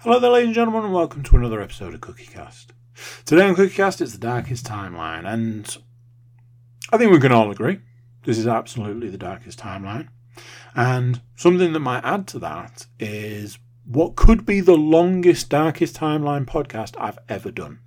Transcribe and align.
Hello 0.00 0.20
there, 0.20 0.30
ladies 0.30 0.48
and 0.48 0.54
gentlemen, 0.54 0.84
and 0.84 0.92
welcome 0.92 1.22
to 1.22 1.36
another 1.36 1.62
episode 1.62 1.94
of 1.94 2.02
CookieCast. 2.02 2.66
Today 3.24 3.48
on 3.48 3.56
CookieCast, 3.56 4.02
it's 4.02 4.12
the 4.12 4.18
darkest 4.18 4.66
timeline, 4.66 5.26
and 5.26 5.74
I 6.92 6.98
think 6.98 7.10
we 7.10 7.18
can 7.18 7.32
all 7.32 7.50
agree 7.50 7.80
this 8.24 8.36
is 8.36 8.46
absolutely 8.46 9.08
the 9.08 9.16
darkest 9.16 9.58
timeline. 9.58 10.08
And 10.74 11.22
something 11.34 11.72
that 11.72 11.80
might 11.80 12.04
add 12.04 12.26
to 12.28 12.38
that 12.40 12.86
is 13.00 13.58
what 13.86 14.16
could 14.16 14.44
be 14.44 14.60
the 14.60 14.76
longest, 14.76 15.48
darkest 15.48 15.96
timeline 15.96 16.44
podcast 16.44 16.94
I've 17.00 17.18
ever 17.30 17.50
done. 17.50 17.80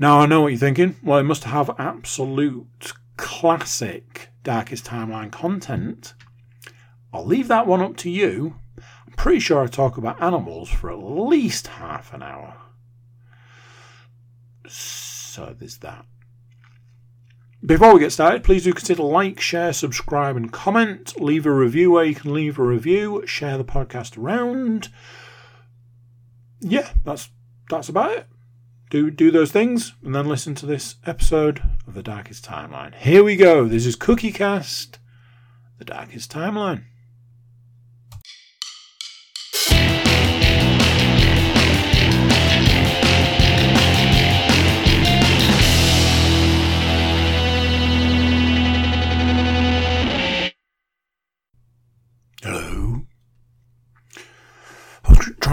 Now, 0.00 0.18
I 0.18 0.26
know 0.26 0.42
what 0.42 0.48
you're 0.48 0.58
thinking. 0.58 0.96
Well, 1.00 1.20
it 1.20 1.22
must 1.22 1.44
have 1.44 1.70
absolute 1.78 2.92
classic 3.16 4.30
darkest 4.42 4.84
timeline 4.84 5.30
content. 5.30 6.12
I'll 7.14 7.24
leave 7.24 7.46
that 7.48 7.68
one 7.68 7.80
up 7.80 7.96
to 7.98 8.10
you 8.10 8.56
pretty 9.16 9.40
sure 9.40 9.62
I 9.62 9.66
talk 9.66 9.96
about 9.96 10.22
animals 10.22 10.68
for 10.68 10.90
at 10.90 10.98
least 10.98 11.66
half 11.66 12.12
an 12.12 12.22
hour. 12.22 12.54
So 14.68 15.54
there's 15.58 15.78
that. 15.78 16.04
Before 17.64 17.94
we 17.94 18.00
get 18.00 18.12
started, 18.12 18.44
please 18.44 18.64
do 18.64 18.72
consider 18.72 19.02
like, 19.02 19.40
share, 19.40 19.72
subscribe, 19.72 20.36
and 20.36 20.52
comment. 20.52 21.20
Leave 21.20 21.46
a 21.46 21.52
review 21.52 21.92
where 21.92 22.04
you 22.04 22.14
can 22.14 22.32
leave 22.32 22.58
a 22.58 22.62
review. 22.62 23.26
Share 23.26 23.58
the 23.58 23.64
podcast 23.64 24.16
around. 24.16 24.88
Yeah, 26.60 26.90
that's 27.04 27.30
that's 27.68 27.88
about 27.88 28.12
it. 28.12 28.26
Do 28.90 29.10
do 29.10 29.30
those 29.30 29.50
things, 29.50 29.94
and 30.04 30.14
then 30.14 30.28
listen 30.28 30.54
to 30.56 30.66
this 30.66 30.96
episode 31.04 31.62
of 31.88 31.94
the 31.94 32.02
Darkest 32.02 32.44
Timeline. 32.44 32.94
Here 32.94 33.24
we 33.24 33.34
go. 33.36 33.66
This 33.66 33.84
is 33.84 33.96
Cookie 33.96 34.32
Cast, 34.32 34.98
the 35.78 35.84
Darkest 35.84 36.30
Timeline. 36.30 36.84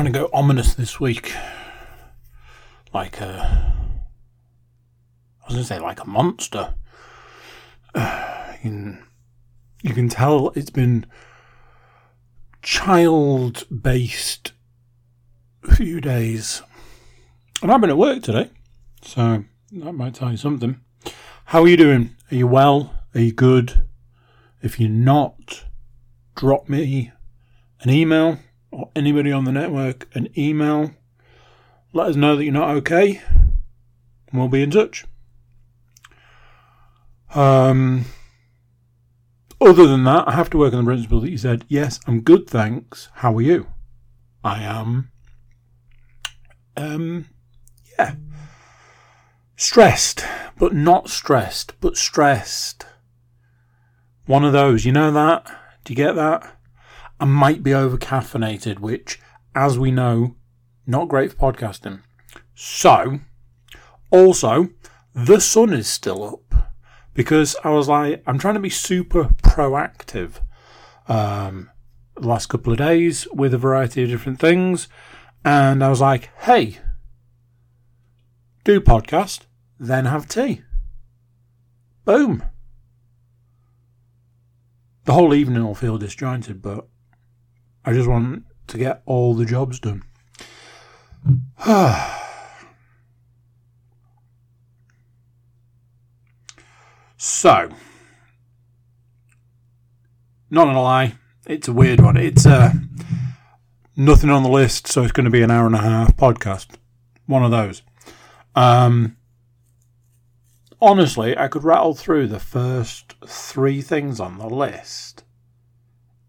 Trying 0.03 0.11
to 0.11 0.19
go 0.19 0.29
ominous 0.33 0.73
this 0.73 0.99
week. 0.99 1.33
Like 2.93 3.21
a. 3.21 3.73
I 5.41 5.45
was 5.45 5.53
going 5.53 5.61
to 5.61 5.63
say, 5.63 5.79
like 5.79 6.01
a 6.01 6.07
monster. 6.07 6.73
Uh, 7.95 8.53
you, 8.55 8.69
can, 8.69 9.03
you 9.81 9.93
can 9.93 10.09
tell 10.09 10.49
it's 10.55 10.71
been 10.71 11.05
child 12.61 13.65
based 13.69 14.51
few 15.73 16.01
days. 16.01 16.61
And 17.61 17.71
I've 17.71 17.79
been 17.79 17.89
at 17.89 17.97
work 17.97 18.23
today, 18.23 18.49
so 19.03 19.45
that 19.71 19.93
might 19.93 20.15
tell 20.15 20.31
you 20.31 20.37
something. 20.37 20.81
How 21.45 21.61
are 21.61 21.67
you 21.67 21.77
doing? 21.77 22.13
Are 22.29 22.35
you 22.35 22.47
well? 22.47 22.93
Are 23.15 23.21
you 23.21 23.31
good? 23.31 23.85
If 24.61 24.81
you're 24.81 24.89
not, 24.89 25.63
drop 26.35 26.67
me 26.67 27.13
an 27.79 27.89
email 27.89 28.39
or 28.73 28.89
anybody 28.95 29.31
on 29.31 29.45
the 29.45 29.51
network 29.51 30.07
an 30.15 30.27
email. 30.37 30.91
Let 31.93 32.07
us 32.07 32.15
know 32.15 32.35
that 32.35 32.43
you're 32.43 32.53
not 32.53 32.75
okay, 32.77 33.21
and 33.29 34.39
we'll 34.39 34.47
be 34.47 34.63
in 34.63 34.71
touch. 34.71 35.05
Um, 37.35 38.05
other 39.61 39.87
than 39.87 40.03
that, 40.03 40.27
I 40.27 40.31
have 40.33 40.49
to 40.51 40.57
work 40.57 40.73
on 40.73 40.83
the 40.83 40.89
principle 40.89 41.21
that 41.21 41.29
you 41.29 41.37
said, 41.37 41.65
yes, 41.67 41.99
I'm 42.07 42.21
good, 42.21 42.49
thanks. 42.49 43.09
How 43.15 43.35
are 43.35 43.41
you? 43.41 43.67
I 44.43 44.61
am, 44.63 45.11
um, 46.75 47.27
yeah, 47.97 48.15
stressed, 49.55 50.25
but 50.57 50.73
not 50.73 51.09
stressed, 51.09 51.79
but 51.79 51.95
stressed. 51.95 52.85
One 54.25 54.43
of 54.43 54.51
those, 54.51 54.83
you 54.83 54.91
know 54.91 55.11
that? 55.11 55.45
Do 55.83 55.93
you 55.93 55.95
get 55.95 56.15
that? 56.15 56.52
I 57.23 57.25
might 57.25 57.63
be 57.63 57.73
over 57.73 57.97
caffeinated, 57.97 58.79
which, 58.79 59.17
as 59.55 59.79
we 59.79 59.91
know, 59.91 60.35
not 60.85 61.07
great 61.07 61.31
for 61.31 61.53
podcasting. 61.53 62.01
So, 62.53 63.21
also, 64.11 64.71
the 65.15 65.39
sun 65.39 65.71
is 65.71 65.87
still 65.87 66.21
up 66.25 66.73
because 67.13 67.55
I 67.63 67.69
was 67.69 67.87
like, 67.87 68.21
I'm 68.27 68.37
trying 68.37 68.55
to 68.55 68.59
be 68.59 68.69
super 68.69 69.29
proactive. 69.41 70.41
Um, 71.07 71.71
the 72.15 72.27
last 72.27 72.47
couple 72.47 72.73
of 72.73 72.79
days 72.79 73.25
with 73.31 73.53
a 73.53 73.57
variety 73.57 74.03
of 74.03 74.09
different 74.09 74.41
things, 74.41 74.89
and 75.45 75.81
I 75.81 75.87
was 75.87 76.01
like, 76.01 76.29
hey, 76.39 76.79
do 78.65 78.81
podcast, 78.81 79.45
then 79.79 80.07
have 80.07 80.27
tea. 80.27 80.63
Boom. 82.03 82.43
The 85.05 85.13
whole 85.13 85.33
evening 85.33 85.63
will 85.63 85.73
feel 85.73 85.97
disjointed, 85.97 86.61
but 86.61 86.89
I 87.85 87.93
just 87.93 88.09
want 88.09 88.43
to 88.67 88.77
get 88.77 89.01
all 89.05 89.33
the 89.33 89.45
jobs 89.45 89.79
done. 89.79 90.03
so, 97.17 97.69
not 100.49 100.65
gonna 100.65 100.81
lie, 100.81 101.13
it's 101.45 101.67
a 101.67 101.73
weird 101.73 101.99
one. 101.99 102.17
It's 102.17 102.45
uh, 102.45 102.71
nothing 103.95 104.29
on 104.29 104.43
the 104.43 104.49
list, 104.49 104.87
so 104.87 105.03
it's 105.03 105.11
going 105.11 105.25
to 105.25 105.31
be 105.31 105.41
an 105.41 105.51
hour 105.51 105.65
and 105.65 105.75
a 105.75 105.79
half 105.79 106.15
podcast. 106.15 106.67
One 107.25 107.43
of 107.43 107.51
those. 107.51 107.81
Um, 108.55 109.17
honestly, 110.81 111.37
I 111.37 111.47
could 111.47 111.63
rattle 111.63 111.93
through 111.93 112.27
the 112.27 112.39
first 112.39 113.15
three 113.25 113.81
things 113.81 114.19
on 114.19 114.37
the 114.37 114.47
list 114.47 115.23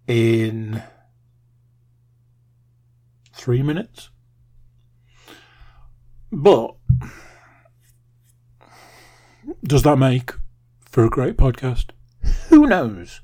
in 0.06 0.82
three 3.44 3.62
minutes. 3.62 4.08
But 6.32 6.76
does 9.62 9.82
that 9.82 9.98
make 9.98 10.32
for 10.86 11.04
a 11.04 11.10
great 11.10 11.36
podcast? 11.36 11.90
Who 12.48 12.66
knows? 12.66 13.20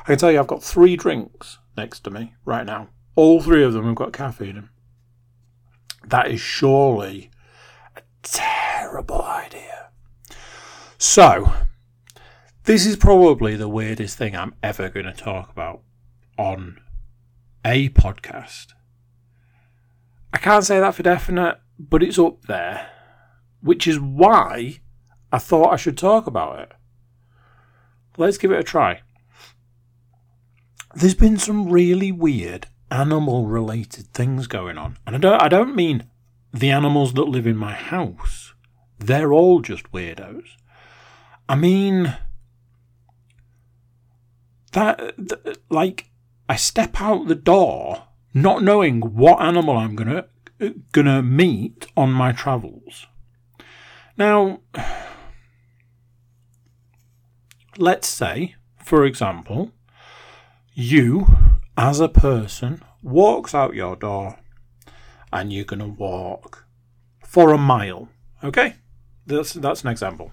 I 0.00 0.06
can 0.06 0.18
tell 0.18 0.32
you 0.32 0.40
I've 0.40 0.48
got 0.48 0.64
three 0.64 0.96
drinks 0.96 1.58
next 1.76 2.00
to 2.00 2.10
me 2.10 2.34
right 2.44 2.66
now. 2.66 2.88
All 3.14 3.40
three 3.40 3.62
of 3.62 3.72
them 3.72 3.84
have 3.84 3.94
got 3.94 4.12
caffeine 4.12 4.48
in 4.48 4.54
them. 4.56 4.70
That 6.04 6.28
is 6.32 6.40
surely 6.40 7.30
a 7.96 8.00
terrible 8.24 9.22
idea. 9.22 9.90
So, 10.98 11.52
this 12.64 12.86
is 12.86 12.96
probably 12.96 13.54
the 13.54 13.68
weirdest 13.68 14.18
thing 14.18 14.34
I'm 14.34 14.56
ever 14.64 14.88
going 14.88 15.06
to 15.06 15.12
talk 15.12 15.48
about 15.52 15.82
on 16.36 16.80
a 17.64 17.90
podcast. 17.90 18.72
I 20.32 20.38
can't 20.38 20.64
say 20.64 20.80
that 20.80 20.94
for 20.94 21.02
definite, 21.02 21.58
but 21.78 22.02
it's 22.02 22.18
up 22.18 22.42
there, 22.46 22.88
which 23.60 23.86
is 23.86 23.98
why 23.98 24.80
I 25.32 25.38
thought 25.38 25.72
I 25.72 25.76
should 25.76 25.98
talk 25.98 26.26
about 26.26 26.60
it. 26.60 26.72
Let's 28.16 28.38
give 28.38 28.52
it 28.52 28.60
a 28.60 28.64
try. 28.64 29.00
There's 30.94 31.14
been 31.14 31.38
some 31.38 31.70
really 31.70 32.12
weird 32.12 32.66
animal 32.90 33.46
related 33.46 34.08
things 34.08 34.46
going 34.46 34.76
on. 34.76 34.98
And 35.06 35.16
I 35.16 35.18
don't 35.18 35.42
I 35.42 35.48
don't 35.48 35.76
mean 35.76 36.08
the 36.52 36.70
animals 36.70 37.14
that 37.14 37.24
live 37.24 37.46
in 37.46 37.56
my 37.56 37.72
house. 37.72 38.54
They're 38.98 39.32
all 39.32 39.60
just 39.60 39.90
weirdos. 39.92 40.44
I 41.48 41.54
mean 41.54 42.16
that, 44.72 45.14
that 45.16 45.58
like 45.70 46.10
I 46.48 46.56
step 46.56 47.00
out 47.00 47.28
the 47.28 47.34
door 47.34 48.04
not 48.32 48.62
knowing 48.62 49.00
what 49.00 49.40
animal 49.40 49.76
I'm 49.76 49.96
gonna 49.96 50.26
gonna 50.92 51.22
meet 51.22 51.86
on 51.96 52.12
my 52.12 52.32
travels. 52.32 53.06
Now, 54.16 54.60
let's 57.78 58.08
say, 58.08 58.56
for 58.84 59.04
example, 59.04 59.72
you 60.74 61.26
as 61.76 62.00
a 62.00 62.08
person 62.08 62.82
walks 63.02 63.54
out 63.54 63.74
your 63.74 63.96
door 63.96 64.38
and 65.32 65.52
you're 65.52 65.64
gonna 65.64 65.88
walk 65.88 66.66
for 67.24 67.52
a 67.52 67.58
mile. 67.58 68.08
Okay, 68.44 68.74
that's 69.26 69.54
that's 69.54 69.82
an 69.82 69.88
example. 69.88 70.32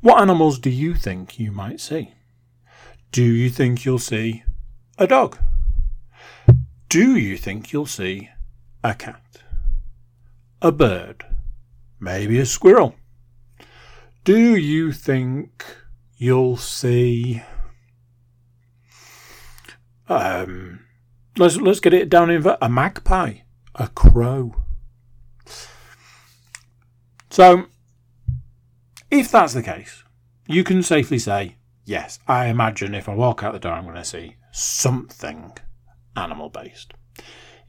What 0.00 0.20
animals 0.20 0.58
do 0.58 0.70
you 0.70 0.94
think 0.94 1.38
you 1.38 1.50
might 1.50 1.80
see? 1.80 2.12
Do 3.10 3.24
you 3.24 3.48
think 3.50 3.84
you'll 3.84 3.98
see 3.98 4.44
a 4.98 5.06
dog? 5.06 5.38
Do 6.88 7.16
you 7.16 7.36
think 7.36 7.72
you'll 7.72 7.86
see 7.86 8.30
a 8.82 8.94
cat? 8.94 9.42
A 10.62 10.72
bird? 10.72 11.24
Maybe 11.98 12.38
a 12.38 12.46
squirrel? 12.46 12.94
Do 14.24 14.56
you 14.56 14.92
think 14.92 15.64
you'll 16.16 16.56
see 16.56 17.42
um, 20.08 20.86
let's 21.36 21.56
let's 21.56 21.80
get 21.80 21.94
it 21.94 22.08
down 22.08 22.30
in 22.30 22.46
a 22.60 22.68
magpie, 22.68 23.38
a 23.74 23.88
crow. 23.88 24.54
So, 27.30 27.66
if 29.10 29.30
that's 29.30 29.52
the 29.52 29.62
case, 29.62 30.04
you 30.46 30.64
can 30.64 30.82
safely 30.82 31.18
say, 31.18 31.56
yes, 31.84 32.18
I 32.26 32.46
imagine 32.46 32.94
if 32.94 33.08
I 33.08 33.14
walk 33.14 33.42
out 33.42 33.52
the 33.52 33.58
door, 33.58 33.72
I'm 33.72 33.84
going 33.84 33.96
to 33.96 34.04
see 34.04 34.36
something 34.52 35.52
animal 36.16 36.48
based. 36.48 36.94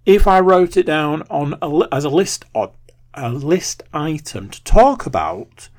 If 0.06 0.28
I 0.28 0.40
wrote 0.40 0.78
it 0.78 0.86
down 0.86 1.24
on 1.30 1.58
a, 1.62 1.94
as 1.94 2.06
a 2.06 2.10
list 2.10 2.46
of 2.56 2.74
a 3.14 3.30
list 3.30 3.84
item 3.94 4.50
to 4.50 4.64
talk 4.64 5.06
about, 5.06 5.70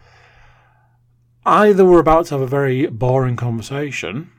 either 1.46 1.84
we're 1.84 2.00
about 2.00 2.26
to 2.26 2.34
have 2.34 2.42
a 2.42 2.46
very 2.46 2.86
boring 2.86 3.36
conversation, 3.36 4.30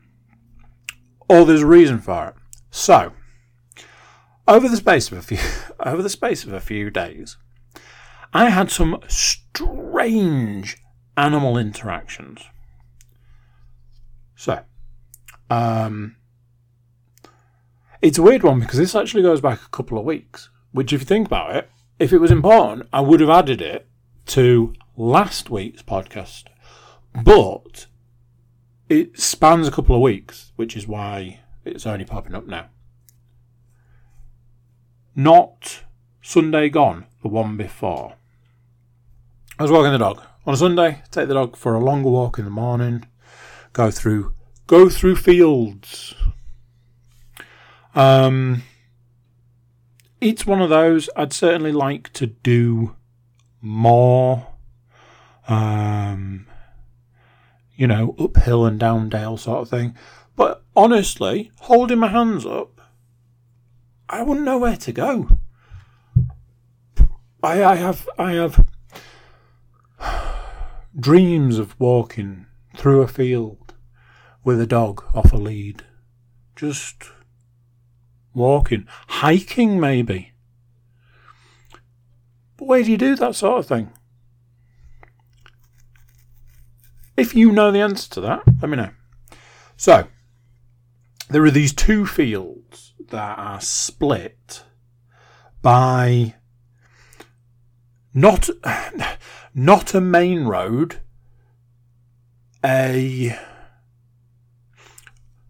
or 1.28 1.46
there's 1.46 1.62
a 1.62 1.68
reason 1.68 2.00
for 2.00 2.28
it. 2.28 2.34
So, 2.72 3.14
over 4.48 4.68
the 4.68 4.78
space 4.78 5.12
of 5.12 5.18
a 5.18 5.22
few 5.22 5.38
over 5.80 6.02
the 6.02 6.10
space 6.10 6.44
of 6.44 6.54
a 6.54 6.60
few 6.60 6.90
days, 6.90 7.38
I 8.34 8.50
had 8.50 8.70
some 8.70 9.00
strange 9.08 10.78
animal 11.18 11.58
interactions. 11.58 12.42
So, 14.36 14.62
um, 15.50 16.16
it's 18.02 18.18
a 18.18 18.24
weird 18.24 18.44
one 18.44 18.60
because 18.60 18.80
this 18.80 18.96
actually 18.96 19.24
goes 19.24 19.42
back 19.42 19.62
a 19.62 19.70
couple 19.70 19.98
of 19.98 20.06
weeks. 20.06 20.50
Which, 20.72 20.94
if 20.94 21.02
you 21.02 21.06
think 21.06 21.28
about 21.28 21.56
it, 21.56 21.70
if 21.98 22.14
it 22.14 22.20
was 22.20 22.32
important, 22.32 22.88
I 22.94 23.02
would 23.02 23.20
have 23.20 23.30
added 23.30 23.62
it 23.62 23.88
to 24.28 24.74
last 24.96 25.50
week's 25.50 25.82
podcast. 25.82 26.46
But 27.24 27.88
it 28.88 29.20
spans 29.20 29.68
a 29.68 29.72
couple 29.72 29.96
of 29.96 30.02
weeks, 30.02 30.52
which 30.56 30.78
is 30.78 30.88
why 30.88 31.40
it's 31.66 31.88
only 31.88 32.06
popping 32.06 32.36
up 32.36 32.48
now. 32.48 32.68
Not 35.16 35.84
Sunday 36.22 36.70
gone, 36.70 37.06
the 37.22 37.28
one 37.28 37.58
before. 37.58 38.14
I 39.58 39.64
was 39.64 39.72
walking 39.72 39.92
the 39.92 39.98
dog. 39.98 40.22
On 40.46 40.54
a 40.54 40.58
Sunday, 40.58 41.02
take 41.12 41.28
the 41.28 41.34
dog 41.34 41.58
for 41.58 41.76
a 41.76 41.84
longer 41.84 42.10
walk 42.10 42.40
in 42.40 42.46
the 42.46 42.52
morning, 42.52 43.06
go 43.74 43.92
through 43.92 44.34
go 44.68 44.88
through 44.88 45.16
fields. 45.16 46.16
Um 47.96 48.64
it's 50.22 50.46
one 50.46 50.62
of 50.62 50.70
those 50.70 51.10
I'd 51.16 51.34
certainly 51.34 51.72
like 51.72 52.12
to 52.14 52.28
do 52.28 52.96
more. 53.62 54.48
Um, 55.48 56.46
you 57.76 57.88
know, 57.88 58.16
uphill 58.20 58.66
and 58.66 58.80
down 58.80 59.10
dale 59.10 59.38
sort 59.38 59.62
of 59.62 59.70
thing. 59.70 59.96
But 60.36 60.64
honestly, 60.76 61.52
holding 61.62 62.00
my 62.00 62.10
hands 62.10 62.46
up, 62.46 62.82
I 64.10 64.24
wouldn't 64.24 64.46
know 64.46 64.58
where 64.58 64.78
to 64.78 64.92
go. 64.92 65.38
I, 67.42 67.64
I 67.64 67.76
have 67.76 68.10
I 68.18 68.34
have 68.34 68.68
dreams 71.00 71.58
of 71.58 71.80
walking 71.80 72.48
through 72.76 73.02
a 73.02 73.08
field 73.08 73.74
with 74.44 74.60
a 74.60 74.68
dog 74.68 75.04
off 75.14 75.32
a 75.32 75.38
lead. 75.38 75.84
Just 76.56 77.12
walking, 78.34 78.88
hiking 79.08 79.80
maybe. 79.80 80.34
But 82.58 82.68
where 82.68 82.84
do 82.84 82.92
you 82.92 82.98
do 82.98 83.16
that 83.16 83.36
sort 83.36 83.60
of 83.60 83.66
thing? 83.66 83.92
If 87.16 87.36
you 87.36 87.52
know 87.52 87.72
the 87.72 87.82
answer 87.82 88.10
to 88.12 88.22
that, 88.22 88.44
let 88.62 88.70
me 88.70 88.78
know. 88.78 88.92
So, 89.76 90.08
there 91.30 91.44
are 91.44 91.52
these 91.52 91.74
two 91.74 92.06
fields 92.06 92.94
that 93.10 93.38
are 93.38 93.62
split 93.62 94.64
by 95.62 96.36
not 98.14 98.50
not 99.54 99.94
a 99.94 100.02
main 100.02 100.46
road, 100.46 101.02
a 102.64 103.38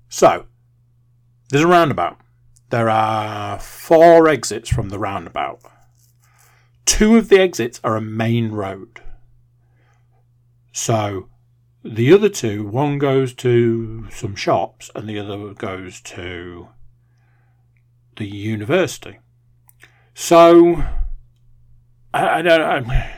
so 0.09 0.45
there's 1.49 1.63
a 1.63 1.67
roundabout. 1.67 2.17
There 2.69 2.89
are 2.89 3.59
four 3.59 4.27
exits 4.27 4.69
from 4.69 4.89
the 4.89 4.99
roundabout. 4.99 5.61
Two 6.85 7.17
of 7.17 7.29
the 7.29 7.39
exits 7.39 7.79
are 7.83 7.95
a 7.95 8.01
main 8.01 8.51
road. 8.51 9.01
So 10.71 11.29
the 11.83 12.13
other 12.13 12.29
two, 12.29 12.65
one 12.67 12.99
goes 12.99 13.33
to 13.35 14.07
some 14.11 14.35
shops 14.35 14.91
and 14.93 15.09
the 15.09 15.17
other 15.17 15.53
goes 15.53 16.01
to 16.01 16.69
the 18.17 18.27
university. 18.27 19.19
So 20.13 20.83
I, 22.13 22.39
I 22.39 22.41
don't 22.41 22.87
know. 22.87 23.03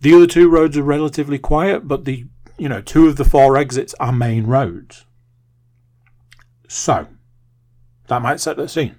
The 0.00 0.14
other 0.14 0.28
two 0.28 0.48
roads 0.48 0.78
are 0.78 0.84
relatively 0.84 1.40
quiet, 1.40 1.88
but 1.88 2.04
the 2.04 2.26
you 2.56 2.68
know 2.68 2.80
two 2.80 3.08
of 3.08 3.16
the 3.16 3.24
four 3.24 3.56
exits 3.56 3.96
are 3.98 4.12
main 4.12 4.46
roads. 4.46 5.06
So 6.68 7.08
that 8.08 8.22
might 8.22 8.40
set 8.40 8.56
the 8.56 8.68
scene. 8.68 8.96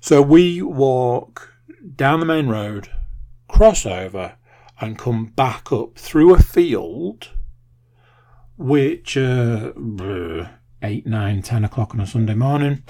So 0.00 0.22
we 0.22 0.62
walk 0.62 1.52
down 1.96 2.20
the 2.20 2.26
main 2.26 2.48
road, 2.48 2.88
cross 3.48 3.84
over, 3.84 4.36
and 4.80 4.98
come 4.98 5.26
back 5.26 5.72
up 5.72 5.98
through 5.98 6.34
a 6.34 6.38
field, 6.38 7.28
which 8.56 9.16
uh, 9.16 9.72
eight, 10.82 11.06
nine, 11.06 11.42
ten 11.42 11.64
o'clock 11.64 11.94
on 11.94 12.00
a 12.00 12.06
Sunday 12.06 12.34
morning, 12.34 12.84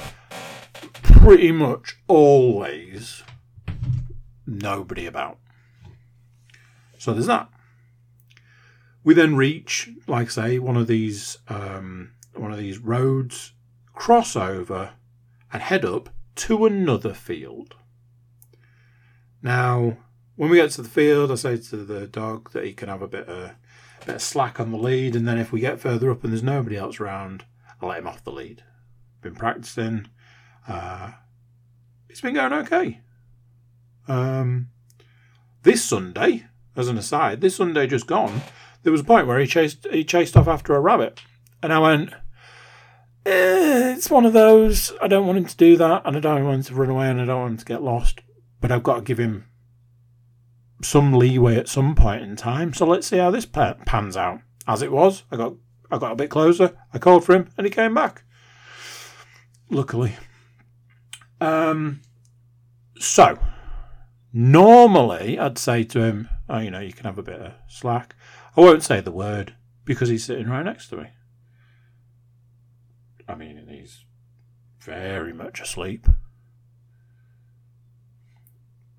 pretty 1.03 1.53
much 1.53 1.97
always 2.07 3.23
nobody 4.47 5.07
about. 5.07 5.39
So 6.99 7.13
there's 7.13 7.27
that. 7.27 7.49
We 9.05 9.15
then 9.15 9.37
reach, 9.37 9.91
like 10.07 10.27
I 10.27 10.31
say, 10.31 10.59
one 10.59 10.77
of 10.77 10.87
these 10.89 11.39
um, 11.49 12.13
one 12.35 12.53
of 12.53 12.59
these 12.59 12.79
roads 12.79 13.53
cross 13.99 14.37
over 14.37 14.93
and 15.53 15.61
head 15.61 15.85
up 15.85 16.09
to 16.37 16.65
another 16.65 17.13
field. 17.13 17.75
Now, 19.43 19.99
when 20.37 20.51
we 20.51 20.59
get 20.59 20.71
to 20.73 20.83
the 20.83 20.89
field, 20.89 21.33
I 21.33 21.35
say 21.35 21.57
to 21.57 21.77
the 21.79 22.07
dog 22.07 22.53
that 22.53 22.65
he 22.65 22.73
can 22.73 22.89
have 22.89 23.03
a 23.03 23.09
bit 23.09 23.29
of, 23.29 23.51
a 23.51 23.57
bit 24.07 24.15
of 24.15 24.23
slack 24.23 24.61
on 24.61 24.71
the 24.71 24.79
lead, 24.79 25.17
and 25.17 25.27
then 25.27 25.37
if 25.37 25.51
we 25.51 25.61
get 25.61 25.81
further 25.81 26.13
up 26.13 26.23
and 26.23 26.33
there's 26.33 26.45
nobody 26.45 26.77
else 26.77 27.01
around, 27.01 27.45
I 27.83 27.87
let 27.87 27.99
him 27.99 28.07
off 28.07 28.23
the 28.23 28.31
lead. 28.31 28.63
Been 29.21 29.35
practicing. 29.35 30.07
Uh, 30.69 31.13
it's 32.09 32.21
been 32.21 32.35
going 32.35 32.53
okay. 32.53 33.01
Um, 34.07 34.69
this 35.65 35.85
Sunday, 35.85 36.47
as 36.77 36.87
an 36.87 36.99
aside, 36.99 37.41
this 37.41 37.57
Sunday 37.57 37.89
just 37.89 38.07
gone, 38.07 38.43
there 38.85 38.93
was 38.93 39.01
a 39.01 39.05
point 39.05 39.27
where 39.27 39.41
he 39.41 39.47
chased 39.47 39.89
he 39.91 40.05
chased 40.05 40.37
off 40.37 40.47
after 40.47 40.77
a 40.77 40.81
rabbit, 40.81 41.21
and 41.65 41.73
I 41.73 41.81
went, 41.81 42.15
eh, 43.29 43.95
it's 43.95 44.11
one 44.11 44.27
of 44.27 44.33
those. 44.33 44.93
I 45.01 45.09
don't 45.09 45.27
want 45.27 45.39
him 45.39 45.45
to 45.45 45.57
do 45.57 45.77
that, 45.77 46.03
and 46.05 46.17
I 46.17 46.21
don't 46.21 46.45
want 46.45 46.57
him 46.57 46.63
to 46.65 46.75
run 46.75 46.91
away, 46.91 47.09
and 47.09 47.21
I 47.21 47.25
don't 47.25 47.41
want 47.41 47.53
him 47.53 47.59
to 47.59 47.65
get 47.65 47.83
lost. 47.83 48.21
But 48.61 48.73
I've 48.73 48.83
got 48.83 48.97
to 48.97 49.03
give 49.03 49.19
him 49.19 49.47
some 50.83 51.13
leeway 51.13 51.57
at 51.57 51.69
some 51.69 51.95
point 51.95 52.23
in 52.23 52.37
time. 52.37 52.73
So 52.73 52.87
let's 52.87 53.07
see 53.07 53.19
how 53.19 53.31
this 53.31 53.47
pans 53.47 54.17
out. 54.17 54.41
As 54.67 54.83
it 54.83 54.93
was, 54.93 55.25
I 55.31 55.37
got 55.37 55.55
I 55.91 55.99
got 55.99 56.13
a 56.13 56.17
bit 56.17 56.31
closer. 56.31 56.77
I 56.93 56.99
called 56.99 57.25
for 57.25 57.35
him, 57.35 57.49
and 57.57 57.67
he 57.67 57.71
came 57.71 57.95
back. 57.95 58.25
Luckily. 59.71 60.17
Um. 61.41 62.01
So, 62.99 63.39
normally 64.33 65.39
I'd 65.39 65.57
say 65.57 65.85
to 65.85 66.03
him, 66.03 66.29
"Oh, 66.49 66.59
you 66.59 66.71
know, 66.71 66.81
you 66.81 66.93
can 66.93 67.05
have 67.05 67.19
a 67.19 67.23
bit 67.23 67.41
of 67.41 67.53
slack." 67.69 68.15
I 68.57 68.61
won't 68.61 68.83
say 68.83 69.01
the 69.01 69.13
word 69.13 69.55
because 69.85 70.09
he's 70.09 70.25
sitting 70.25 70.49
right 70.49 70.65
next 70.65 70.89
to 70.89 70.97
me. 70.97 71.07
I 73.29 73.35
mean, 73.35 73.67
he's 73.69 74.05
very 74.81 75.35
much 75.35 75.61
asleep. 75.61 76.07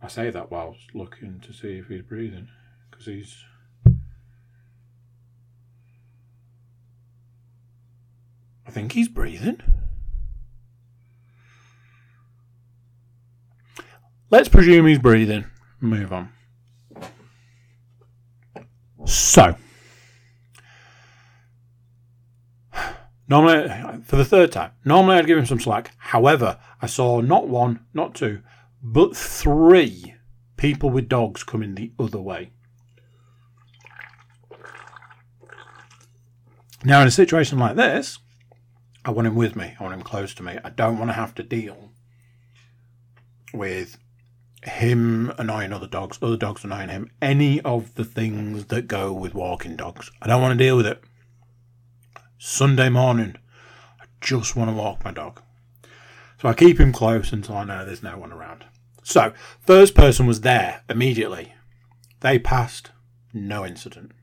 I 0.02 0.08
say 0.08 0.30
that 0.30 0.52
whilst 0.52 0.94
looking 0.94 1.40
to 1.42 1.52
see 1.52 1.80
if 1.80 1.88
he's 1.88 2.04
breathing, 2.04 2.48
because 2.90 3.08
he's. 3.08 3.44
I 8.66 8.72
think 8.72 8.92
he's 8.92 9.08
breathing. 9.08 9.62
Let's 14.30 14.48
presume 14.48 14.86
he's 14.86 15.00
breathing. 15.00 15.46
Move 15.82 16.14
on. 16.14 16.30
So. 19.06 19.56
Normally, 23.30 23.70
for 24.04 24.16
the 24.16 24.26
third 24.26 24.52
time, 24.52 24.72
normally 24.84 25.18
I'd 25.18 25.28
give 25.28 25.38
him 25.38 25.46
some 25.46 25.60
slack. 25.60 25.94
However, 25.98 26.58
I 26.82 26.88
saw 26.88 27.22
not 27.22 27.48
one, 27.48 27.86
not 27.94 28.16
two, 28.16 28.42
but 28.82 29.16
three 29.16 30.16
people 30.58 30.90
with 30.90 31.08
dogs 31.08 31.44
coming 31.44 31.76
the 31.76 31.92
other 32.00 32.20
way. 32.20 32.52
Now, 36.84 37.02
in 37.02 37.08
a 37.08 37.12
situation 37.12 37.60
like 37.60 37.76
this, 37.76 38.18
I 39.06 39.12
want 39.12 39.28
him 39.28 39.36
with 39.36 39.56
me. 39.56 39.76
I 39.80 39.84
want 39.84 39.94
him 39.94 40.02
close 40.02 40.34
to 40.36 40.44
me. 40.44 40.58
I 40.64 40.70
don't 40.70 40.98
want 40.98 41.10
to 41.10 41.14
have 41.14 41.36
to 41.36 41.44
deal 41.44 41.92
with 43.54 43.98
him 44.64 45.32
annoying 45.38 45.72
other 45.72 45.88
dogs, 45.88 46.18
other 46.22 46.38
dogs 46.38 46.64
annoying 46.64 46.90
him, 46.90 47.12
any 47.22 47.62
of 47.62 47.94
the 47.96 48.06
things 48.06 48.66
that 48.66 48.88
go 48.88 49.14
with 49.14 49.36
walking 49.36 49.76
dogs. 49.76 50.10
I 50.22 50.28
don't 50.28 50.42
want 50.42 50.58
to 50.58 50.64
deal 50.64 50.78
with 50.78 50.88
it. 50.88 51.04
Sunday 52.42 52.88
morning, 52.88 53.36
I 54.00 54.06
just 54.22 54.56
want 54.56 54.70
to 54.70 54.76
walk 54.76 55.04
my 55.04 55.12
dog. 55.12 55.42
So 56.42 56.48
I 56.48 56.54
keep 56.54 56.80
him 56.80 56.94
close 56.94 57.34
until 57.34 57.58
I 57.58 57.66
know 57.66 57.84
there's 57.84 58.02
no 58.02 58.18
one 58.18 58.32
around. 58.32 58.64
So, 59.04 59.34
first 59.60 59.94
person 59.94 60.26
was 60.26 60.40
there 60.40 60.82
immediately. 60.90 61.54
They 62.22 62.40
passed, 62.40 62.92
no 63.34 63.66
incident. 63.66 64.14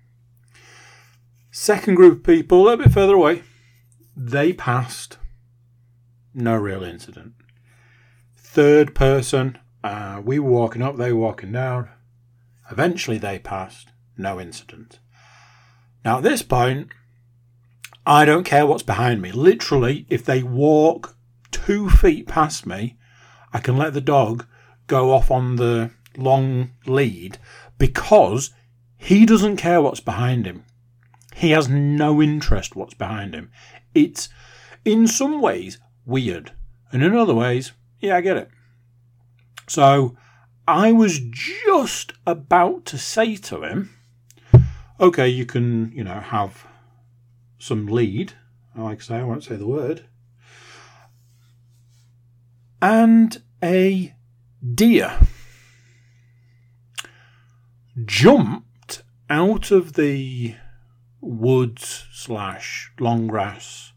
Second 1.50 1.96
group 1.96 2.18
of 2.18 2.24
people, 2.24 2.62
a 2.62 2.64
little 2.64 2.84
bit 2.84 2.94
further 2.94 3.16
away, 3.16 3.42
they 4.16 4.54
passed, 4.54 5.18
no 6.32 6.56
real 6.56 6.82
incident. 6.82 7.34
Third 8.34 8.94
person, 8.94 9.58
uh, 9.84 10.22
we 10.24 10.38
were 10.38 10.50
walking 10.50 10.80
up, 10.80 10.96
they 10.96 11.12
were 11.12 11.20
walking 11.20 11.52
down. 11.52 11.90
Eventually 12.70 13.18
they 13.18 13.38
passed, 13.38 13.88
no 14.16 14.40
incident. 14.40 15.00
Now 16.02 16.16
at 16.16 16.22
this 16.22 16.40
point, 16.40 16.88
I 18.06 18.24
don't 18.24 18.44
care 18.44 18.66
what's 18.66 18.84
behind 18.84 19.20
me. 19.20 19.32
Literally, 19.32 20.06
if 20.08 20.24
they 20.24 20.42
walk 20.42 21.16
two 21.50 21.90
feet 21.90 22.28
past 22.28 22.64
me, 22.64 22.96
I 23.52 23.58
can 23.58 23.76
let 23.76 23.94
the 23.94 24.00
dog 24.00 24.46
go 24.86 25.12
off 25.12 25.28
on 25.28 25.56
the 25.56 25.90
long 26.16 26.70
lead 26.86 27.38
because 27.78 28.50
he 28.96 29.26
doesn't 29.26 29.56
care 29.56 29.82
what's 29.82 29.98
behind 29.98 30.46
him. 30.46 30.64
He 31.34 31.50
has 31.50 31.68
no 31.68 32.22
interest 32.22 32.76
what's 32.76 32.94
behind 32.94 33.34
him. 33.34 33.50
It's 33.92 34.28
in 34.84 35.08
some 35.08 35.40
ways 35.40 35.80
weird, 36.04 36.52
and 36.92 37.02
in 37.02 37.16
other 37.16 37.34
ways, 37.34 37.72
yeah, 37.98 38.16
I 38.16 38.20
get 38.20 38.36
it. 38.36 38.50
So 39.66 40.16
I 40.68 40.92
was 40.92 41.18
just 41.18 42.12
about 42.24 42.84
to 42.86 42.98
say 42.98 43.34
to 43.36 43.62
him, 43.62 43.90
okay, 45.00 45.28
you 45.28 45.44
can, 45.44 45.90
you 45.92 46.04
know, 46.04 46.20
have 46.20 46.66
some 47.66 47.86
lead. 47.86 48.32
I 48.76 48.82
like 48.82 49.00
to 49.00 49.04
say, 49.04 49.16
I 49.16 49.24
won't 49.24 49.42
say 49.42 49.56
the 49.56 49.66
word. 49.66 50.06
And 52.80 53.42
a 53.62 54.14
deer 54.74 55.18
jumped 58.04 59.02
out 59.28 59.70
of 59.70 59.94
the 59.94 60.54
woods 61.20 62.06
slash 62.12 62.92
long 63.00 63.26
grass 63.26 63.92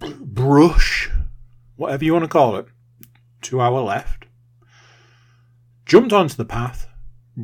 brush, 0.00 1.10
whatever 1.76 2.04
you 2.04 2.12
want 2.12 2.24
to 2.24 2.28
call 2.28 2.56
it, 2.56 2.66
to 3.42 3.60
our 3.60 3.80
left, 3.80 4.26
jumped 5.86 6.12
onto 6.12 6.34
the 6.34 6.44
path, 6.44 6.88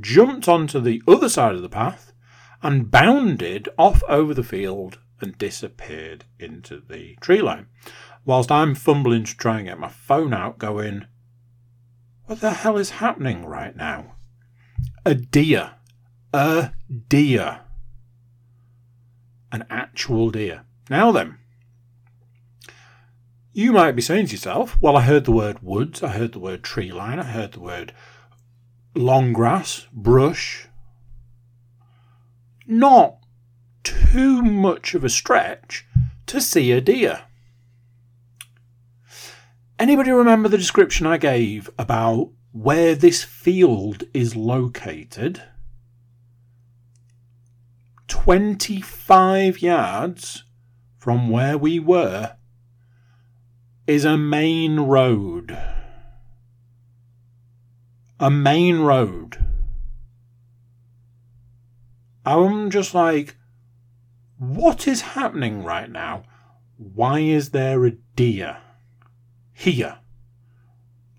jumped 0.00 0.48
onto 0.48 0.80
the 0.80 1.02
other 1.06 1.28
side 1.28 1.54
of 1.54 1.62
the 1.62 1.68
path, 1.68 2.12
and 2.62 2.90
bounded 2.90 3.68
off 3.76 4.02
over 4.08 4.32
the 4.32 4.42
field 4.42 4.98
and 5.24 5.36
disappeared 5.38 6.24
into 6.38 6.80
the 6.80 7.16
tree 7.20 7.42
line. 7.42 7.66
Whilst 8.24 8.52
I'm 8.52 8.74
fumbling 8.74 9.24
to 9.24 9.36
try 9.36 9.58
and 9.58 9.66
get 9.66 9.78
my 9.80 9.88
phone 9.88 10.32
out, 10.32 10.58
going, 10.58 11.06
What 12.26 12.40
the 12.40 12.52
hell 12.52 12.76
is 12.76 12.90
happening 12.90 13.44
right 13.44 13.74
now? 13.74 14.14
A 15.04 15.14
deer. 15.14 15.72
A 16.32 16.72
deer. 17.08 17.60
An 19.50 19.64
actual 19.68 20.30
deer. 20.30 20.64
Now 20.88 21.10
then, 21.10 21.38
you 23.52 23.72
might 23.72 23.92
be 23.92 24.02
saying 24.02 24.26
to 24.26 24.32
yourself, 24.32 24.76
well, 24.80 24.96
I 24.96 25.02
heard 25.02 25.24
the 25.24 25.32
word 25.32 25.62
woods, 25.62 26.02
I 26.02 26.08
heard 26.08 26.32
the 26.32 26.40
word 26.40 26.62
tree 26.62 26.92
line, 26.92 27.20
I 27.20 27.24
heard 27.24 27.52
the 27.52 27.60
word 27.60 27.92
long 28.94 29.32
grass, 29.32 29.86
brush. 29.92 30.68
Not 32.66 33.18
too 33.84 34.42
much 34.42 34.94
of 34.94 35.04
a 35.04 35.08
stretch 35.08 35.86
to 36.26 36.40
see 36.40 36.72
a 36.72 36.80
deer. 36.80 37.22
Anybody 39.78 40.10
remember 40.10 40.48
the 40.48 40.58
description 40.58 41.06
I 41.06 41.18
gave 41.18 41.70
about 41.78 42.30
where 42.52 42.94
this 42.94 43.22
field 43.22 44.04
is 44.12 44.34
located? 44.34 45.42
25 48.08 49.60
yards 49.60 50.44
from 50.96 51.28
where 51.28 51.58
we 51.58 51.78
were 51.78 52.36
is 53.86 54.04
a 54.04 54.16
main 54.16 54.80
road. 54.80 55.58
A 58.20 58.30
main 58.30 58.78
road. 58.80 59.44
I'm 62.24 62.70
just 62.70 62.94
like, 62.94 63.36
what 64.50 64.86
is 64.86 65.00
happening 65.00 65.62
right 65.62 65.90
now? 65.90 66.24
Why 66.76 67.20
is 67.20 67.50
there 67.50 67.84
a 67.84 67.92
deer 68.16 68.58
here 69.52 69.98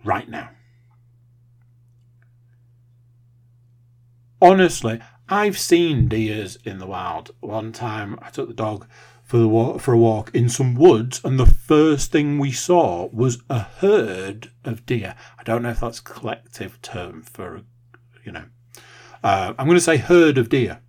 right 0.04 0.30
now? 0.30 0.50
Honestly, 4.42 5.00
I've 5.28 5.58
seen 5.58 6.08
deers 6.08 6.58
in 6.64 6.78
the 6.78 6.86
wild. 6.86 7.32
One 7.40 7.72
time 7.72 8.20
I 8.22 8.30
took 8.30 8.48
the 8.48 8.54
dog 8.54 8.88
for 9.24 9.38
the 9.38 9.48
walk, 9.48 9.82
for 9.82 9.94
a 9.94 9.98
walk 9.98 10.30
in 10.36 10.50
some 10.50 10.76
woods, 10.76 11.20
and 11.24 11.40
the 11.40 11.48
first 11.48 12.12
thing 12.12 12.38
we 12.38 12.52
saw 12.52 13.10
was 13.12 13.42
a 13.50 13.60
herd 13.60 14.52
of 14.64 14.86
deer. 14.86 15.16
I 15.40 15.44
don't 15.44 15.64
know 15.64 15.72
if 15.72 15.80
that's 15.80 16.00
a 16.00 16.04
collective 16.04 16.80
term 16.84 17.24
for, 17.24 17.62
you 18.24 18.32
know, 18.32 18.46
uh, 19.24 19.56
I'm 19.58 19.66
going 19.66 19.78
to 19.78 19.82
say 19.82 19.98
herd 19.98 20.38
of 20.38 20.50
deer. 20.50 20.80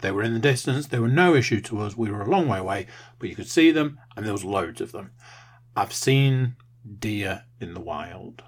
They 0.00 0.10
were 0.10 0.22
in 0.22 0.34
the 0.34 0.40
distance. 0.40 0.86
They 0.86 0.98
were 0.98 1.08
no 1.08 1.34
issue 1.34 1.60
to 1.62 1.80
us. 1.80 1.96
We 1.96 2.10
were 2.10 2.22
a 2.22 2.30
long 2.30 2.48
way 2.48 2.58
away, 2.58 2.86
but 3.18 3.28
you 3.28 3.36
could 3.36 3.48
see 3.48 3.70
them, 3.70 3.98
and 4.16 4.24
there 4.24 4.32
was 4.32 4.44
loads 4.44 4.80
of 4.80 4.92
them. 4.92 5.12
I've 5.74 5.92
seen 5.92 6.56
deer 6.98 7.44
in 7.60 7.74
the 7.74 7.80
wild. 7.80 8.42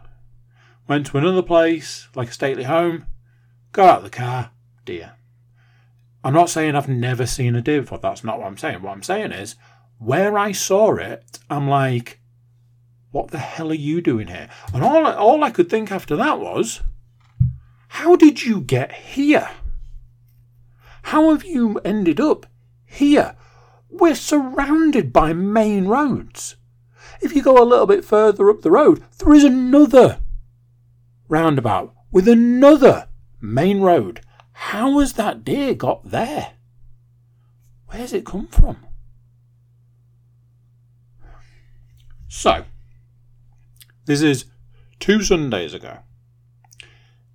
Went 0.87 1.07
to 1.07 1.19
another 1.19 1.43
place, 1.43 2.09
like 2.15 2.29
a 2.29 2.33
stately 2.33 2.65
home, 2.65 3.07
got 3.73 3.89
out 3.89 3.99
of 3.99 4.05
the 4.05 4.11
car, 4.11 4.51
deer. 4.85 5.15
I'm 6.25 6.35
not 6.35 6.51
saying 6.51 6.75
I've 6.75 6.89
never 6.89 7.27
seen 7.27 7.55
a 7.55 7.63
deer 7.63 7.83
before. 7.83 7.99
That's 7.99 8.25
not 8.25 8.39
what 8.39 8.47
I'm 8.47 8.57
saying. 8.57 8.83
What 8.83 8.93
I'm 8.93 9.03
saying 9.03 9.33
is, 9.33 9.57
where 9.99 10.39
I 10.39 10.53
saw 10.53 10.95
it, 10.97 11.39
I'm 11.51 11.69
like, 11.69 12.21
what 13.11 13.31
the 13.31 13.39
hell 13.39 13.71
are 13.71 13.75
you 13.75 14.01
doing 14.01 14.29
here? 14.29 14.49
And 14.73 14.85
all, 14.85 15.07
all 15.07 15.45
I 15.45 15.51
could 15.51 15.71
think 15.71 15.91
after 15.91 16.17
that 16.17 16.41
was, 16.41 16.81
how 17.89 18.17
did 18.17 18.45
you 18.45 18.61
get 18.61 18.93
here? 18.93 19.49
How 21.03 21.31
have 21.31 21.45
you 21.45 21.79
ended 21.85 22.21
up 22.21 22.47
here? 22.85 23.37
We're 23.91 24.15
surrounded 24.15 25.13
by 25.13 25.33
main 25.33 25.87
roads. 25.87 26.57
If 27.21 27.35
you 27.35 27.43
go 27.43 27.63
a 27.63 27.65
little 27.65 27.87
bit 27.87 28.05
further 28.05 28.51
up 28.51 28.63
the 28.63 28.71
road, 28.71 29.03
there 29.19 29.33
is 29.33 29.45
another 29.45 30.21
roundabout 31.29 31.95
with 32.11 32.29
another 32.29 33.09
main 33.41 33.81
road. 33.81 34.21
How 34.53 34.99
has 34.99 35.15
that 35.15 35.45
deer 35.45 35.75
got 35.75 36.11
there? 36.11 36.55
Where's 37.89 38.13
it 38.13 38.27
come 38.27 38.49
from? 38.49 38.85
So, 42.29 42.65
this 44.05 44.21
is 44.21 44.45
two 45.01 45.23
Sundays 45.23 45.73
ago. 45.73 45.99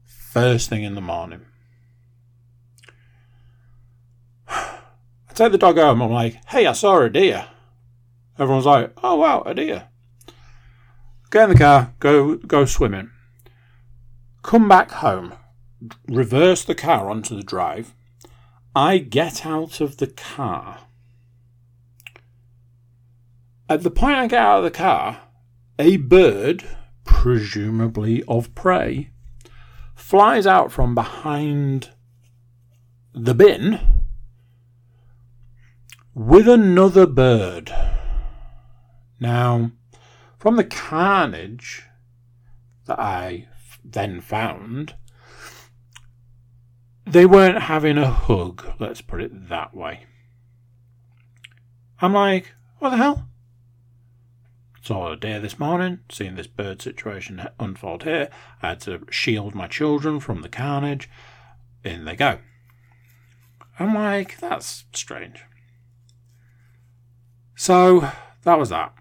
First 0.06 0.70
thing 0.70 0.84
in 0.84 0.96
the 0.96 1.02
morning. 1.02 1.46
I 4.48 4.80
take 5.36 5.52
the 5.52 5.58
dog 5.58 5.78
home. 5.78 6.02
I'm 6.02 6.12
like, 6.12 6.38
hey, 6.48 6.66
I 6.66 6.74
saw 6.74 7.02
a 7.02 7.10
deer. 7.10 7.48
Everyone's 8.38 8.66
like, 8.66 8.94
oh 9.04 9.16
wow, 9.16 9.44
a 9.46 9.54
deer. 9.54 9.88
Get 11.32 11.46
in 11.46 11.50
the 11.52 11.58
car, 11.58 11.94
go 12.00 12.36
go 12.36 12.66
swimming. 12.66 13.12
Come 14.42 14.68
back 14.68 14.92
home 14.92 15.34
reverse 16.08 16.64
the 16.64 16.76
car 16.76 17.10
onto 17.10 17.36
the 17.36 17.44
drive. 17.44 17.94
I 18.76 18.98
get 18.98 19.46
out 19.46 19.82
of 19.82 19.98
the 19.98 20.08
car. 20.08 20.80
At 23.70 23.84
the 23.84 23.92
point 23.92 24.16
I 24.16 24.28
get 24.28 24.42
out 24.42 24.58
of 24.60 24.64
the 24.64 24.72
car, 24.72 25.22
a 25.80 25.98
bird, 25.98 26.64
presumably 27.06 28.24
of 28.28 28.54
prey, 28.56 29.10
flies 29.96 30.46
out 30.46 30.72
from 30.72 30.96
behind 30.96 31.92
the 33.14 33.34
bin 33.34 33.80
with 36.16 36.48
another 36.48 37.06
bird. 37.06 37.74
Now, 39.20 39.72
from 40.38 40.56
the 40.58 40.64
carnage 40.64 41.84
that 42.86 43.00
I 43.00 43.48
then 43.84 44.22
found, 44.22 44.96
they 47.06 47.26
weren't 47.26 47.64
having 47.64 47.98
a 47.98 48.10
hug, 48.10 48.76
let's 48.80 49.02
put 49.02 49.22
it 49.22 49.50
that 49.50 49.76
way. 49.76 50.06
I'm 52.02 52.14
like, 52.14 52.54
what 52.80 52.92
the 52.92 52.98
hell? 52.98 53.30
Saw 54.82 55.14
a 55.14 55.16
deer 55.16 55.40
this 55.40 55.58
morning, 55.58 56.00
seeing 56.12 56.36
this 56.36 56.48
bird 56.48 56.82
situation 56.82 57.48
unfold 57.58 58.04
here. 58.04 58.30
I 58.62 58.70
had 58.70 58.82
to 58.82 59.06
shield 59.10 59.56
my 59.56 59.68
children 59.68 60.20
from 60.20 60.42
the 60.42 60.50
carnage. 60.50 61.10
In 61.86 62.04
they 62.04 62.18
go. 62.18 62.40
I'm 63.80 63.96
like, 63.96 64.38
that's 64.40 64.84
strange. 64.94 65.44
So 67.64 68.12
that 68.44 68.60
was 68.60 68.72
that. 68.72 68.94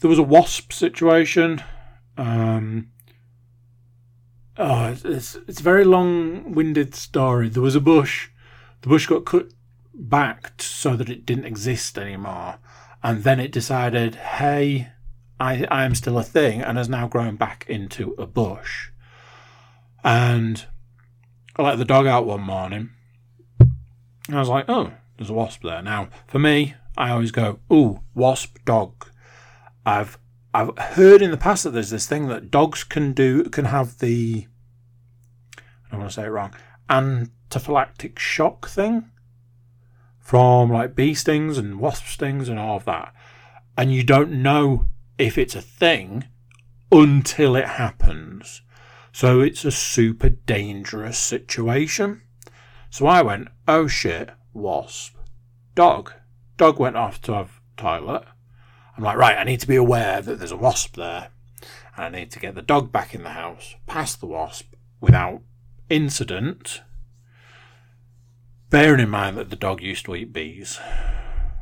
There 0.00 0.08
was 0.08 0.18
a 0.18 0.22
wasp 0.22 0.72
situation. 0.72 1.62
Um, 2.16 2.88
oh, 4.56 4.96
it's, 5.04 5.34
it's, 5.46 5.60
a 5.60 5.62
very 5.62 5.84
long-winded 5.84 6.94
story. 6.94 7.50
There 7.50 7.62
was 7.62 7.74
a 7.74 7.82
bush. 7.82 8.30
The 8.80 8.88
bush 8.88 9.06
got 9.06 9.26
cut 9.26 9.50
back 9.92 10.62
so 10.62 10.96
that 10.96 11.10
it 11.10 11.26
didn't 11.26 11.44
exist 11.44 11.98
anymore, 11.98 12.56
and 13.02 13.24
then 13.24 13.40
it 13.40 13.52
decided, 13.52 14.14
"Hey, 14.14 14.88
I 15.38 15.66
I 15.70 15.84
am 15.84 15.94
still 15.94 16.16
a 16.16 16.22
thing," 16.22 16.62
and 16.62 16.78
has 16.78 16.88
now 16.88 17.08
grown 17.08 17.36
back 17.36 17.66
into 17.68 18.14
a 18.16 18.24
bush. 18.24 18.88
And 20.02 20.64
I 21.56 21.62
let 21.62 21.76
the 21.76 21.84
dog 21.84 22.06
out 22.06 22.24
one 22.24 22.40
morning. 22.40 22.88
And 23.60 24.36
I 24.36 24.38
was 24.38 24.48
like, 24.48 24.64
"Oh, 24.66 24.92
there's 25.18 25.30
a 25.30 25.34
wasp 25.34 25.62
there." 25.62 25.82
Now, 25.82 26.08
for 26.26 26.38
me, 26.38 26.74
I 26.96 27.10
always 27.10 27.30
go, 27.30 27.58
"Ooh, 27.70 28.00
wasp 28.14 28.58
dog." 28.64 29.06
I've 29.84 30.18
I've 30.54 30.76
heard 30.78 31.20
in 31.20 31.30
the 31.30 31.36
past 31.36 31.64
that 31.64 31.70
there's 31.70 31.90
this 31.90 32.06
thing 32.06 32.28
that 32.28 32.50
dogs 32.50 32.84
can 32.84 33.12
do 33.12 33.44
can 33.44 33.66
have 33.66 33.98
the 33.98 34.46
I 35.56 35.90
don't 35.90 36.00
want 36.00 36.10
to 36.10 36.14
say 36.14 36.26
it 36.26 36.30
wrong 36.30 36.54
anaphylactic 36.88 38.18
shock 38.18 38.68
thing 38.68 39.10
from 40.18 40.70
like 40.70 40.94
bee 40.94 41.14
stings 41.14 41.58
and 41.58 41.80
wasp 41.80 42.06
stings 42.06 42.48
and 42.48 42.58
all 42.58 42.76
of 42.76 42.84
that, 42.84 43.14
and 43.76 43.92
you 43.92 44.02
don't 44.02 44.42
know 44.42 44.86
if 45.16 45.38
it's 45.38 45.54
a 45.54 45.62
thing 45.62 46.24
until 46.92 47.56
it 47.56 47.66
happens. 47.66 48.62
So 49.12 49.40
it's 49.40 49.64
a 49.64 49.70
super 49.70 50.28
dangerous 50.28 51.18
situation. 51.18 52.22
So 52.90 53.06
I 53.06 53.22
went, 53.22 53.48
oh 53.66 53.86
shit, 53.86 54.30
wasp, 54.52 55.16
dog. 55.74 56.12
Dog 56.56 56.78
went 56.78 56.96
off 56.96 57.20
to 57.22 57.32
have 57.32 57.60
toilet. 57.76 58.24
I'm 58.96 59.04
like, 59.04 59.16
right, 59.16 59.38
I 59.38 59.44
need 59.44 59.60
to 59.60 59.68
be 59.68 59.76
aware 59.76 60.20
that 60.20 60.38
there's 60.38 60.50
a 60.50 60.56
wasp 60.56 60.96
there. 60.96 61.28
And 61.96 62.04
I 62.04 62.20
need 62.20 62.30
to 62.32 62.40
get 62.40 62.54
the 62.54 62.62
dog 62.62 62.90
back 62.90 63.14
in 63.14 63.22
the 63.22 63.30
house, 63.30 63.76
past 63.86 64.20
the 64.20 64.26
wasp, 64.26 64.74
without 65.00 65.42
incident. 65.88 66.82
Bearing 68.70 69.00
in 69.00 69.08
mind 69.08 69.36
that 69.36 69.50
the 69.50 69.56
dog 69.56 69.80
used 69.80 70.04
to 70.06 70.16
eat 70.16 70.32
bees. 70.32 70.80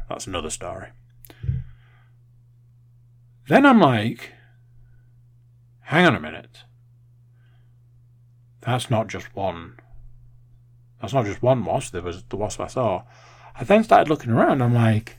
That's 0.09 0.27
another 0.27 0.51
story. 0.51 0.89
Then 3.49 3.67
I'm 3.67 3.81
like, 3.81 4.33
hang 5.83 6.07
on 6.07 6.17
a 6.17 6.21
minute. 6.21 6.65
That's 8.63 8.91
not 8.91 9.07
just 9.07 9.35
one. 9.37 9.79
That's 11.01 11.13
not 11.13 11.27
just 11.27 11.43
one 11.43 11.65
wasp. 11.65 11.93
There 11.93 12.03
was 12.03 12.23
the 12.25 12.37
wasp 12.37 12.61
I 12.61 12.67
saw. 12.69 13.03
I 13.55 13.65
then 13.65 13.85
started 13.85 14.09
looking 14.09 14.31
around. 14.31 14.63
I'm 14.63 14.75
like, 14.75 15.19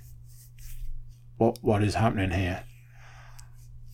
what 1.38 1.60
what 1.62 1.84
is 1.84 1.96
happening 1.96 2.32
here? 2.32 2.64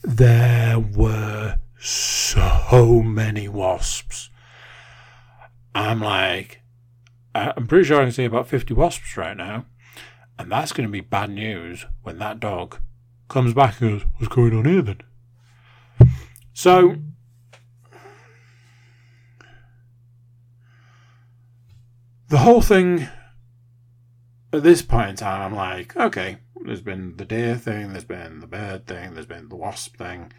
There 0.04 0.80
were 0.80 1.60
so 1.80 3.02
many 3.04 3.48
wasps. 3.48 4.30
I'm 5.76 6.02
like, 6.02 6.62
I'm 7.36 7.68
pretty 7.68 7.86
sure 7.86 8.00
I 8.00 8.04
can 8.04 8.12
see 8.12 8.26
about 8.26 8.48
50 8.48 8.74
wasps 8.74 9.18
right 9.18 9.36
now. 9.36 9.66
And 10.38 10.52
that's 10.52 10.72
going 10.72 10.88
to 10.88 10.92
be 10.92 11.02
bad 11.02 11.30
news 11.30 11.86
when 12.02 12.20
that 12.20 12.40
dog 12.40 12.80
comes 13.28 13.54
back 13.54 13.82
and 13.82 13.92
goes, 14.00 14.08
What's 14.18 14.34
going 14.34 14.56
on 14.56 14.66
here 14.66 14.82
then? 14.82 15.02
So, 16.54 16.98
the 22.34 22.40
whole 22.40 22.64
thing 22.64 23.08
at 24.52 24.64
this 24.64 24.82
point 24.82 25.12
in 25.12 25.16
time, 25.16 25.40
I'm 25.40 25.56
like, 25.56 25.96
okay, 25.96 26.40
there's 26.66 26.82
been 26.82 27.16
the 27.18 27.26
deer 27.26 27.56
thing, 27.56 27.92
there's 27.92 28.06
been 28.06 28.40
the 28.40 28.48
bird 28.48 28.88
thing, 28.88 29.14
there's 29.14 29.28
been 29.28 29.50
the 29.50 29.56
wasp 29.56 29.98
thing. 29.98 30.34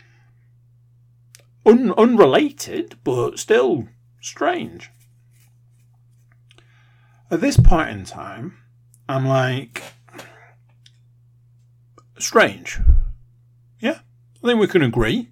Un- 1.64 1.94
unrelated, 1.96 2.98
but 3.04 3.38
still 3.38 3.87
strange. 4.20 4.90
At 7.30 7.40
this 7.40 7.61
point 7.61 7.90
in 7.90 8.04
time, 8.04 8.59
I'm 9.09 9.24
like, 9.24 9.80
strange. 12.18 12.80
Yeah, 13.78 14.00
I 14.42 14.48
think 14.48 14.59
we 14.59 14.66
can 14.66 14.83
agree. 14.83 15.28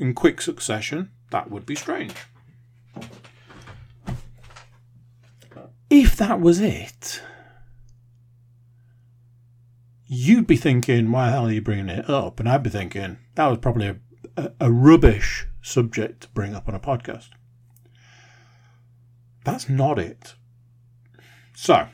In 0.00 0.14
quick 0.14 0.40
succession, 0.40 1.12
that 1.30 1.48
would 1.48 1.64
be 1.64 1.76
strange. 1.76 2.14
If 5.98 6.16
that 6.16 6.42
was 6.42 6.60
it, 6.60 7.22
you'd 10.06 10.46
be 10.46 10.58
thinking, 10.58 11.10
why 11.10 11.26
the 11.26 11.32
hell 11.32 11.46
are 11.46 11.52
you 11.52 11.62
bringing 11.62 11.88
it 11.88 12.10
up? 12.10 12.38
And 12.38 12.46
I'd 12.46 12.62
be 12.62 12.68
thinking, 12.68 13.16
that 13.34 13.46
was 13.46 13.56
probably 13.56 13.96
a, 14.36 14.52
a, 14.60 14.70
rubbish 14.70 15.46
subject 15.62 16.20
to 16.20 16.28
bring 16.28 16.54
up 16.54 16.68
on 16.68 16.74
a 16.74 16.78
podcast. 16.78 17.30
That's 19.42 19.70
not 19.70 19.98
it. 19.98 20.34
So, 21.54 21.88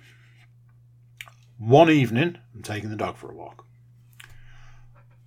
one 1.57 1.89
evening, 1.89 2.39
I'm 2.57 2.63
taking 2.63 2.91
the 2.91 2.97
dog 2.97 3.17
for 3.17 3.31
a 3.31 3.37
walk. 3.37 3.65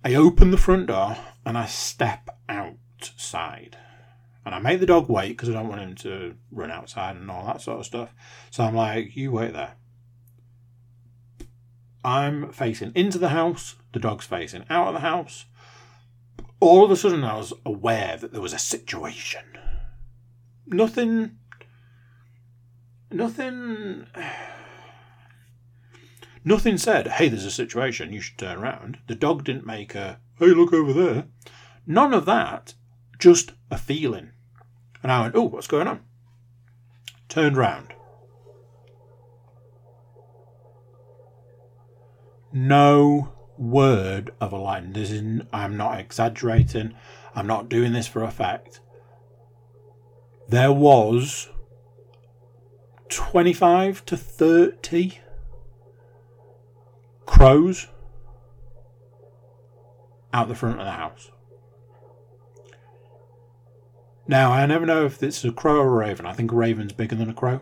I 0.04 0.14
open 0.14 0.50
the 0.50 0.58
front 0.58 0.88
door 0.88 1.16
and 1.46 1.56
I 1.56 1.64
step 1.64 2.28
outside. 2.46 3.78
And 4.46 4.54
I 4.54 4.60
make 4.60 4.78
the 4.78 4.86
dog 4.86 5.08
wait 5.08 5.30
because 5.30 5.50
I 5.50 5.54
don't 5.54 5.68
want 5.68 5.80
him 5.80 5.96
to 5.96 6.36
run 6.52 6.70
outside 6.70 7.16
and 7.16 7.28
all 7.28 7.44
that 7.46 7.60
sort 7.60 7.80
of 7.80 7.86
stuff. 7.86 8.14
So 8.52 8.62
I'm 8.62 8.76
like, 8.76 9.16
you 9.16 9.32
wait 9.32 9.52
there. 9.52 9.74
I'm 12.04 12.52
facing 12.52 12.92
into 12.94 13.18
the 13.18 13.30
house, 13.30 13.74
the 13.92 13.98
dog's 13.98 14.24
facing 14.24 14.64
out 14.70 14.86
of 14.86 14.94
the 14.94 15.00
house. 15.00 15.46
All 16.60 16.84
of 16.84 16.92
a 16.92 16.96
sudden, 16.96 17.24
I 17.24 17.36
was 17.36 17.52
aware 17.66 18.16
that 18.16 18.30
there 18.30 18.40
was 18.40 18.52
a 18.52 18.58
situation. 18.58 19.42
Nothing. 20.64 21.38
Nothing. 23.10 24.06
Nothing 26.44 26.78
said, 26.78 27.08
hey, 27.08 27.28
there's 27.28 27.44
a 27.44 27.50
situation, 27.50 28.12
you 28.12 28.20
should 28.20 28.38
turn 28.38 28.58
around. 28.58 28.98
The 29.08 29.16
dog 29.16 29.42
didn't 29.42 29.66
make 29.66 29.96
a, 29.96 30.20
hey, 30.38 30.46
look 30.46 30.72
over 30.72 30.92
there. 30.92 31.24
None 31.84 32.14
of 32.14 32.26
that, 32.26 32.74
just 33.18 33.54
a 33.72 33.76
feeling. 33.76 34.30
And 35.06 35.12
I 35.12 35.20
went, 35.20 35.36
oh, 35.36 35.42
what's 35.44 35.68
going 35.68 35.86
on? 35.86 36.00
Turned 37.28 37.56
round. 37.56 37.92
no 42.52 43.32
word 43.56 44.32
of 44.40 44.52
a 44.52 44.56
line. 44.56 44.92
This 44.94 45.12
is 45.12 45.42
I'm 45.52 45.76
not 45.76 46.00
exaggerating. 46.00 46.94
I'm 47.34 47.46
not 47.46 47.68
doing 47.68 47.92
this 47.92 48.08
for 48.08 48.24
effect. 48.24 48.80
There 50.48 50.72
was 50.72 51.50
25 53.10 54.04
to 54.06 54.16
30 54.16 55.20
crows 57.26 57.88
out 60.32 60.48
the 60.48 60.54
front 60.54 60.80
of 60.80 60.86
the 60.86 60.92
house. 60.92 61.30
Now, 64.28 64.52
I 64.52 64.66
never 64.66 64.86
know 64.86 65.04
if 65.04 65.22
it's 65.22 65.44
a 65.44 65.52
crow 65.52 65.76
or 65.76 66.02
a 66.02 66.06
raven. 66.06 66.26
I 66.26 66.32
think 66.32 66.52
a 66.52 66.56
raven's 66.56 66.92
bigger 66.92 67.14
than 67.14 67.30
a 67.30 67.34
crow. 67.34 67.60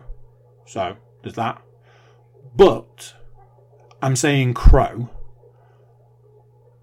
So, 0.65 0.97
there's 1.21 1.35
that. 1.35 1.61
But 2.55 3.13
I'm 4.01 4.15
saying 4.15 4.53
crow, 4.53 5.09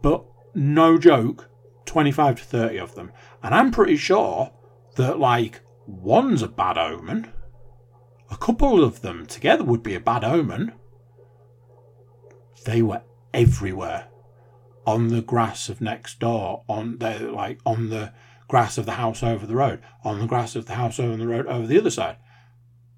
but 0.03 0.25
no 0.55 0.99
joke, 0.99 1.49
25 1.87 2.37
to 2.37 2.45
30 2.45 2.77
of 2.79 2.95
them. 2.95 3.13
And 3.43 3.55
I'm 3.55 3.71
pretty 3.71 3.97
sure 3.97 4.53
that, 4.97 5.19
like, 5.19 5.63
one's 5.87 6.43
a 6.43 6.49
bad 6.49 6.79
omen. 6.79 7.33
A 8.31 8.37
couple 8.37 8.83
of 8.83 9.03
them 9.03 9.27
together 9.27 9.65
would 9.65 9.83
be 9.83 9.95
a 9.95 10.01
bad 10.01 10.25
omen. 10.25 10.73
They 12.65 12.83
were 12.83 13.03
everywhere. 13.35 14.09
On 14.85 15.09
the 15.09 15.23
grass 15.23 15.69
of 15.69 15.81
next 15.81 16.19
door, 16.19 16.65
on 16.69 16.99
the 16.99 17.31
like 17.31 17.61
on 17.65 17.89
the 17.91 18.13
grass 18.53 18.77
of 18.77 18.85
the 18.85 18.93
house 18.93 19.23
over 19.23 19.47
the 19.47 19.57
road, 19.57 19.81
on 20.05 20.19
the 20.19 20.27
grass 20.27 20.55
of 20.55 20.67
the 20.67 20.75
house 20.75 21.01
over 21.01 21.17
the 21.17 21.27
road 21.27 21.47
over 21.47 21.67
the 21.67 21.79
other 21.79 21.89
side. 21.89 22.17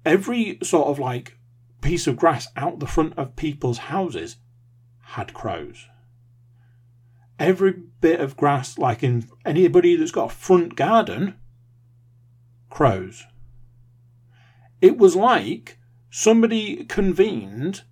Every 0.03 0.57
sort 0.61 0.89
of 0.89 0.99
like 0.99 1.37
piece 1.81 2.07
of 2.07 2.17
grass 2.17 2.49
out 2.57 2.79
the 2.79 2.85
front 2.85 3.17
of 3.17 3.37
people's 3.37 3.77
houses 3.77 4.35
had 5.15 5.33
crows. 5.33 5.87
Every 7.39 7.71
bit 7.71 8.19
of 8.19 8.35
grass, 8.35 8.77
like 8.77 9.01
in 9.01 9.29
anybody 9.45 9.95
that's 9.95 10.11
got 10.11 10.29
a 10.29 10.35
front 10.35 10.75
garden, 10.75 11.35
crows. 12.69 13.23
It 14.81 14.97
was 14.97 15.15
like 15.15 15.77
somebody 16.09 16.83
convened 16.83 17.83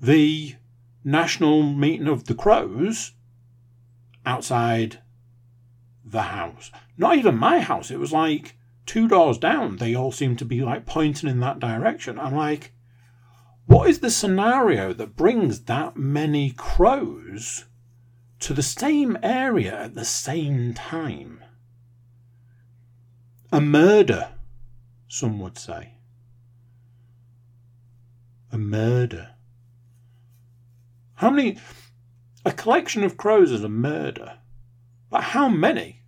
the 0.00 0.54
national 1.02 1.64
meeting 1.64 2.06
of 2.06 2.26
the 2.26 2.36
crows 2.36 3.14
outside 4.24 5.00
the 6.10 6.22
house. 6.22 6.70
Not 6.96 7.16
even 7.16 7.36
my 7.36 7.60
house. 7.60 7.90
It 7.90 7.98
was 7.98 8.12
like 8.12 8.56
two 8.86 9.08
doors 9.08 9.38
down. 9.38 9.76
They 9.76 9.94
all 9.94 10.12
seemed 10.12 10.38
to 10.40 10.44
be 10.44 10.62
like 10.62 10.86
pointing 10.86 11.28
in 11.28 11.40
that 11.40 11.60
direction. 11.60 12.18
I'm 12.18 12.34
like, 12.34 12.72
what 13.66 13.88
is 13.88 14.00
the 14.00 14.10
scenario 14.10 14.92
that 14.92 15.16
brings 15.16 15.60
that 15.66 15.96
many 15.96 16.50
crows 16.50 17.66
to 18.40 18.52
the 18.52 18.62
same 18.62 19.16
area 19.22 19.84
at 19.84 19.94
the 19.94 20.04
same 20.04 20.74
time? 20.74 21.44
A 23.52 23.60
murder, 23.60 24.30
some 25.08 25.38
would 25.40 25.58
say. 25.58 25.94
A 28.52 28.58
murder. 28.58 29.30
How 31.14 31.30
many? 31.30 31.58
A 32.44 32.50
collection 32.50 33.04
of 33.04 33.16
crows 33.16 33.52
is 33.52 33.62
a 33.62 33.68
murder. 33.68 34.38
But 35.10 35.22
how 35.22 35.48
many? 35.48 35.99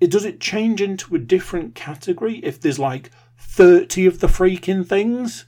Does 0.00 0.24
it 0.24 0.40
change 0.40 0.80
into 0.80 1.14
a 1.14 1.18
different 1.18 1.74
category 1.74 2.38
if 2.38 2.60
there's 2.60 2.78
like 2.78 3.10
30 3.38 4.06
of 4.06 4.20
the 4.20 4.26
freaking 4.26 4.86
things? 4.86 5.46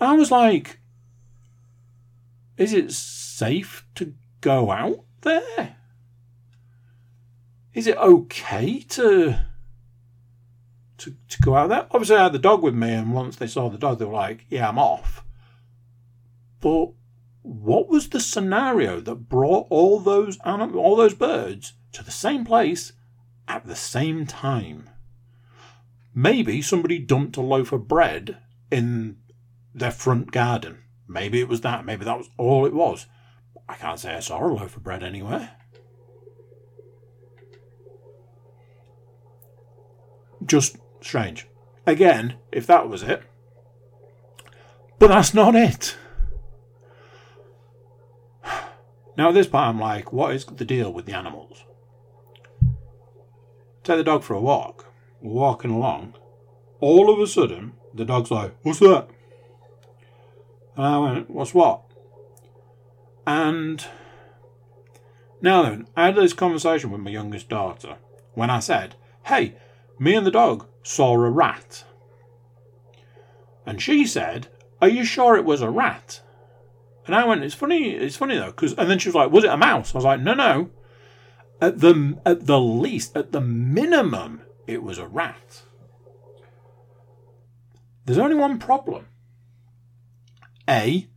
I 0.00 0.14
was 0.14 0.30
like, 0.30 0.80
is 2.56 2.72
it 2.72 2.92
safe 2.92 3.86
to 3.94 4.14
go 4.40 4.70
out 4.70 5.04
there? 5.22 5.76
Is 7.72 7.86
it 7.86 7.96
okay 7.96 8.80
to 8.80 9.38
to, 10.98 11.16
to 11.28 11.42
go 11.42 11.56
out 11.56 11.68
there? 11.68 11.86
Obviously, 11.90 12.16
I 12.16 12.24
had 12.24 12.32
the 12.32 12.38
dog 12.38 12.62
with 12.62 12.74
me, 12.74 12.92
and 12.92 13.12
once 13.12 13.36
they 13.36 13.48
saw 13.48 13.68
the 13.68 13.78
dog, 13.78 13.98
they 13.98 14.04
were 14.04 14.12
like, 14.12 14.46
"Yeah, 14.48 14.68
I'm 14.68 14.78
off." 14.78 15.24
But 16.60 16.92
what 17.42 17.88
was 17.88 18.08
the 18.08 18.20
scenario 18.20 19.00
that 19.00 19.28
brought 19.28 19.66
all 19.70 19.98
those 19.98 20.38
anim- 20.44 20.76
all 20.76 20.96
those 20.96 21.14
birds 21.14 21.74
to 21.94 22.04
the 22.04 22.10
same 22.10 22.44
place 22.44 22.92
at 23.48 23.66
the 23.66 23.76
same 23.76 24.26
time? 24.26 24.90
Maybe 26.14 26.62
somebody 26.62 26.98
dumped 26.98 27.36
a 27.36 27.40
loaf 27.40 27.72
of 27.72 27.88
bread 27.88 28.38
in 28.70 29.16
their 29.74 29.90
front 29.90 30.30
garden. 30.30 30.78
Maybe 31.08 31.40
it 31.40 31.48
was 31.48 31.62
that. 31.62 31.84
Maybe 31.84 32.04
that 32.04 32.18
was 32.18 32.30
all 32.36 32.66
it 32.66 32.72
was. 32.72 33.06
I 33.68 33.74
can't 33.74 33.98
say 33.98 34.14
I 34.14 34.20
saw 34.20 34.44
a 34.44 34.46
loaf 34.46 34.76
of 34.76 34.84
bread 34.84 35.02
anywhere. 35.02 35.56
Just 40.44 40.76
strange. 41.00 41.46
Again, 41.86 42.34
if 42.52 42.66
that 42.66 42.88
was 42.88 43.02
it. 43.02 43.22
But 44.98 45.08
that's 45.08 45.34
not 45.34 45.54
it. 45.54 45.96
Now, 49.16 49.28
at 49.28 49.34
this 49.34 49.46
point, 49.46 49.66
I'm 49.66 49.80
like, 49.80 50.12
what 50.12 50.34
is 50.34 50.44
the 50.44 50.64
deal 50.64 50.92
with 50.92 51.06
the 51.06 51.12
animals? 51.12 51.64
Take 53.84 53.98
the 53.98 54.04
dog 54.04 54.22
for 54.22 54.32
a 54.32 54.40
walk. 54.40 54.86
We're 55.20 55.34
walking 55.34 55.70
along. 55.70 56.14
All 56.80 57.12
of 57.12 57.20
a 57.20 57.26
sudden, 57.26 57.74
the 57.92 58.06
dog's 58.06 58.30
like, 58.30 58.54
What's 58.62 58.78
that? 58.78 59.08
And 60.76 60.86
I 60.86 60.98
went, 60.98 61.30
What's 61.30 61.52
what? 61.52 61.82
And 63.26 63.86
now 65.42 65.62
then, 65.62 65.86
I 65.94 66.06
had 66.06 66.16
this 66.16 66.32
conversation 66.32 66.90
with 66.90 67.02
my 67.02 67.10
youngest 67.10 67.50
daughter 67.50 67.96
when 68.32 68.48
I 68.48 68.60
said, 68.60 68.94
Hey, 69.26 69.56
me 69.98 70.14
and 70.14 70.26
the 70.26 70.30
dog 70.30 70.66
saw 70.82 71.12
a 71.12 71.30
rat. 71.30 71.84
And 73.66 73.82
she 73.82 74.06
said, 74.06 74.48
Are 74.80 74.88
you 74.88 75.04
sure 75.04 75.36
it 75.36 75.44
was 75.44 75.60
a 75.60 75.68
rat? 75.68 76.22
And 77.06 77.14
I 77.14 77.26
went, 77.26 77.44
It's 77.44 77.54
funny, 77.54 77.90
it's 77.90 78.16
funny 78.16 78.36
though, 78.36 78.46
because 78.46 78.72
and 78.72 78.90
then 78.90 78.98
she 78.98 79.10
was 79.10 79.14
like, 79.14 79.30
Was 79.30 79.44
it 79.44 79.50
a 79.50 79.58
mouse? 79.58 79.94
I 79.94 79.98
was 79.98 80.04
like, 80.06 80.20
No, 80.20 80.32
no. 80.32 80.70
At 81.60 81.80
the 81.80 82.18
at 82.26 82.46
the 82.46 82.60
least, 82.60 83.16
at 83.16 83.32
the 83.32 83.40
minimum, 83.40 84.42
it 84.66 84.82
was 84.82 84.98
a 84.98 85.06
rat. 85.06 85.62
There's 88.04 88.18
only 88.18 88.36
one 88.36 88.58
problem. 88.58 89.06
A, 90.68 91.08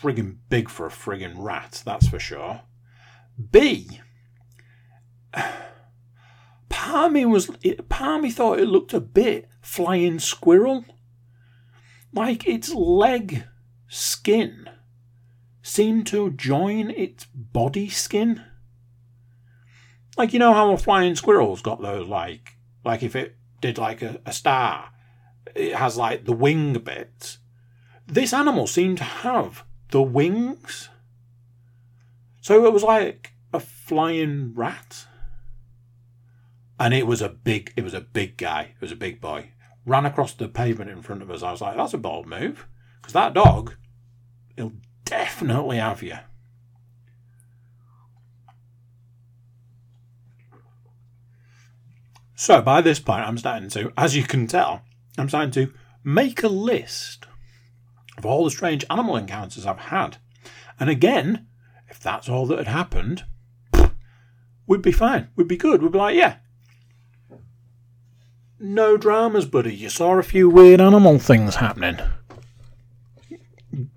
friggin' 0.00 0.38
big 0.48 0.68
for 0.68 0.86
a 0.86 0.90
friggin' 0.90 1.34
rat, 1.36 1.82
that's 1.84 2.08
for 2.08 2.18
sure. 2.18 2.62
B, 3.50 4.00
me 7.10 7.24
was, 7.24 7.50
me 7.62 8.30
thought 8.30 8.58
it 8.58 8.66
looked 8.66 8.92
a 8.92 9.00
bit 9.00 9.48
flying 9.62 10.18
squirrel. 10.18 10.84
Like 12.12 12.46
its 12.46 12.74
leg 12.74 13.44
skin 13.88 14.68
seemed 15.62 16.06
to 16.08 16.30
join 16.30 16.90
its 16.90 17.26
body 17.26 17.88
skin. 17.88 18.44
Like, 20.20 20.34
you 20.34 20.38
know 20.38 20.52
how 20.52 20.70
a 20.70 20.76
flying 20.76 21.16
squirrel's 21.16 21.62
got 21.62 21.80
those, 21.80 22.06
like, 22.06 22.58
like 22.84 23.02
if 23.02 23.16
it 23.16 23.36
did 23.62 23.78
like 23.78 24.02
a, 24.02 24.20
a 24.26 24.34
star, 24.34 24.90
it 25.54 25.74
has 25.74 25.96
like 25.96 26.26
the 26.26 26.34
wing 26.34 26.74
bits. 26.74 27.38
This 28.06 28.34
animal 28.34 28.66
seemed 28.66 28.98
to 28.98 29.04
have 29.04 29.64
the 29.92 30.02
wings. 30.02 30.90
So 32.42 32.66
it 32.66 32.72
was 32.74 32.82
like 32.82 33.32
a 33.54 33.60
flying 33.60 34.52
rat. 34.54 35.06
And 36.78 36.92
it 36.92 37.06
was 37.06 37.22
a 37.22 37.30
big 37.30 37.72
it 37.74 37.82
was 37.82 37.94
a 37.94 38.02
big 38.02 38.36
guy. 38.36 38.74
It 38.74 38.80
was 38.82 38.92
a 38.92 38.96
big 38.96 39.22
boy. 39.22 39.52
Ran 39.86 40.04
across 40.04 40.34
the 40.34 40.48
pavement 40.48 40.90
in 40.90 41.00
front 41.00 41.22
of 41.22 41.30
us. 41.30 41.42
I 41.42 41.52
was 41.52 41.62
like, 41.62 41.78
that's 41.78 41.94
a 41.94 41.98
bold 41.98 42.26
move. 42.26 42.66
Because 43.00 43.14
that 43.14 43.32
dog, 43.32 43.74
he'll 44.54 44.74
definitely 45.06 45.78
have 45.78 46.02
you. 46.02 46.18
So 52.40 52.62
by 52.62 52.80
this 52.80 52.98
point, 52.98 53.28
I'm 53.28 53.36
starting 53.36 53.68
to, 53.68 53.92
as 53.98 54.16
you 54.16 54.22
can 54.22 54.46
tell, 54.46 54.80
I'm 55.18 55.28
starting 55.28 55.50
to 55.50 55.74
make 56.02 56.42
a 56.42 56.48
list 56.48 57.26
of 58.16 58.24
all 58.24 58.44
the 58.44 58.50
strange 58.50 58.82
animal 58.88 59.14
encounters 59.14 59.66
I've 59.66 59.78
had. 59.78 60.16
And 60.80 60.88
again, 60.88 61.48
if 61.88 62.00
that's 62.00 62.30
all 62.30 62.46
that 62.46 62.56
had 62.56 62.66
happened, 62.66 63.24
we'd 64.66 64.80
be 64.80 64.90
fine. 64.90 65.28
We'd 65.36 65.48
be 65.48 65.58
good. 65.58 65.82
We'd 65.82 65.92
be 65.92 65.98
like, 65.98 66.16
yeah. 66.16 66.36
No 68.58 68.96
dramas, 68.96 69.44
buddy. 69.44 69.74
You 69.74 69.90
saw 69.90 70.14
a 70.14 70.22
few 70.22 70.48
weird 70.48 70.80
animal 70.80 71.18
things 71.18 71.56
happening. 71.56 71.98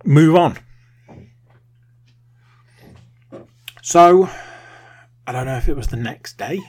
Move 0.04 0.36
on. 0.36 0.58
So, 3.82 4.30
I 5.26 5.32
don't 5.32 5.46
know 5.46 5.56
if 5.56 5.70
it 5.70 5.78
was 5.78 5.88
the 5.88 5.96
next 5.96 6.38
day. 6.38 6.60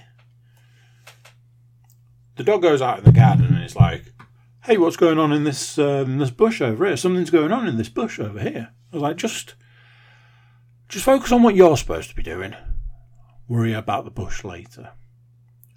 The 2.37 2.45
dog 2.45 2.63
goes 2.63 2.83
out 2.83 2.99
in 2.99 3.05
the 3.05 3.13
garden 3.13 3.47
and 3.47 3.63
it's 3.63 3.77
like, 3.77 4.13
"Hey, 4.65 4.77
what's 4.77 4.97
going 4.97 5.19
on 5.19 5.33
in 5.33 5.45
this 5.45 5.79
in 5.79 6.19
this 6.19 6.31
bush 6.31 6.61
over 6.61 6.87
here? 6.87 6.97
Something's 6.97 7.31
going 7.31 7.53
on 7.53 7.69
in 7.69 7.77
this 7.77 7.89
bush 7.89 8.19
over 8.19 8.41
here." 8.41 8.71
I 8.93 8.97
was 8.97 9.03
like, 9.03 9.17
"Just, 9.17 9.55
just 10.89 11.05
focus 11.05 11.33
on 11.33 11.43
what 11.43 11.55
you're 11.55 11.77
supposed 11.77 12.11
to 12.11 12.17
be 12.17 12.23
doing. 12.23 12.55
Worry 13.49 13.73
about 13.73 14.05
the 14.05 14.11
bush 14.11 14.45
later." 14.45 14.91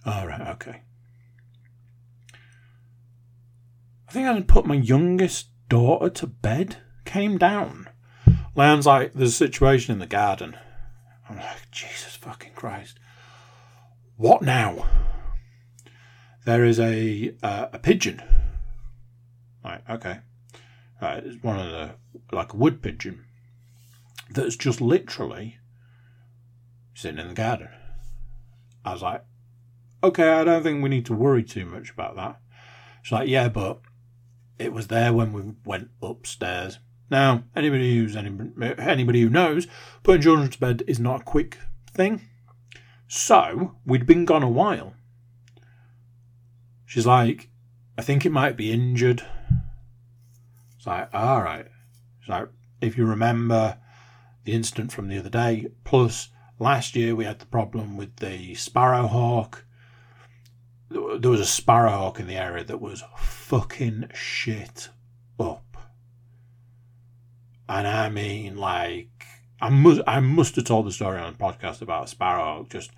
All 0.06 0.28
right, 0.28 0.42
okay. 0.56 0.82
I 4.08 4.12
think 4.12 4.28
I 4.28 4.34
had 4.34 4.48
put 4.48 4.66
my 4.66 4.76
youngest 4.76 5.50
daughter 5.70 6.10
to 6.10 6.28
bed. 6.28 6.78
Came 7.06 7.38
down. 7.38 7.90
Leon's 8.56 8.86
like, 8.86 9.14
"There's 9.14 9.30
a 9.30 9.34
situation 9.34 9.94
in 9.94 10.00
the 10.00 10.08
garden." 10.08 10.56
I'm 11.30 11.38
like, 11.38 11.70
Jesus 11.72 12.16
fucking 12.16 12.54
Christ. 12.56 13.00
What 14.16 14.42
now? 14.42 14.88
There 16.48 16.64
is 16.64 16.80
a 16.80 17.36
uh, 17.44 17.68
a 17.74 17.78
pigeon. 17.78 18.22
Right, 19.66 19.82
okay. 19.90 20.20
Uh, 21.02 21.20
it's 21.26 21.44
one 21.44 21.60
of 21.60 21.70
the 21.70 21.96
like 22.34 22.54
a 22.54 22.56
wood 22.56 22.82
pigeon 22.82 23.26
that's 24.30 24.56
just 24.56 24.80
literally 24.80 25.58
sitting 26.94 27.20
in 27.20 27.28
the 27.28 27.34
garden. 27.34 27.68
I 28.86 28.94
was 28.94 29.02
like, 29.02 29.26
okay, 30.02 30.30
I 30.30 30.46
don't 30.46 30.64
think 30.64 30.82
we 30.82 30.88
need 30.88 31.06
to 31.08 31.14
worry 31.14 31.44
too 31.44 31.66
much 31.66 31.90
about 31.90 32.16
that. 32.16 32.40
She's 33.02 33.12
like, 33.12 33.28
yeah, 33.28 33.50
but 33.50 33.82
it 34.58 34.72
was 34.72 34.88
there 34.88 35.12
when 35.12 35.34
we 35.34 35.54
went 35.66 35.90
upstairs. 36.02 36.80
Now, 37.12 37.44
anybody 37.58 37.98
who's 37.98 38.16
anybody, 38.16 38.52
anybody 38.78 39.22
who 39.22 39.30
knows, 39.30 39.68
putting 40.02 40.22
children 40.22 40.50
to 40.50 40.60
bed 40.62 40.84
is 40.88 40.98
not 40.98 41.20
a 41.20 41.26
quick 41.26 41.58
thing. 41.92 42.22
So 43.10 43.76
we'd 43.86 44.06
been 44.06 44.24
gone 44.24 44.44
a 44.44 44.50
while. 44.50 44.94
She's 46.88 47.06
like, 47.06 47.50
I 47.98 48.02
think 48.02 48.26
it 48.26 48.32
might 48.32 48.56
be 48.56 48.72
injured. 48.72 49.22
It's 50.78 50.88
like, 50.88 51.14
all 51.14 51.42
right. 51.42 51.68
She's 52.22 52.30
like, 52.30 52.48
if 52.80 52.98
you 52.98 53.06
remember 53.06 53.78
the 54.46 54.54
incident 54.54 54.94
from 54.94 55.10
the 55.10 55.20
other 55.20 55.30
day, 55.30 55.68
plus 55.84 56.30
last 56.60 56.96
year 56.96 57.14
we 57.14 57.26
had 57.26 57.40
the 57.40 57.46
problem 57.46 57.98
with 57.98 58.16
the 58.16 58.56
sparrowhawk. 58.56 59.66
There 60.90 61.30
was 61.30 61.42
a 61.42 61.46
sparrowhawk 61.46 62.22
in 62.22 62.28
the 62.28 62.38
area 62.38 62.64
that 62.64 62.80
was 62.80 63.04
fucking 63.18 64.10
shit 64.14 64.88
up. 65.38 65.76
And 67.68 67.86
I 67.86 68.08
mean, 68.08 68.56
like, 68.56 69.26
I 69.60 69.70
must, 69.70 70.00
I 70.08 70.22
must 70.22 70.56
have 70.56 70.64
told 70.64 70.86
the 70.86 70.92
story 70.94 71.20
on 71.20 71.34
a 71.34 71.36
podcast 71.36 71.82
about 71.82 72.06
a 72.06 72.08
sparrowhawk 72.08 72.70
just 72.70 72.92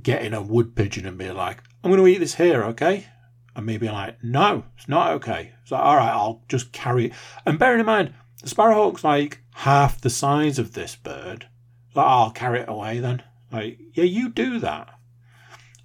getting 0.00 0.32
a 0.32 0.40
wood 0.40 0.76
pigeon 0.76 1.06
and 1.06 1.18
being 1.18 1.34
like, 1.34 1.60
I'm 1.84 1.90
going 1.90 2.00
to 2.00 2.06
eat 2.06 2.18
this 2.18 2.36
here, 2.36 2.64
okay? 2.64 3.06
And 3.54 3.66
me 3.66 3.76
being 3.76 3.92
like, 3.92 4.24
no, 4.24 4.64
it's 4.74 4.88
not 4.88 5.12
okay. 5.12 5.52
It's 5.60 5.70
like, 5.70 5.82
all 5.82 5.96
right, 5.96 6.10
I'll 6.10 6.42
just 6.48 6.72
carry 6.72 7.06
it. 7.06 7.12
And 7.44 7.58
bearing 7.58 7.80
in 7.80 7.84
mind, 7.84 8.14
the 8.42 8.48
sparrowhawk's 8.48 9.04
like 9.04 9.42
half 9.52 10.00
the 10.00 10.08
size 10.08 10.58
of 10.58 10.72
this 10.72 10.96
bird. 10.96 11.46
Like, 11.94 12.06
I'll 12.06 12.30
carry 12.30 12.60
it 12.60 12.70
away 12.70 13.00
then. 13.00 13.22
Like, 13.52 13.78
yeah, 13.92 14.04
you 14.04 14.30
do 14.30 14.58
that. 14.60 14.98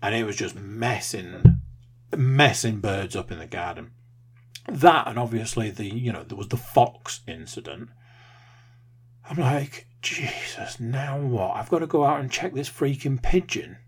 And 0.02 0.16
it 0.16 0.24
was 0.24 0.38
just 0.38 0.56
messing, 0.56 1.60
messing 2.16 2.80
birds 2.80 3.18
up 3.18 3.30
in 3.30 3.40
the 3.40 3.46
garden. 3.46 3.92
That 4.70 5.06
and 5.06 5.20
obviously 5.20 5.70
the, 5.70 5.86
you 5.86 6.14
know, 6.14 6.24
there 6.24 6.38
was 6.38 6.48
the 6.48 6.56
fox 6.56 7.20
incident. 7.28 7.90
I'm 9.30 9.38
like, 9.38 9.88
Jesus, 10.02 10.80
now 10.80 11.20
what? 11.20 11.58
I've 11.58 11.70
got 11.70 11.80
to 11.80 11.88
go 11.88 12.06
out 12.06 12.22
and 12.22 12.32
check 12.32 12.54
this 12.54 12.70
freaking 12.70 13.22
pigeon. 13.22 13.80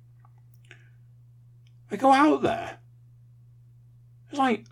I 1.92 1.98
go 1.98 2.12
out 2.12 2.42
there. 2.42 2.80
There's 4.30 4.40
like 4.40 4.66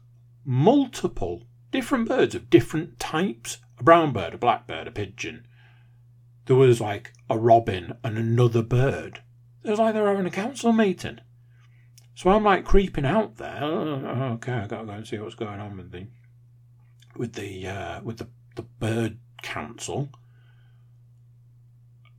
multiple 0.46 1.44
different 1.72 2.08
birds 2.08 2.34
of 2.34 2.50
different 2.50 3.00
types 3.00 3.58
a 3.80 3.84
brown 3.84 4.12
bird, 4.12 4.34
a 4.34 4.38
black 4.38 4.68
bird, 4.68 4.88
a 4.88 4.92
pigeon. 4.92 5.46
There 6.46 6.56
was 6.56 6.82
like 6.82 7.14
a 7.30 7.38
robin 7.38 7.94
and 8.04 8.18
another 8.18 8.62
bird. 8.62 9.22
It 9.64 9.70
was 9.70 9.80
like 9.80 9.94
they 9.94 10.02
were 10.02 10.10
having 10.10 10.26
a 10.26 10.32
council 10.32 10.74
meeting. 10.74 11.20
So 12.16 12.30
I'm 12.32 12.44
like 12.44 12.66
creeping 12.66 13.06
out 13.06 13.38
there. 13.38 13.60
Oh, 13.62 14.34
okay, 14.34 14.54
I 14.54 14.68
gotta 14.68 14.86
go 14.86 14.92
and 14.92 15.08
see 15.08 15.18
what's 15.18 15.36
going 15.36 15.60
on 15.60 15.78
with 15.78 15.92
the 15.92 16.08
with 17.16 17.34
the 17.34 17.68
uh, 17.68 18.02
with 18.02 18.18
the, 18.18 18.28
the 18.56 18.64
bird 18.64 19.20
council. 19.42 20.10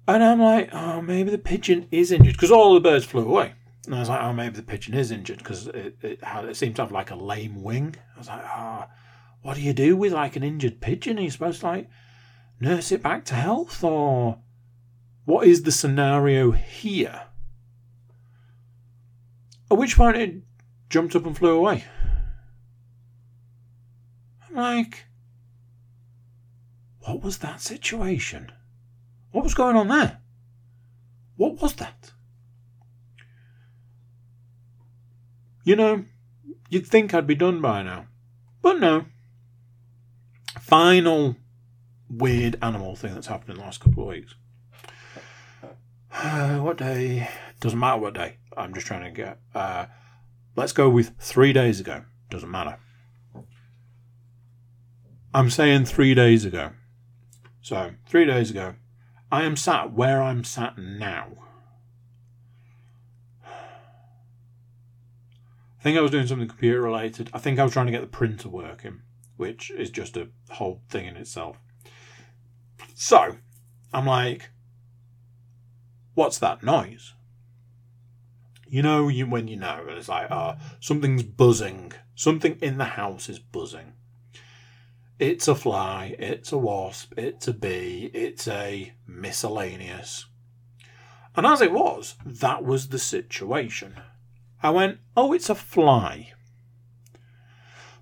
And 0.09 0.25
I'm 0.25 0.41
like, 0.41 0.71
oh, 0.73 1.03
maybe 1.03 1.31
the 1.31 1.39
pigeon 1.39 1.87
is 1.91 2.11
injured 2.11 2.35
because 2.35 2.51
all 2.51 2.75
the 2.75 2.81
birds 2.81 3.05
flew 3.05 3.29
away. 3.29 3.55
And 3.87 3.95
I 3.95 4.01
was 4.01 4.09
like, 4.09 4.23
oh, 4.23 4.33
maybe 4.33 4.57
the 4.57 4.63
pigeon 4.63 4.95
is 4.95 5.11
injured 5.11 5.39
because 5.39 5.67
it, 5.69 5.97
it, 6.03 6.21
it 6.23 6.75
to 6.75 6.83
have 6.83 6.93
like 6.93 7.11
a 7.11 7.17
lame 7.17 7.63
wing. 7.63 7.97
I 8.15 8.19
was 8.19 8.29
like, 8.29 8.43
ah, 8.45 8.89
oh, 8.89 8.95
what 9.43 9.55
do 9.55 9.63
you 9.63 9.73
do 9.73 9.97
with 9.97 10.13
like 10.13 10.37
an 10.37 10.43
injured 10.43 10.81
pigeon? 10.81 11.19
Are 11.19 11.23
you 11.23 11.31
supposed 11.31 11.61
to 11.61 11.67
like 11.67 11.89
nurse 12.61 12.93
it 12.93 13.03
back 13.03 13.25
to 13.27 13.35
health 13.35 13.83
or 13.83 14.39
what 15.25 15.47
is 15.47 15.63
the 15.63 15.73
scenario 15.73 16.51
here? 16.51 17.23
At 19.71 19.79
which 19.79 19.97
point 19.97 20.17
it 20.17 20.35
jumped 20.91 21.17
up 21.17 21.25
and 21.25 21.37
flew 21.37 21.57
away. 21.57 21.85
I'm 24.49 24.57
like, 24.57 25.05
what 27.01 27.23
was 27.23 27.39
that 27.39 27.61
situation? 27.61 28.53
What 29.33 29.45
was 29.45 29.55
going 29.55 29.77
on 29.77 29.89
there? 29.89 30.19
What 31.37 31.63
was 31.63 31.75
that? 31.75 32.13
You 35.71 35.77
know, 35.77 36.05
you'd 36.69 36.89
think 36.89 37.15
I'd 37.15 37.29
be 37.29 37.37
done 37.37 37.61
by 37.61 37.85
now. 37.85 38.07
But 38.61 38.81
no. 38.81 39.05
Final 40.59 41.37
weird 42.09 42.59
animal 42.61 42.97
thing 42.97 43.15
that's 43.15 43.29
happened 43.29 43.51
in 43.51 43.57
the 43.59 43.63
last 43.63 43.79
couple 43.79 44.03
of 44.03 44.09
weeks. 44.09 44.35
Uh, 46.13 46.59
what 46.59 46.77
day? 46.77 47.29
Doesn't 47.61 47.79
matter 47.79 48.01
what 48.01 48.15
day. 48.15 48.39
I'm 48.57 48.75
just 48.75 48.89
trying 48.89 49.05
to 49.05 49.13
get. 49.13 49.39
Uh, 49.55 49.87
let's 50.57 50.73
go 50.73 50.89
with 50.89 51.13
three 51.21 51.53
days 51.53 51.79
ago. 51.79 52.03
Doesn't 52.31 52.51
matter. 52.51 52.77
I'm 55.33 55.51
saying 55.51 55.85
three 55.85 56.15
days 56.15 56.45
ago. 56.45 56.71
So, 57.63 57.93
three 58.09 58.25
days 58.25 58.51
ago, 58.51 58.75
I 59.31 59.45
am 59.45 59.55
sat 59.55 59.93
where 59.93 60.21
I'm 60.21 60.43
sat 60.43 60.79
now. 60.79 61.29
I 65.81 65.83
think 65.83 65.97
I 65.97 66.03
was 66.03 66.11
doing 66.11 66.27
something 66.27 66.47
computer 66.47 66.83
related. 66.83 67.31
I 67.33 67.39
think 67.39 67.59
I 67.59 67.65
was 67.65 67.73
trying 67.73 67.87
to 67.87 67.93
get 67.93 68.03
the 68.03 68.07
printer 68.07 68.51
working, 68.51 69.01
which 69.39 69.71
is 69.71 69.89
just 69.89 70.15
a 70.19 70.29
whole 70.51 70.83
thing 70.91 71.07
in 71.07 71.17
itself. 71.17 71.59
So, 72.95 73.39
I'm 73.91 74.05
like, 74.05 74.51
what's 76.13 76.39
that 76.39 76.63
noise? 76.63 77.15
You 78.69 78.83
know, 78.83 79.09
you 79.09 79.27
when 79.27 79.49
you 79.49 79.57
know, 79.57 79.87
it's 79.89 80.11
like, 80.11 80.31
oh, 80.31 80.57
something's 80.81 81.23
buzzing. 81.23 81.95
Something 82.15 82.59
in 82.61 82.77
the 82.77 82.85
house 82.85 83.31
is 83.31 83.39
buzzing. 83.39 83.95
It's 85.19 85.49
a 85.49 85.55
fly, 85.55 86.15
it's 86.19 86.53
a 86.53 86.59
wasp, 86.59 87.15
it's 87.17 87.49
a 87.49 87.55
bee, 87.55 88.11
it's 88.13 88.47
a 88.47 88.93
miscellaneous. 89.07 90.27
And 91.35 91.47
as 91.47 91.63
it 91.63 91.73
was, 91.73 92.17
that 92.25 92.65
was 92.65 92.89
the 92.89 92.99
situation. 92.99 93.95
I 94.63 94.71
went, 94.71 94.99
oh, 95.17 95.33
it's 95.33 95.51
a 95.51 95.55
fly. 95.55 96.33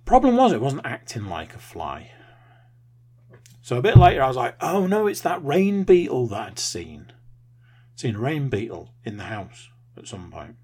Problem 0.05 0.37
was, 0.37 0.53
it 0.53 0.61
wasn't 0.61 0.87
acting 0.87 1.29
like 1.29 1.55
a 1.55 1.59
fly. 1.59 2.13
So 3.61 3.77
a 3.77 3.83
bit 3.83 3.99
later, 3.99 4.23
I 4.23 4.29
was 4.29 4.37
like, 4.37 4.57
oh 4.61 4.87
no, 4.87 5.07
it's 5.07 5.21
that 5.21 5.45
rain 5.45 5.85
beetle 5.85 6.27
that 6.29 6.41
I'd 6.41 6.59
seen. 6.59 7.13
Seen 7.95 8.17
a 8.17 8.19
rain 8.19 8.49
beetle 8.49 8.95
in 9.05 9.19
the 9.19 9.25
house 9.25 9.69
at 9.97 10.09
some 10.09 10.31
point. 10.31 10.57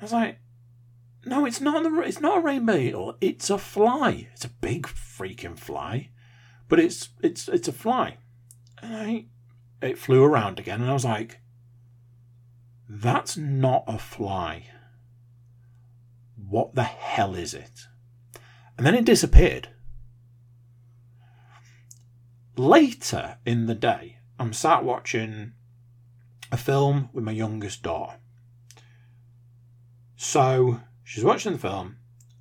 I 0.00 0.04
was 0.04 0.12
like, 0.12 0.38
no, 1.24 1.44
it's 1.44 1.60
not. 1.60 1.82
The, 1.82 2.00
it's 2.02 2.20
not 2.20 2.38
a 2.38 2.40
rain 2.40 2.66
beetle. 2.66 3.16
It's 3.20 3.50
a 3.50 3.58
fly. 3.58 4.28
It's 4.32 4.44
a 4.44 4.48
big 4.48 4.86
freaking 4.86 5.58
fly, 5.58 6.10
but 6.68 6.80
it's 6.80 7.10
it's 7.20 7.48
it's 7.48 7.68
a 7.68 7.72
fly. 7.72 8.18
And 8.80 8.96
I, 8.96 9.26
it 9.80 9.98
flew 9.98 10.24
around 10.24 10.58
again, 10.58 10.80
and 10.80 10.90
I 10.90 10.94
was 10.94 11.04
like, 11.04 11.40
"That's 12.94 13.36
not 13.36 13.84
a 13.86 13.98
fly. 13.98 14.66
What 16.36 16.74
the 16.74 16.84
hell 16.84 17.34
is 17.34 17.54
it?" 17.54 17.86
And 18.76 18.86
then 18.86 18.94
it 18.94 19.04
disappeared. 19.04 19.70
Later 22.56 23.38
in 23.46 23.66
the 23.66 23.74
day, 23.74 24.18
I'm 24.38 24.52
sat 24.52 24.84
watching 24.84 25.54
a 26.50 26.56
film 26.56 27.08
with 27.12 27.24
my 27.24 27.32
youngest 27.32 27.82
daughter. 27.82 28.18
So 30.16 30.80
She's 31.12 31.24
watching 31.24 31.52
the 31.52 31.58
film. 31.58 31.98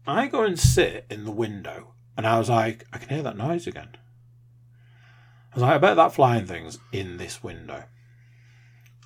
I 0.08 0.28
go 0.28 0.46
and 0.46 0.58
sit 0.58 1.06
in 1.10 1.26
the 1.26 1.32
window, 1.32 1.94
and 2.16 2.26
I 2.26 2.40
was 2.40 2.50
like, 2.50 2.88
I 2.94 2.98
can 2.98 3.10
hear 3.10 3.24
that 3.24 3.36
noise 3.36 3.68
again. 3.68 3.98
I 5.52 5.56
was 5.56 5.64
like, 5.64 5.74
I 5.74 5.78
bet 5.78 5.98
that 5.98 6.14
flying 6.14 6.46
thing's 6.46 6.80
in 6.94 7.18
this 7.18 7.44
window. 7.44 7.84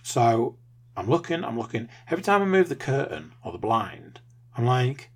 So 0.03 0.58
I'm 0.97 1.10
looking, 1.10 1.43
I'm 1.43 1.58
looking. 1.58 1.89
Every 2.10 2.23
time 2.23 2.41
I 2.41 2.45
move 2.45 2.69
the 2.69 2.75
curtain 2.75 3.34
or 3.43 3.51
the 3.51 3.58
blind, 3.58 4.21
I'm 4.58 4.65
like, 4.65 5.12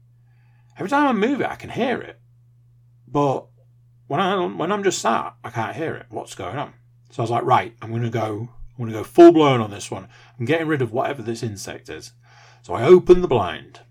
every 0.77 0.89
time 0.89 1.07
I 1.07 1.13
move 1.13 1.41
it, 1.41 1.49
I 1.49 1.55
can 1.55 1.69
hear 1.69 2.01
it. 2.01 2.19
But 3.07 3.47
when 4.07 4.19
I 4.19 4.45
when 4.45 4.71
I'm 4.71 4.83
just 4.83 5.01
sat, 5.01 5.35
I 5.43 5.49
can't 5.49 5.75
hear 5.75 5.95
it. 5.95 6.07
What's 6.09 6.35
going 6.35 6.57
on? 6.57 6.73
So 7.11 7.21
I 7.21 7.23
was 7.23 7.31
like, 7.31 7.43
right, 7.43 7.75
I'm 7.81 7.91
gonna 7.91 8.09
go. 8.09 8.49
I'm 8.77 8.85
gonna 8.85 8.97
go 8.97 9.03
full 9.03 9.31
blown 9.31 9.61
on 9.61 9.71
this 9.71 9.89
one. 9.91 10.07
I'm 10.37 10.45
getting 10.45 10.67
rid 10.67 10.81
of 10.81 10.91
whatever 10.91 11.21
this 11.21 11.43
insect 11.43 11.89
is. 11.89 12.13
So 12.61 12.73
I 12.73 12.83
open 12.83 13.21
the 13.21 13.27
blind 13.27 13.81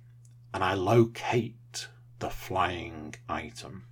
and 0.53 0.63
I 0.63 0.75
locate 0.75 1.89
the 2.19 2.31
flying 2.31 3.15
item, 3.29 3.85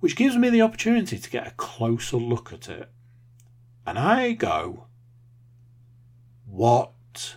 which 0.00 0.16
gives 0.16 0.36
me 0.36 0.50
the 0.50 0.62
opportunity 0.62 1.18
to 1.18 1.30
get 1.30 1.46
a 1.46 1.52
closer 1.52 2.16
look 2.16 2.52
at 2.52 2.68
it. 2.68 2.90
And 3.86 3.98
I 3.98 4.32
go, 4.32 4.86
What 6.52 7.36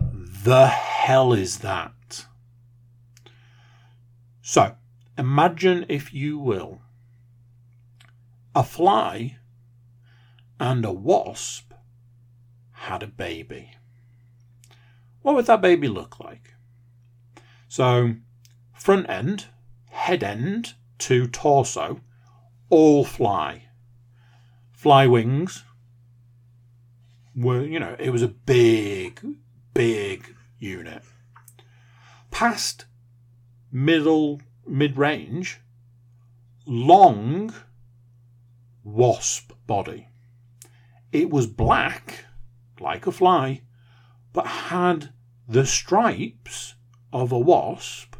the 0.00 0.66
hell 0.66 1.32
is 1.32 1.58
that? 1.58 2.26
So, 4.42 4.76
imagine, 5.18 5.86
if 5.88 6.12
you 6.12 6.38
will, 6.38 6.80
a 8.54 8.64
fly 8.64 9.36
and 10.58 10.84
a 10.84 10.92
wasp 10.92 11.72
had 12.72 13.02
a 13.02 13.06
baby 13.06 13.76
what 15.26 15.34
would 15.34 15.46
that 15.46 15.60
baby 15.60 15.88
look 15.88 16.20
like? 16.20 16.54
So, 17.66 18.14
front 18.72 19.10
end, 19.10 19.46
head 19.90 20.22
end 20.22 20.74
to 20.98 21.26
torso, 21.26 22.00
all 22.70 23.04
fly. 23.04 23.64
Fly 24.70 25.08
wings 25.08 25.64
were, 27.36 27.62
you 27.62 27.78
know, 27.78 27.94
it 27.98 28.10
was 28.10 28.22
a 28.22 28.28
big, 28.28 29.20
big 29.74 30.34
unit. 30.58 31.02
Past 32.30 32.86
middle, 33.70 34.40
mid 34.66 34.96
range, 34.96 35.60
long 36.64 37.52
wasp 38.82 39.52
body. 39.66 40.08
It 41.12 41.30
was 41.30 41.46
black, 41.46 42.24
like 42.80 43.06
a 43.06 43.12
fly, 43.12 43.62
but 44.32 44.46
had 44.46 45.10
the 45.48 45.66
stripes 45.66 46.74
of 47.12 47.32
a 47.32 47.38
wasp. 47.38 48.16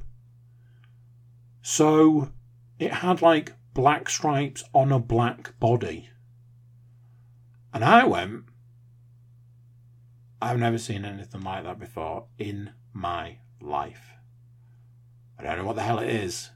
So 1.62 2.30
it 2.78 2.92
had 2.92 3.22
like 3.22 3.52
black 3.74 4.08
stripes 4.08 4.64
on 4.72 4.92
a 4.92 4.98
black 4.98 5.58
body. 5.58 6.08
And 7.74 7.84
I 7.84 8.04
went, 8.04 8.44
I've 10.40 10.58
never 10.58 10.78
seen 10.78 11.04
anything 11.04 11.42
like 11.42 11.64
that 11.64 11.78
before 11.78 12.26
in 12.38 12.72
my 12.92 13.38
life. 13.60 14.10
I 15.38 15.42
don't 15.42 15.58
know 15.58 15.64
what 15.64 15.76
the 15.76 15.82
hell 15.82 15.98
it 15.98 16.08
is, 16.08 16.50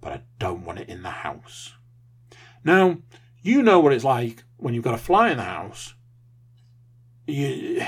but 0.00 0.12
I 0.12 0.22
don't 0.38 0.64
want 0.64 0.80
it 0.80 0.88
in 0.88 1.02
the 1.02 1.10
house. 1.10 1.74
Now, 2.64 2.98
you 3.42 3.62
know 3.62 3.80
what 3.80 3.92
it's 3.92 4.04
like 4.04 4.44
when 4.56 4.74
you've 4.74 4.84
got 4.84 4.94
a 4.94 4.98
fly 4.98 5.30
in 5.30 5.36
the 5.36 5.44
house. 5.44 5.94
You, 7.26 7.84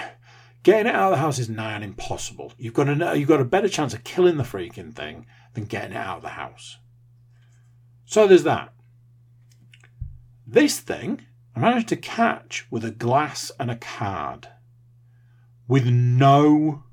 getting 0.62 0.86
it 0.86 0.94
out 0.94 1.12
of 1.12 1.18
the 1.18 1.22
house 1.22 1.38
is 1.38 1.48
nigh 1.48 1.74
on 1.74 1.82
impossible. 1.82 2.52
You've 2.58 2.74
got 2.74 2.88
a 2.88 3.18
you've 3.18 3.28
got 3.28 3.40
a 3.40 3.44
better 3.44 3.68
chance 3.68 3.94
of 3.94 4.04
killing 4.04 4.36
the 4.36 4.42
freaking 4.42 4.94
thing 4.94 5.26
than 5.54 5.64
getting 5.64 5.92
it 5.92 5.96
out 5.96 6.18
of 6.18 6.22
the 6.22 6.30
house. 6.30 6.78
So 8.04 8.26
there's 8.26 8.44
that. 8.44 8.72
This 10.46 10.80
thing 10.80 11.22
I 11.54 11.60
managed 11.60 11.88
to 11.88 11.96
catch 11.96 12.66
with 12.70 12.84
a 12.84 12.90
glass 12.90 13.50
and 13.58 13.70
a 13.70 13.76
card 13.76 14.48
with 15.68 15.86
no 15.86 16.84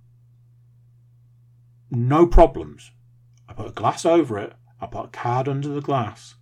no 1.92 2.26
problems. 2.26 2.92
I 3.48 3.54
put 3.54 3.68
a 3.68 3.72
glass 3.72 4.06
over 4.06 4.40
it, 4.40 4.54
I 4.82 4.88
put 4.88 5.06
a 5.06 5.10
card 5.10 5.48
under 5.48 5.70
the 5.70 5.82
glass. 5.82 6.36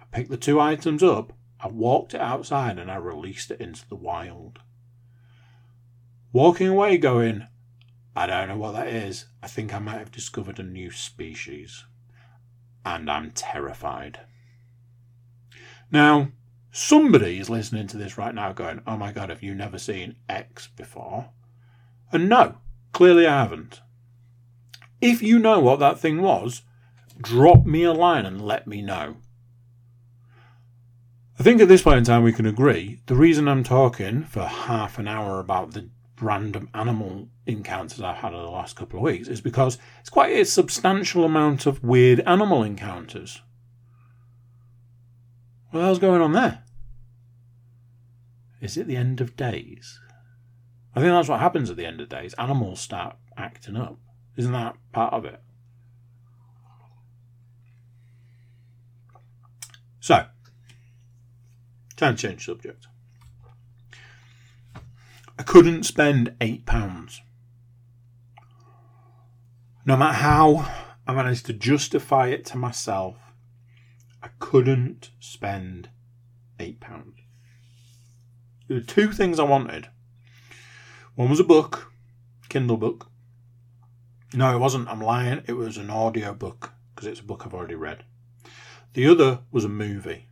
I 0.00 0.04
picked 0.10 0.30
the 0.30 0.36
two 0.36 0.58
items 0.58 1.02
up, 1.02 1.34
I 1.60 1.68
walked 1.68 2.14
it 2.14 2.20
outside 2.20 2.78
and 2.78 2.90
I 2.90 2.96
released 2.96 3.50
it 3.50 3.60
into 3.60 3.86
the 3.88 3.96
wild. 3.96 4.60
Walking 6.32 6.68
away 6.68 6.96
going, 6.96 7.46
I 8.16 8.26
don't 8.26 8.48
know 8.48 8.56
what 8.56 8.72
that 8.72 8.88
is. 8.88 9.26
I 9.42 9.46
think 9.46 9.74
I 9.74 9.78
might 9.78 9.98
have 9.98 10.10
discovered 10.10 10.58
a 10.58 10.62
new 10.62 10.90
species. 10.90 11.84
And 12.84 13.10
I'm 13.10 13.30
terrified. 13.32 14.20
Now, 15.92 16.28
somebody 16.70 17.38
is 17.38 17.50
listening 17.50 17.88
to 17.88 17.98
this 17.98 18.16
right 18.16 18.34
now 18.34 18.52
going, 18.52 18.80
Oh 18.86 18.96
my 18.96 19.12
god, 19.12 19.28
have 19.28 19.42
you 19.42 19.54
never 19.54 19.78
seen 19.78 20.16
X 20.28 20.68
before? 20.68 21.30
And 22.12 22.28
no, 22.28 22.56
clearly 22.92 23.26
I 23.26 23.42
haven't. 23.42 23.80
If 25.00 25.22
you 25.22 25.38
know 25.38 25.60
what 25.60 25.78
that 25.78 25.98
thing 25.98 26.20
was, 26.20 26.62
drop 27.20 27.64
me 27.64 27.84
a 27.84 27.92
line 27.92 28.26
and 28.26 28.40
let 28.40 28.66
me 28.66 28.82
know. 28.82 29.16
I 31.38 31.42
think 31.42 31.60
at 31.62 31.68
this 31.68 31.82
point 31.82 31.98
in 31.98 32.04
time 32.04 32.22
we 32.22 32.34
can 32.34 32.44
agree 32.44 33.00
the 33.06 33.14
reason 33.14 33.48
I'm 33.48 33.64
talking 33.64 34.24
for 34.24 34.42
half 34.42 34.98
an 34.98 35.08
hour 35.08 35.40
about 35.40 35.72
the 35.72 35.88
random 36.20 36.68
animal 36.74 37.28
encounters 37.46 38.02
I've 38.02 38.16
had 38.16 38.34
in 38.34 38.38
the 38.38 38.44
last 38.44 38.76
couple 38.76 38.98
of 38.98 39.04
weeks 39.04 39.26
is 39.26 39.40
because 39.40 39.78
it's 40.00 40.10
quite 40.10 40.36
a 40.36 40.44
substantial 40.44 41.24
amount 41.24 41.64
of 41.64 41.82
weird 41.82 42.20
animal 42.20 42.62
encounters. 42.62 43.40
What 45.70 45.80
the 45.80 45.86
hell's 45.86 45.98
going 45.98 46.20
on 46.20 46.32
there? 46.32 46.62
Is 48.60 48.76
it 48.76 48.86
the 48.86 48.96
end 48.96 49.22
of 49.22 49.36
days? 49.36 49.98
I 50.94 51.00
think 51.00 51.12
that's 51.12 51.28
what 51.28 51.40
happens 51.40 51.70
at 51.70 51.76
the 51.76 51.86
end 51.86 52.00
of 52.00 52.08
the 52.08 52.16
days. 52.16 52.34
Animals 52.34 52.80
start 52.80 53.16
acting 53.36 53.76
up. 53.76 53.98
Isn't 54.36 54.52
that 54.52 54.76
part 54.92 55.12
of 55.12 55.24
it? 55.24 55.40
So, 60.00 60.26
time 61.96 62.16
to 62.16 62.28
change 62.28 62.44
subject. 62.44 62.88
I 65.38 65.42
couldn't 65.42 65.84
spend 65.84 66.34
eight 66.40 66.66
pounds. 66.66 67.20
No 69.86 69.96
matter 69.96 70.18
how 70.18 70.70
I 71.06 71.14
managed 71.14 71.46
to 71.46 71.52
justify 71.52 72.28
it 72.28 72.44
to 72.46 72.58
myself, 72.58 73.16
I 74.22 74.28
couldn't 74.38 75.10
spend 75.18 75.88
eight 76.58 76.80
pounds. 76.80 77.20
There 78.68 78.78
were 78.78 78.84
two 78.84 79.12
things 79.12 79.38
I 79.38 79.44
wanted. 79.44 79.88
One 81.14 81.28
was 81.28 81.40
a 81.40 81.44
book, 81.44 81.92
Kindle 82.48 82.76
book. 82.76 83.10
No, 84.32 84.54
it 84.54 84.58
wasn't. 84.58 84.88
I'm 84.88 85.00
lying. 85.00 85.42
It 85.46 85.54
was 85.54 85.76
an 85.76 85.90
audio 85.90 86.32
book 86.32 86.72
because 86.94 87.06
it's 87.08 87.20
a 87.20 87.24
book 87.24 87.42
I've 87.44 87.54
already 87.54 87.74
read. 87.74 88.04
The 88.94 89.06
other 89.06 89.40
was 89.50 89.64
a 89.64 89.68
movie. 89.68 90.28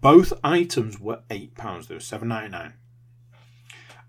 Both 0.00 0.32
items 0.44 1.00
were 1.00 1.22
eight 1.30 1.54
pounds. 1.56 1.88
They 1.88 1.94
were 1.94 2.00
seven 2.00 2.28
ninety 2.28 2.50
nine, 2.50 2.74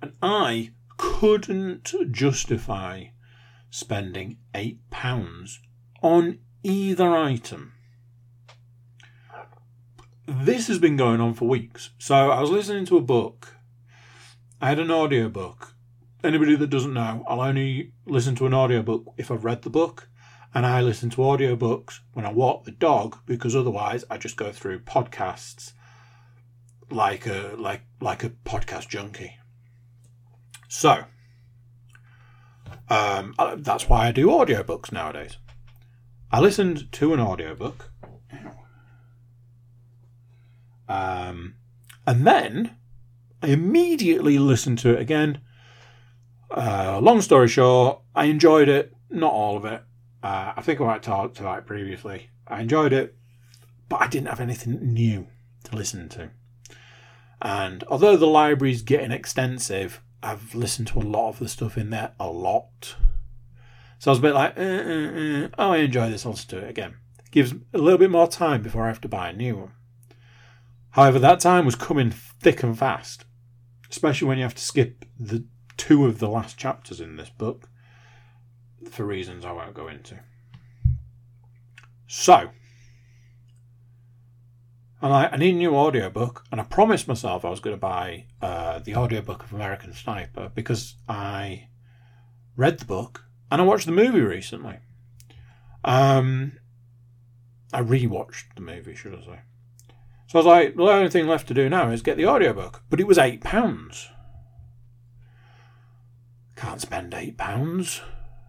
and 0.01 0.13
I 0.21 0.71
couldn't 0.97 1.93
justify 2.11 3.05
spending 3.69 4.37
eight 4.53 4.79
pounds 4.91 5.59
on 6.01 6.39
either 6.61 7.15
item. 7.15 7.73
This 10.27 10.67
has 10.67 10.77
been 10.77 10.97
going 10.97 11.21
on 11.21 11.33
for 11.33 11.47
weeks. 11.47 11.89
So 11.97 12.29
I 12.29 12.41
was 12.41 12.51
listening 12.51 12.85
to 12.85 12.97
a 12.97 13.01
book. 13.01 13.55
I 14.61 14.67
had 14.67 14.79
an 14.79 14.91
audio 14.91 15.29
book. 15.29 15.73
Anybody 16.21 16.55
that 16.57 16.69
doesn't 16.69 16.93
know, 16.93 17.23
I'll 17.29 17.39
only 17.39 17.93
listen 18.05 18.35
to 18.35 18.45
an 18.45 18.53
audio 18.53 18.81
book 18.81 19.13
if 19.17 19.31
I've 19.31 19.45
read 19.45 19.61
the 19.61 19.69
book 19.69 20.09
and 20.53 20.65
I 20.65 20.81
listen 20.81 21.09
to 21.11 21.17
audiobooks 21.17 21.99
when 22.13 22.25
I 22.25 22.33
walk 22.33 22.65
the 22.65 22.71
dog 22.71 23.19
because 23.25 23.55
otherwise 23.55 24.03
I 24.09 24.17
just 24.17 24.35
go 24.35 24.51
through 24.51 24.81
podcasts 24.81 25.71
like 26.91 27.25
a 27.25 27.55
like 27.57 27.83
like 28.01 28.25
a 28.25 28.31
podcast 28.31 28.89
junkie. 28.89 29.37
So 30.67 31.05
um, 32.89 33.35
that's 33.57 33.87
why 33.87 34.07
I 34.07 34.11
do 34.11 34.27
audiobooks 34.27 34.91
nowadays. 34.91 35.37
I 36.31 36.41
listened 36.41 36.91
to 36.93 37.13
an 37.13 37.21
audiobook. 37.21 37.91
Um, 40.89 41.55
and 42.05 42.25
then 42.25 42.75
I 43.41 43.47
immediately 43.47 44.37
listened 44.37 44.79
to 44.79 44.89
it 44.89 44.99
again. 44.99 45.41
Uh, 46.51 46.99
long 47.01 47.21
story 47.21 47.47
short, 47.47 48.01
I 48.15 48.25
enjoyed 48.25 48.67
it, 48.67 48.93
not 49.09 49.31
all 49.31 49.57
of 49.57 49.65
it. 49.65 49.83
Uh, 50.21 50.53
I 50.57 50.61
think 50.61 50.81
I 50.81 50.85
might 50.85 51.03
talk 51.03 51.35
to 51.35 51.43
that 51.43 51.65
previously. 51.65 52.29
I 52.47 52.61
enjoyed 52.61 52.91
it, 52.91 53.15
but 53.87 54.01
I 54.01 54.07
didn't 54.07 54.27
have 54.27 54.39
anything 54.39 54.93
new 54.93 55.27
to 55.65 55.75
listen 55.75 56.09
to. 56.09 56.31
And 57.41 57.83
although 57.87 58.17
the 58.17 58.27
library's 58.27 58.81
getting 58.81 59.11
extensive, 59.11 60.01
I've 60.21 60.53
listened 60.53 60.89
to 60.89 60.99
a 60.99 61.01
lot 61.01 61.29
of 61.29 61.39
the 61.39 61.47
stuff 61.47 61.77
in 61.77 61.91
there 61.91 62.11
a 62.19 62.27
lot. 62.27 62.95
So 63.99 64.11
I 64.11 64.13
was 64.13 64.19
a 64.19 64.21
bit 64.21 64.33
like, 64.33 64.57
uh, 64.57 64.61
uh, 64.61 65.45
uh. 65.45 65.49
oh, 65.57 65.71
I 65.71 65.77
enjoy 65.77 66.09
this, 66.09 66.25
I'll 66.25 66.33
listen 66.33 66.49
to 66.49 66.65
it 66.65 66.69
again. 66.69 66.95
It 67.19 67.31
gives 67.31 67.53
a 67.73 67.77
little 67.77 67.97
bit 67.97 68.11
more 68.11 68.27
time 68.27 68.61
before 68.61 68.83
I 68.85 68.87
have 68.87 69.01
to 69.01 69.07
buy 69.07 69.29
a 69.29 69.33
new 69.33 69.57
one. 69.57 69.71
However, 70.91 71.19
that 71.19 71.39
time 71.39 71.65
was 71.65 71.75
coming 71.75 72.11
thick 72.11 72.63
and 72.63 72.77
fast, 72.77 73.25
especially 73.89 74.27
when 74.27 74.37
you 74.37 74.43
have 74.43 74.55
to 74.55 74.61
skip 74.61 75.05
the 75.19 75.45
two 75.77 76.05
of 76.05 76.19
the 76.19 76.29
last 76.29 76.57
chapters 76.57 76.99
in 76.99 77.15
this 77.15 77.29
book 77.29 77.69
for 78.89 79.05
reasons 79.05 79.45
I 79.45 79.51
won't 79.51 79.73
go 79.73 79.87
into. 79.87 80.19
So, 82.07 82.49
and 85.01 85.13
I, 85.13 85.27
I 85.27 85.37
need 85.37 85.55
a 85.55 85.57
new 85.57 85.75
audiobook, 85.75 86.43
and 86.51 86.59
I 86.59 86.63
promised 86.63 87.07
myself 87.07 87.45
I 87.45 87.49
was 87.49 87.59
going 87.59 87.75
to 87.75 87.79
buy 87.79 88.25
uh, 88.41 88.79
the 88.79 88.95
audiobook 88.95 89.43
of 89.43 89.53
American 89.53 89.93
Sniper 89.93 90.51
because 90.53 90.95
I 91.07 91.69
read 92.55 92.79
the 92.79 92.85
book 92.85 93.25
and 93.51 93.61
I 93.61 93.65
watched 93.65 93.85
the 93.85 93.91
movie 93.91 94.21
recently. 94.21 94.79
Um, 95.83 96.53
I 97.71 97.81
rewatched 97.81 98.55
the 98.55 98.61
movie, 98.61 98.95
should 98.95 99.15
I 99.15 99.21
say. 99.21 99.39
So 100.29 100.37
I 100.37 100.41
was 100.41 100.45
like, 100.45 100.75
the 100.75 100.83
only 100.83 101.09
thing 101.09 101.27
left 101.27 101.47
to 101.47 101.55
do 101.55 101.69
now 101.69 101.89
is 101.89 102.03
get 102.03 102.15
the 102.15 102.27
audiobook. 102.27 102.83
But 102.87 102.99
it 102.99 103.07
was 103.07 103.17
£8. 103.17 103.41
Can't 106.55 106.79
spend 106.79 107.13
£8 107.13 108.01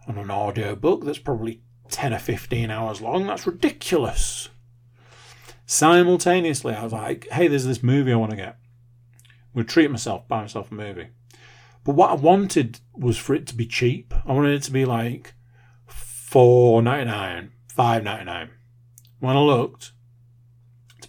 on 0.06 0.18
an 0.18 0.30
audiobook 0.30 1.06
that's 1.06 1.18
probably 1.18 1.62
10 1.88 2.12
or 2.12 2.18
15 2.18 2.70
hours 2.70 3.00
long. 3.00 3.26
That's 3.26 3.46
ridiculous. 3.46 4.50
Simultaneously, 5.64 6.74
I 6.74 6.84
was 6.84 6.92
like, 6.92 7.26
hey, 7.30 7.48
there's 7.48 7.64
this 7.64 7.82
movie 7.82 8.12
I 8.12 8.16
want 8.16 8.32
to 8.32 8.36
get. 8.36 8.58
To 9.56 9.64
treat 9.64 9.90
myself, 9.90 10.28
buy 10.28 10.42
myself 10.42 10.70
a 10.70 10.74
movie. 10.74 11.08
But 11.84 11.94
what 11.94 12.10
I 12.10 12.14
wanted 12.14 12.80
was 12.92 13.16
for 13.16 13.34
it 13.34 13.46
to 13.46 13.54
be 13.54 13.64
cheap. 13.64 14.12
I 14.26 14.34
wanted 14.34 14.54
it 14.54 14.64
to 14.64 14.70
be 14.70 14.84
like 14.84 15.32
four 15.86 16.82
ninety 16.82 17.10
nine, 17.10 17.52
five 17.68 18.04
ninety 18.04 18.26
nine. 18.26 18.50
When 19.18 19.34
I 19.34 19.40
looked 19.40 19.92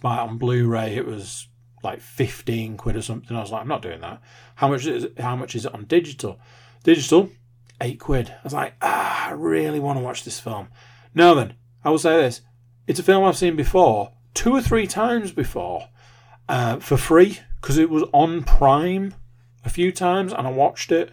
buy 0.02 0.16
it 0.16 0.20
on 0.20 0.38
Blu-ray, 0.38 0.96
it 0.96 1.06
was 1.06 1.48
like 1.82 2.00
fifteen 2.00 2.76
quid 2.76 2.96
or 2.96 3.02
something. 3.02 3.36
I 3.36 3.40
was 3.40 3.50
like, 3.50 3.62
I'm 3.62 3.68
not 3.68 3.82
doing 3.82 4.00
that. 4.00 4.20
How 4.56 4.68
much 4.68 4.86
is 4.86 5.04
it, 5.04 5.18
how 5.18 5.36
much 5.36 5.54
is 5.54 5.64
it 5.64 5.74
on 5.74 5.84
digital? 5.84 6.38
Digital, 6.82 7.30
eight 7.80 8.00
quid. 8.00 8.30
I 8.30 8.40
was 8.44 8.52
like, 8.52 8.74
ah, 8.82 9.28
I 9.28 9.32
really 9.32 9.80
want 9.80 9.98
to 9.98 10.04
watch 10.04 10.24
this 10.24 10.40
film. 10.40 10.68
Now 11.14 11.34
then, 11.34 11.54
I 11.84 11.90
will 11.90 11.98
say 11.98 12.16
this: 12.20 12.42
it's 12.86 13.00
a 13.00 13.02
film 13.02 13.24
I've 13.24 13.36
seen 13.36 13.56
before, 13.56 14.12
two 14.34 14.52
or 14.52 14.60
three 14.60 14.86
times 14.86 15.32
before, 15.32 15.88
uh, 16.48 16.78
for 16.78 16.96
free 16.96 17.40
because 17.60 17.78
it 17.78 17.88
was 17.88 18.04
on 18.12 18.42
Prime 18.42 19.14
a 19.64 19.70
few 19.70 19.92
times 19.92 20.32
and 20.32 20.46
I 20.46 20.50
watched 20.50 20.90
it, 20.90 21.12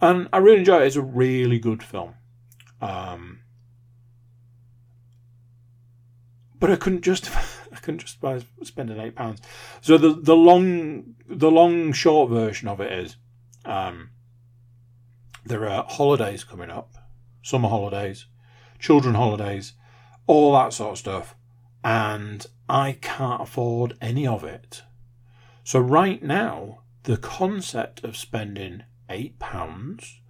and 0.00 0.28
I 0.32 0.38
really 0.38 0.60
enjoyed 0.60 0.82
it. 0.82 0.86
It's 0.86 0.96
a 0.96 1.02
really 1.02 1.58
good 1.58 1.82
film. 1.82 2.14
Um, 2.80 3.40
but 6.58 6.70
I 6.70 6.76
couldn't 6.76 7.02
justify. 7.02 7.42
I 7.74 7.80
couldn't 7.80 8.00
justify 8.00 8.40
spending 8.62 9.00
eight 9.00 9.16
pounds. 9.16 9.40
So 9.80 9.98
the 9.98 10.14
the 10.14 10.36
long 10.36 11.16
the 11.28 11.50
long 11.50 11.92
short 11.92 12.30
version 12.30 12.68
of 12.68 12.80
it 12.80 12.92
is, 12.92 13.16
um, 13.64 14.10
there 15.44 15.68
are 15.68 15.84
holidays 15.88 16.44
coming 16.44 16.70
up, 16.70 16.94
summer 17.42 17.68
holidays, 17.68 18.26
children 18.78 19.14
holidays, 19.14 19.72
all 20.26 20.52
that 20.52 20.72
sort 20.72 20.92
of 20.92 20.98
stuff, 20.98 21.34
and 21.82 22.46
I 22.68 22.98
can't 23.00 23.42
afford 23.42 23.96
any 24.00 24.26
of 24.26 24.44
it. 24.44 24.82
So 25.64 25.80
right 25.80 26.22
now, 26.22 26.80
the 27.02 27.16
concept 27.16 28.04
of 28.04 28.16
spending 28.16 28.84
eight 29.10 29.38
pounds, 29.38 30.20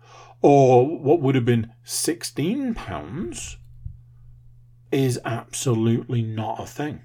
or 0.42 0.98
what 0.98 1.20
would 1.20 1.34
have 1.34 1.44
been 1.44 1.72
sixteen 1.84 2.74
pounds, 2.74 3.58
is 4.90 5.20
absolutely 5.24 6.22
not 6.22 6.60
a 6.60 6.66
thing. 6.66 7.02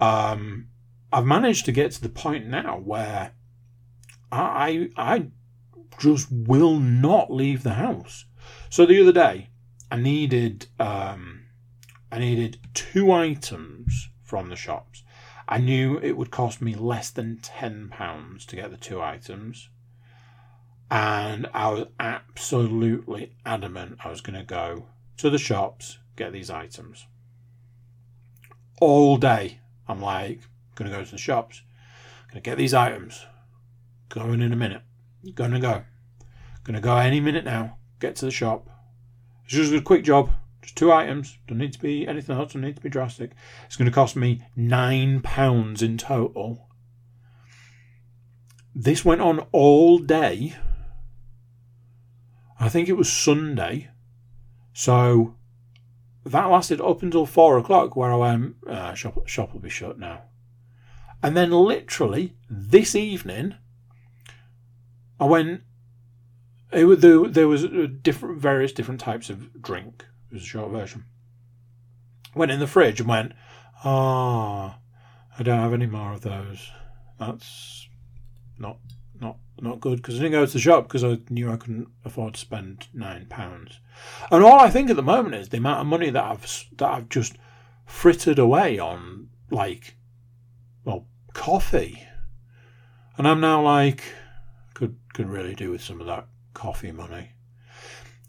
Um, 0.00 0.68
I've 1.12 1.26
managed 1.26 1.66
to 1.66 1.72
get 1.72 1.92
to 1.92 2.00
the 2.00 2.08
point 2.08 2.46
now 2.46 2.78
where 2.78 3.32
I 4.32 4.90
I 4.96 5.26
just 5.98 6.28
will 6.30 6.78
not 6.78 7.32
leave 7.32 7.62
the 7.62 7.74
house. 7.74 8.24
So 8.68 8.86
the 8.86 9.00
other 9.00 9.12
day, 9.12 9.50
I 9.90 9.96
needed 9.96 10.68
um, 10.78 11.46
I 12.10 12.18
needed 12.18 12.58
two 12.74 13.12
items 13.12 14.08
from 14.22 14.48
the 14.48 14.56
shops. 14.56 15.04
I 15.48 15.58
knew 15.58 15.98
it 15.98 16.16
would 16.16 16.30
cost 16.30 16.62
me 16.62 16.74
less 16.74 17.10
than 17.10 17.38
ten 17.38 17.88
pounds 17.88 18.46
to 18.46 18.56
get 18.56 18.70
the 18.70 18.76
two 18.76 19.02
items, 19.02 19.68
and 20.90 21.48
I 21.52 21.70
was 21.70 21.86
absolutely 21.98 23.34
adamant 23.44 23.98
I 24.04 24.10
was 24.10 24.20
going 24.20 24.38
to 24.38 24.44
go 24.44 24.86
to 25.16 25.28
the 25.28 25.38
shops 25.38 25.98
get 26.16 26.32
these 26.32 26.50
items. 26.50 27.06
All 28.80 29.16
day, 29.16 29.60
I'm 29.90 30.00
like, 30.00 30.40
to 30.76 30.84
go 30.84 31.04
to 31.04 31.10
the 31.10 31.18
shops, 31.18 31.62
to 32.32 32.40
get 32.40 32.56
these 32.56 32.74
items. 32.74 33.26
Going 34.08 34.40
in 34.40 34.52
a 34.52 34.56
minute. 34.56 34.82
To 35.24 35.32
go. 35.32 35.84
To 36.64 36.80
go 36.80 36.96
any 36.96 37.20
minute 37.20 37.44
now. 37.44 37.78
Get 37.98 38.16
to 38.16 38.24
the 38.24 38.30
shop. 38.30 38.68
It's 39.44 39.54
just 39.54 39.72
a 39.72 39.80
quick 39.80 40.04
job. 40.04 40.30
Just 40.62 40.76
two 40.76 40.92
items. 40.92 41.38
Don't 41.46 41.58
need 41.58 41.72
to 41.72 41.78
be 41.78 42.06
anything 42.06 42.36
else. 42.36 42.52
Don't 42.52 42.62
need 42.62 42.76
to 42.76 42.82
be 42.82 42.88
drastic. 42.88 43.32
It's 43.66 43.76
to 43.76 43.90
cost 43.90 44.16
me 44.16 44.42
nine 44.56 45.20
pounds 45.20 45.82
in 45.82 45.98
total. 45.98 46.68
This 48.74 49.04
went 49.04 49.20
on 49.20 49.40
all 49.52 49.98
day. 49.98 50.54
I 52.58 52.68
think 52.68 52.88
it 52.88 52.96
was 52.96 53.12
Sunday. 53.12 53.88
So 54.72 55.34
that 56.30 56.50
lasted 56.50 56.80
up 56.80 57.02
until 57.02 57.26
four 57.26 57.58
o'clock, 57.58 57.96
where 57.96 58.12
I 58.12 58.16
went, 58.16 58.56
uh, 58.66 58.94
shop, 58.94 59.26
shop 59.26 59.52
will 59.52 59.60
be 59.60 59.70
shut 59.70 59.98
now. 59.98 60.22
And 61.22 61.36
then, 61.36 61.50
literally, 61.50 62.34
this 62.48 62.94
evening, 62.94 63.54
I 65.18 65.24
went. 65.24 65.62
It, 66.72 66.86
there, 67.00 67.26
there 67.26 67.48
was 67.48 67.66
different, 68.02 68.40
various 68.40 68.72
different 68.72 69.00
types 69.00 69.28
of 69.28 69.60
drink. 69.60 70.06
It 70.30 70.34
was 70.34 70.42
a 70.42 70.46
short 70.46 70.70
version. 70.70 71.04
Went 72.34 72.52
in 72.52 72.60
the 72.60 72.68
fridge 72.68 73.00
and 73.00 73.08
went, 73.08 73.32
ah, 73.84 74.76
oh, 74.78 74.80
I 75.38 75.42
don't 75.42 75.58
have 75.58 75.72
any 75.72 75.86
more 75.86 76.12
of 76.12 76.20
those. 76.20 76.70
That's 77.18 77.88
not 78.56 78.78
not 79.20 79.36
not 79.60 79.80
good 79.80 79.96
because 79.96 80.16
I 80.16 80.22
didn't 80.22 80.32
go 80.32 80.46
to 80.46 80.52
the 80.52 80.58
shop 80.58 80.88
because 80.88 81.04
I 81.04 81.18
knew 81.28 81.50
I 81.50 81.56
couldn't 81.56 81.88
afford 82.04 82.34
to 82.34 82.40
spend 82.40 82.88
nine 82.94 83.26
pounds. 83.28 83.80
And 84.30 84.42
all 84.42 84.60
I 84.60 84.70
think 84.70 84.90
at 84.90 84.96
the 84.96 85.02
moment 85.02 85.34
is 85.34 85.48
the 85.48 85.58
amount 85.58 85.80
of 85.80 85.86
money 85.86 86.10
that 86.10 86.24
I've 86.24 86.64
that 86.78 86.88
I've 86.88 87.08
just 87.08 87.36
frittered 87.84 88.38
away 88.38 88.78
on 88.78 89.28
like, 89.50 89.96
well, 90.84 91.06
coffee, 91.34 92.04
and 93.16 93.28
I'm 93.28 93.40
now 93.40 93.62
like, 93.62 94.02
could 94.74 94.96
could 95.12 95.28
really 95.28 95.54
do 95.54 95.70
with 95.70 95.82
some 95.82 96.00
of 96.00 96.06
that 96.06 96.26
coffee 96.54 96.92
money. 96.92 97.32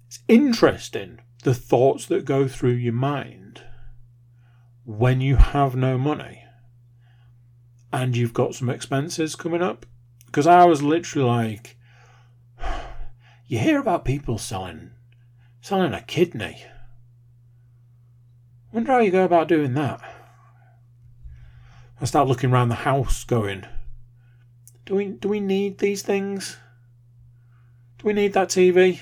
It's 0.08 0.20
interesting 0.28 1.22
the 1.44 1.54
thoughts 1.54 2.06
that 2.08 2.26
go 2.26 2.48
through 2.48 2.72
your 2.72 2.94
mind 2.94 3.64
when 4.84 5.22
you 5.22 5.38
have 5.38 5.76
no 5.76 5.98
money 5.98 6.44
and 7.94 8.16
you've 8.16 8.34
got 8.34 8.56
some 8.56 8.70
expenses 8.70 9.36
coming 9.36 9.62
up 9.62 9.86
because 10.32 10.48
I 10.48 10.64
was 10.64 10.82
literally 10.82 11.28
like, 11.28 11.76
you 13.48 13.60
hear 13.60 13.82
about 13.82 14.06
people 14.06 14.38
selling 14.38 14.92
selling 15.60 15.94
a 15.94 16.02
kidney. 16.02 16.64
Wonder 18.72 18.94
how 18.94 19.00
you 19.00 19.12
go 19.12 19.26
about 19.26 19.50
doing 19.50 19.74
that. 19.74 20.02
I 22.00 22.06
start 22.06 22.30
looking 22.30 22.50
around 22.50 22.70
the 22.70 22.76
house, 22.76 23.26
going, 23.26 23.66
do 24.86 24.96
we 24.96 25.10
do 25.10 25.28
we 25.28 25.42
need 25.42 25.80
these 25.80 26.02
things? 26.02 26.58
Do 28.00 28.08
we 28.08 28.14
need 28.14 28.34
that 28.34 28.48
TV? 28.48 29.02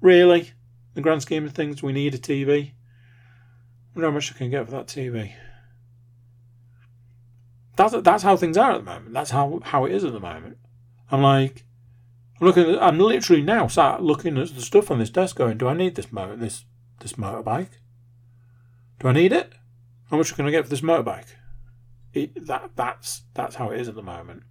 Really? 0.00 0.40
In 0.40 0.94
the 0.94 1.00
grand 1.00 1.22
scheme 1.22 1.46
of 1.46 1.52
things, 1.52 1.80
do 1.80 1.86
we 1.86 1.92
need 1.92 2.14
a 2.14 2.18
TV? 2.18 2.72
Wonder 3.94 4.08
how 4.08 4.14
much 4.14 4.32
I 4.32 4.36
can 4.36 4.50
get 4.50 4.66
for 4.66 4.72
that 4.72 4.88
TV. 4.88 5.32
That's 7.76 7.94
that's 8.02 8.22
how 8.22 8.36
things 8.36 8.56
are 8.56 8.72
at 8.72 8.84
the 8.84 8.90
moment. 8.90 9.14
That's 9.14 9.30
how 9.30 9.60
how 9.64 9.84
it 9.84 9.92
is 9.92 10.04
at 10.04 10.12
the 10.12 10.20
moment. 10.20 10.58
I'm 11.10 11.22
like, 11.22 11.64
I'm 12.40 12.46
looking. 12.46 12.74
At, 12.74 12.82
I'm 12.82 12.98
literally 12.98 13.42
now 13.42 13.66
sat 13.66 14.02
looking 14.02 14.38
at 14.38 14.54
the 14.54 14.60
stuff 14.60 14.90
on 14.90 14.98
this 14.98 15.10
desk, 15.10 15.36
going, 15.36 15.58
"Do 15.58 15.68
I 15.68 15.74
need 15.74 15.94
this 15.94 16.12
motor 16.12 16.36
this 16.36 16.64
this 17.00 17.14
motorbike? 17.14 17.78
Do 19.00 19.08
I 19.08 19.12
need 19.12 19.32
it? 19.32 19.52
How 20.10 20.16
much 20.18 20.34
can 20.34 20.46
I 20.46 20.50
get 20.50 20.64
for 20.64 20.70
this 20.70 20.82
motorbike?" 20.82 21.28
It, 22.12 22.46
that 22.46 22.72
that's 22.76 23.22
that's 23.32 23.56
how 23.56 23.70
it 23.70 23.80
is 23.80 23.88
at 23.88 23.94
the 23.94 24.02
moment, 24.02 24.42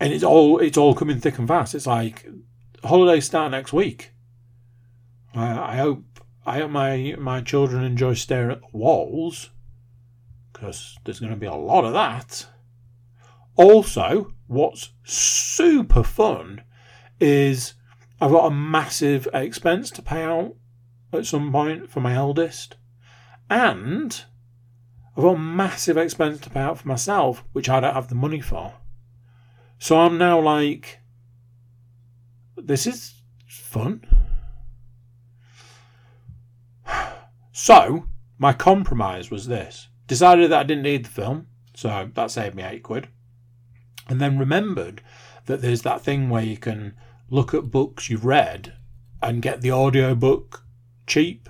and 0.00 0.14
it's 0.14 0.24
all 0.24 0.58
it's 0.58 0.78
all 0.78 0.94
coming 0.94 1.20
thick 1.20 1.38
and 1.38 1.46
fast. 1.46 1.74
It's 1.74 1.86
like 1.86 2.26
holidays 2.82 3.26
start 3.26 3.50
next 3.50 3.74
week. 3.74 4.12
I, 5.34 5.74
I 5.74 5.76
hope 5.76 6.04
I 6.46 6.58
hope 6.58 6.70
my 6.70 7.16
my 7.18 7.42
children 7.42 7.84
enjoy 7.84 8.14
staring 8.14 8.52
at 8.52 8.60
the 8.60 8.78
walls 8.78 9.50
because 10.56 10.96
there's 11.04 11.20
going 11.20 11.32
to 11.32 11.38
be 11.38 11.46
a 11.46 11.54
lot 11.54 11.84
of 11.84 11.92
that. 11.92 12.46
Also, 13.56 14.32
what's 14.46 14.90
super 15.04 16.02
fun 16.02 16.62
is 17.20 17.74
I've 18.20 18.30
got 18.30 18.46
a 18.46 18.54
massive 18.54 19.28
expense 19.34 19.90
to 19.92 20.02
pay 20.02 20.22
out 20.22 20.54
at 21.12 21.26
some 21.26 21.52
point 21.52 21.90
for 21.90 22.00
my 22.00 22.14
eldest, 22.14 22.76
and 23.50 24.24
I've 25.16 25.22
got 25.22 25.36
a 25.36 25.38
massive 25.38 25.98
expense 25.98 26.40
to 26.40 26.50
pay 26.50 26.60
out 26.60 26.78
for 26.78 26.88
myself, 26.88 27.44
which 27.52 27.68
I 27.68 27.80
don't 27.80 27.94
have 27.94 28.08
the 28.08 28.14
money 28.14 28.40
for. 28.40 28.74
So 29.78 29.98
I'm 29.98 30.16
now 30.16 30.40
like, 30.40 31.00
this 32.56 32.86
is 32.86 33.22
fun. 33.46 34.04
So, 37.58 38.04
my 38.36 38.52
compromise 38.52 39.30
was 39.30 39.46
this 39.46 39.88
Decided 40.06 40.50
that 40.50 40.60
I 40.60 40.64
didn't 40.64 40.84
need 40.84 41.04
the 41.04 41.10
film, 41.10 41.48
so 41.74 42.10
that 42.14 42.30
saved 42.30 42.54
me 42.54 42.62
eight 42.62 42.82
quid. 42.82 43.08
And 44.08 44.20
then 44.20 44.38
remembered 44.38 45.02
that 45.46 45.62
there's 45.62 45.82
that 45.82 46.02
thing 46.02 46.28
where 46.28 46.42
you 46.42 46.56
can 46.56 46.94
look 47.28 47.52
at 47.54 47.70
books 47.70 48.08
you've 48.08 48.24
read 48.24 48.74
and 49.22 49.42
get 49.42 49.60
the 49.60 49.70
audio 49.70 50.14
book 50.14 50.64
cheap. 51.06 51.48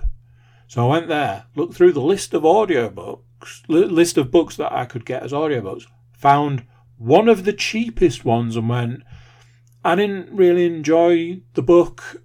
So 0.67 0.85
I 0.85 0.91
went 0.91 1.07
there, 1.07 1.45
looked 1.55 1.75
through 1.75 1.93
the 1.93 2.01
list 2.01 2.33
of 2.33 2.43
audiobooks, 2.43 3.61
list 3.67 4.17
of 4.17 4.31
books 4.31 4.55
that 4.57 4.73
I 4.73 4.85
could 4.85 5.05
get 5.05 5.23
as 5.23 5.31
audiobooks, 5.31 5.85
found 6.13 6.65
one 6.97 7.29
of 7.29 7.45
the 7.45 7.53
cheapest 7.53 8.25
ones 8.25 8.55
and 8.55 8.67
went, 8.67 9.03
I 9.85 9.95
didn't 9.95 10.31
really 10.31 10.65
enjoy 10.65 11.41
the 11.53 11.61
book, 11.61 12.23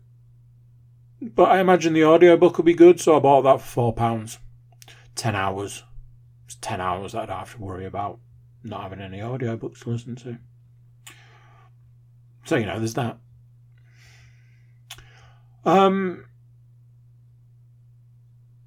but 1.21 1.51
I 1.51 1.61
imagine 1.61 1.93
the 1.93 2.05
audiobook 2.05 2.57
will 2.57 2.65
be 2.65 2.75
good, 2.75 3.01
so 3.01 3.17
I 3.17 3.21
bought 3.21 3.43
that 3.43 3.61
for 3.61 3.95
£4. 3.95 4.39
10 5.15 5.35
hours. 5.37 5.85
10 6.57 6.81
hours 6.81 7.13
that 7.13 7.31
I'd 7.31 7.39
have 7.39 7.55
to 7.55 7.61
worry 7.61 7.85
about 7.87 8.19
not 8.63 8.83
having 8.83 9.01
any 9.01 9.19
audiobooks 9.19 9.81
to 9.81 9.91
listen 9.91 10.17
to. 10.17 10.39
So, 12.45 12.57
you 12.57 12.67
know, 12.67 12.79
there's 12.79 12.95
that. 12.95 13.19
Um, 15.65 16.25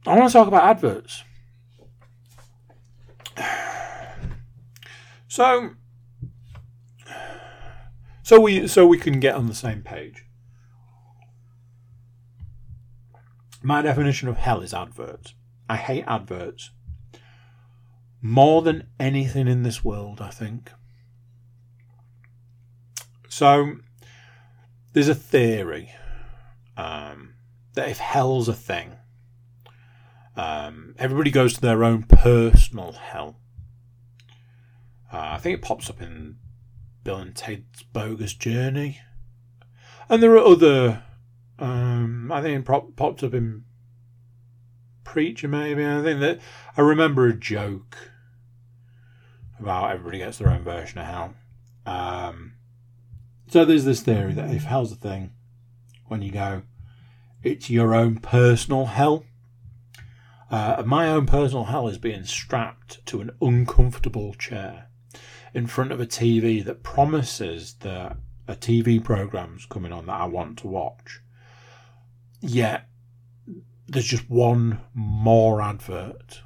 I 0.08 0.18
want 0.18 0.30
to 0.30 0.34
talk 0.34 0.48
about 0.48 0.64
adverts. 0.64 1.24
So, 5.28 5.72
so 8.24 8.40
we 8.40 8.70
so 8.70 8.88
we 8.88 8.98
can 8.98 9.20
get 9.20 9.36
on 9.36 9.48
the 9.48 9.54
same 9.54 9.82
page. 9.82 10.24
My 13.62 13.82
definition 13.82 14.30
of 14.30 14.38
hell 14.38 14.62
is 14.62 14.74
adverts. 14.74 15.34
I 15.68 15.76
hate 15.76 16.06
adverts 16.08 16.72
more 18.26 18.64
than 18.64 18.88
anything 19.00 19.48
in 19.48 19.62
this 19.62 19.84
world, 19.84 20.20
I 20.20 20.30
think. 20.30 20.72
So, 23.30 23.76
there's 24.94 25.10
a 25.10 25.14
theory 25.14 25.92
um, 26.76 27.36
that 27.74 27.90
if 27.90 28.00
hell's 28.00 28.50
a 28.50 28.54
thing, 28.54 28.94
Um, 30.38 30.96
everybody 30.98 31.32
goes 31.32 31.54
to 31.54 31.62
their 31.62 31.84
own 31.84 32.04
personal 32.04 32.92
hell. 32.92 33.40
Uh, 35.14 35.36
I 35.36 35.38
think 35.38 35.58
it 35.58 35.62
pops 35.62 35.90
up 35.90 36.02
in 36.02 36.38
Bill 37.06 37.18
and 37.18 37.34
Ted's 37.36 37.84
Bogus 37.94 38.34
Journey. 38.34 39.00
And 40.10 40.22
there 40.22 40.34
are 40.34 40.46
other. 40.46 41.04
Um, 41.58 42.32
I 42.34 42.42
think 42.42 42.60
it 42.60 42.66
pop, 42.66 42.96
popped 42.98 43.24
up 43.24 43.34
in 43.34 43.64
Preacher, 45.06 45.48
maybe. 45.48 45.86
I 45.86 46.02
think 46.04 46.20
that. 46.20 46.42
I 46.76 46.82
remember 46.82 47.28
a 47.28 47.34
joke 47.34 48.12
about 49.60 49.92
everybody 49.92 50.20
gets 50.20 50.38
their 50.38 50.50
own 50.50 50.64
version 50.64 51.00
of 51.00 51.06
hell. 51.06 51.34
Um, 51.86 52.54
so 53.48 53.64
there's 53.64 53.86
this 53.86 54.02
theory 54.02 54.34
that 54.34 54.54
if 54.54 54.64
hell's 54.64 54.92
a 54.92 54.96
thing, 54.96 55.32
when 56.08 56.22
you 56.22 56.32
go, 56.32 56.64
it's 57.44 57.70
your 57.70 57.94
own 57.94 58.18
personal 58.18 58.86
hell. 58.86 59.24
Uh, 60.50 60.84
my 60.86 61.08
own 61.08 61.26
personal 61.26 61.66
hell 61.66 61.88
is 61.88 61.98
being 61.98 62.24
strapped 62.24 63.06
to 63.08 63.22
an 63.22 63.32
uncomfortable 63.42 64.34
chair 64.34 64.90
in 65.54 65.68
front 65.68 65.92
of 65.92 66.00
a 66.00 66.06
TV 66.06 66.64
that 66.64 66.84
promises 66.84 67.76
that 67.80 68.18
a 68.48 68.56
TV 68.56 69.04
program's 69.04 69.66
coming 69.66 69.92
on 69.92 70.06
that 70.06 70.20
I 70.20 70.26
want 70.26 70.58
to 70.60 70.68
watch. 70.68 71.22
Yet 72.42 72.88
there's 73.88 74.06
just 74.06 74.30
one 74.30 74.82
more 74.94 75.62
advert. 75.62 76.42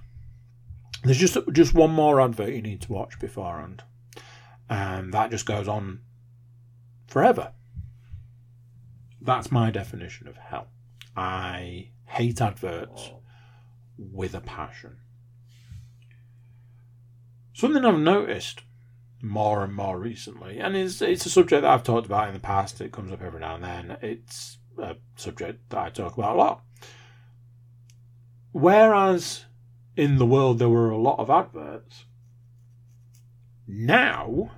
There's 1.04 1.18
just 1.18 1.38
just 1.52 1.74
one 1.74 1.92
more 1.92 2.20
advert 2.20 2.54
you 2.54 2.62
need 2.62 2.82
to 2.82 2.94
watch 2.94 3.20
beforehand, 3.20 3.84
and 4.70 5.14
that 5.14 5.32
just 5.32 5.46
goes 5.46 5.68
on 5.68 6.02
forever. 7.08 7.54
That's 9.22 9.52
my 9.52 9.72
definition 9.72 10.28
of 10.28 10.38
hell. 10.38 10.68
I 11.16 11.90
hate 12.06 12.42
adverts 12.42 13.12
with 13.98 14.34
a 14.34 14.42
passion. 14.42 14.98
Something 17.54 17.86
I've 17.86 18.00
noticed 18.00 18.64
more 19.22 19.64
and 19.64 19.74
more 19.74 20.00
recently, 20.00 20.60
and 20.60 20.76
it's 20.76 21.02
it's 21.02 21.26
a 21.26 21.30
subject 21.30 21.64
that 21.64 21.72
I've 21.72 21.84
talked 21.84 22.06
about 22.06 22.28
in 22.28 22.34
the 22.34 22.40
past. 22.40 22.80
It 22.82 22.92
comes 22.92 23.12
up 23.12 23.22
every 23.22 23.40
now 23.40 23.56
and 23.56 23.64
then. 23.64 23.98
It's 24.02 24.58
a 24.78 24.96
subject 25.16 25.70
that 25.70 25.80
I 25.80 25.90
talk 25.90 26.18
about 26.18 26.36
a 26.36 26.40
lot. 26.40 26.64
Whereas 28.52 29.46
in 30.00 30.18
the 30.18 30.26
world 30.26 30.60
there 30.60 30.70
were 30.70 30.90
a 30.90 30.98
lot 30.98 31.20
of 31.20 31.30
adverts, 31.30 32.06
now 33.68 34.50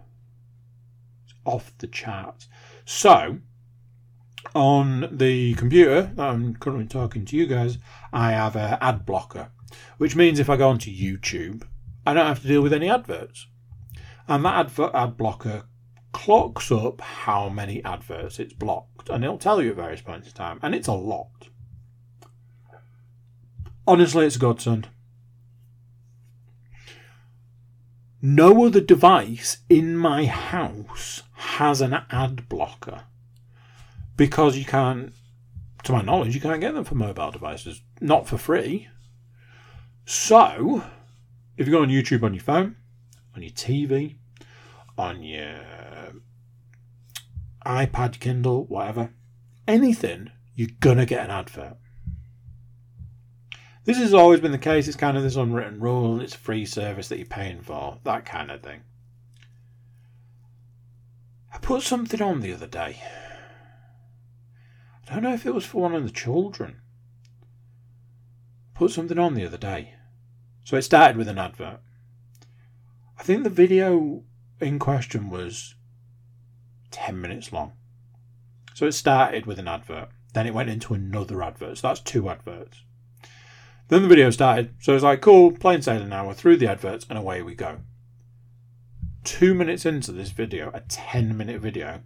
it's 1.23 1.33
off 1.45 1.73
the 1.79 1.87
charts. 1.87 2.47
So 2.85 3.39
on 4.53 5.09
the 5.11 5.55
computer 5.55 6.11
I'm 6.17 6.55
currently 6.55 6.85
talking 6.85 7.25
to 7.25 7.35
you 7.35 7.47
guys, 7.47 7.79
I 8.13 8.31
have 8.33 8.55
an 8.55 8.77
ad 8.81 9.05
blocker, 9.05 9.49
which 9.97 10.15
means 10.15 10.39
if 10.39 10.49
I 10.49 10.57
go 10.57 10.69
onto 10.69 10.91
YouTube, 10.91 11.63
I 12.05 12.13
don't 12.13 12.27
have 12.27 12.41
to 12.43 12.47
deal 12.47 12.61
with 12.61 12.73
any 12.73 12.89
adverts. 12.89 13.47
And 14.27 14.45
that 14.45 14.67
advert 14.67 14.91
ad 14.93 15.17
blocker 15.17 15.63
clocks 16.11 16.71
up 16.71 17.01
how 17.01 17.49
many 17.49 17.83
adverts 17.83 18.39
it's 18.39 18.53
blocked, 18.53 19.09
and 19.09 19.23
it'll 19.23 19.39
tell 19.39 19.61
you 19.61 19.71
at 19.71 19.75
various 19.75 20.01
points 20.01 20.27
in 20.27 20.33
time, 20.33 20.59
and 20.61 20.75
it's 20.75 20.87
a 20.87 20.93
lot. 20.93 21.49
Honestly, 23.87 24.27
it's 24.27 24.35
a 24.35 24.39
godsend. 24.39 24.89
No 28.21 28.65
other 28.65 28.81
device 28.81 29.57
in 29.67 29.97
my 29.97 30.25
house 30.25 31.23
has 31.33 31.81
an 31.81 31.97
ad 32.11 32.47
blocker 32.47 33.05
because 34.15 34.55
you 34.55 34.65
can't, 34.65 35.13
to 35.83 35.91
my 35.91 36.03
knowledge, 36.03 36.35
you 36.35 36.41
can't 36.41 36.61
get 36.61 36.75
them 36.75 36.83
for 36.83 36.93
mobile 36.93 37.31
devices, 37.31 37.81
not 37.99 38.27
for 38.27 38.37
free. 38.37 38.87
So, 40.05 40.83
if 41.57 41.65
you 41.65 41.73
go 41.73 41.81
on 41.81 41.89
YouTube 41.89 42.21
on 42.21 42.35
your 42.35 42.43
phone, 42.43 42.75
on 43.35 43.41
your 43.41 43.51
TV, 43.51 44.17
on 44.97 45.23
your 45.23 45.55
iPad, 47.65 48.19
Kindle, 48.19 48.65
whatever, 48.65 49.13
anything, 49.67 50.29
you're 50.53 50.69
gonna 50.79 51.07
get 51.07 51.25
an 51.25 51.31
advert. 51.31 51.77
This 53.83 53.97
has 53.97 54.13
always 54.13 54.39
been 54.39 54.51
the 54.51 54.59
case. 54.59 54.87
It's 54.87 54.95
kind 54.95 55.17
of 55.17 55.23
this 55.23 55.35
unwritten 55.35 55.79
rule. 55.79 56.21
It's 56.21 56.35
free 56.35 56.65
service 56.65 57.07
that 57.07 57.17
you're 57.17 57.25
paying 57.25 57.61
for, 57.61 57.97
that 58.03 58.25
kind 58.25 58.51
of 58.51 58.61
thing. 58.61 58.81
I 61.53 61.57
put 61.57 61.81
something 61.81 62.21
on 62.21 62.41
the 62.41 62.53
other 62.53 62.67
day. 62.67 63.01
I 65.09 65.13
don't 65.13 65.23
know 65.23 65.33
if 65.33 65.45
it 65.45 65.53
was 65.53 65.65
for 65.65 65.81
one 65.81 65.95
of 65.95 66.03
the 66.03 66.11
children. 66.11 66.81
I 68.75 68.77
put 68.77 68.91
something 68.91 69.17
on 69.17 69.33
the 69.33 69.45
other 69.45 69.57
day. 69.57 69.95
So 70.63 70.77
it 70.77 70.83
started 70.83 71.17
with 71.17 71.27
an 71.27 71.39
advert. 71.39 71.79
I 73.17 73.23
think 73.23 73.43
the 73.43 73.49
video 73.49 74.23
in 74.59 74.77
question 74.77 75.29
was 75.29 75.75
10 76.91 77.19
minutes 77.19 77.51
long. 77.51 77.73
So 78.75 78.85
it 78.85 78.93
started 78.93 79.45
with 79.45 79.59
an 79.59 79.67
advert, 79.67 80.09
then 80.33 80.47
it 80.47 80.53
went 80.53 80.69
into 80.69 80.93
another 80.93 81.43
advert. 81.43 81.79
So 81.79 81.87
that's 81.87 81.99
two 81.99 82.29
adverts. 82.29 82.83
Then 83.91 84.03
the 84.03 84.07
video 84.07 84.29
started. 84.29 84.73
So 84.79 84.95
it's 84.95 85.03
like, 85.03 85.19
cool, 85.19 85.51
plain 85.51 85.81
sailing 85.81 86.07
now. 86.07 86.25
We're 86.25 86.33
through 86.33 86.55
the 86.55 86.67
adverts 86.67 87.05
and 87.09 87.19
away 87.19 87.41
we 87.41 87.55
go. 87.55 87.79
Two 89.25 89.53
minutes 89.53 89.85
into 89.85 90.13
this 90.13 90.29
video, 90.29 90.71
a 90.73 90.79
10 90.79 91.37
minute 91.37 91.59
video, 91.59 91.99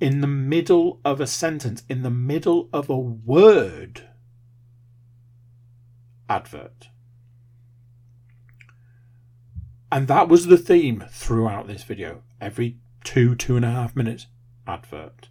in 0.00 0.20
the 0.20 0.28
middle 0.28 1.00
of 1.04 1.20
a 1.20 1.26
sentence, 1.26 1.82
in 1.88 2.02
the 2.02 2.10
middle 2.10 2.68
of 2.72 2.88
a 2.88 2.96
word, 2.96 4.02
advert. 6.28 6.90
And 9.90 10.06
that 10.06 10.28
was 10.28 10.46
the 10.46 10.56
theme 10.56 11.06
throughout 11.10 11.66
this 11.66 11.82
video. 11.82 12.22
Every 12.40 12.78
two, 13.02 13.34
two 13.34 13.56
and 13.56 13.64
a 13.64 13.70
half 13.70 13.96
minutes, 13.96 14.28
advert. 14.64 15.28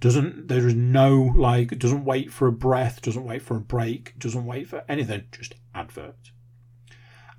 Doesn't 0.00 0.48
there 0.48 0.66
is 0.68 0.74
no 0.74 1.32
like 1.36 1.78
doesn't 1.78 2.04
wait 2.04 2.32
for 2.32 2.46
a 2.46 2.52
breath, 2.52 3.00
doesn't 3.00 3.24
wait 3.24 3.42
for 3.42 3.56
a 3.56 3.60
break, 3.60 4.18
doesn't 4.18 4.46
wait 4.46 4.68
for 4.68 4.84
anything, 4.88 5.24
just 5.32 5.54
advert. 5.74 6.30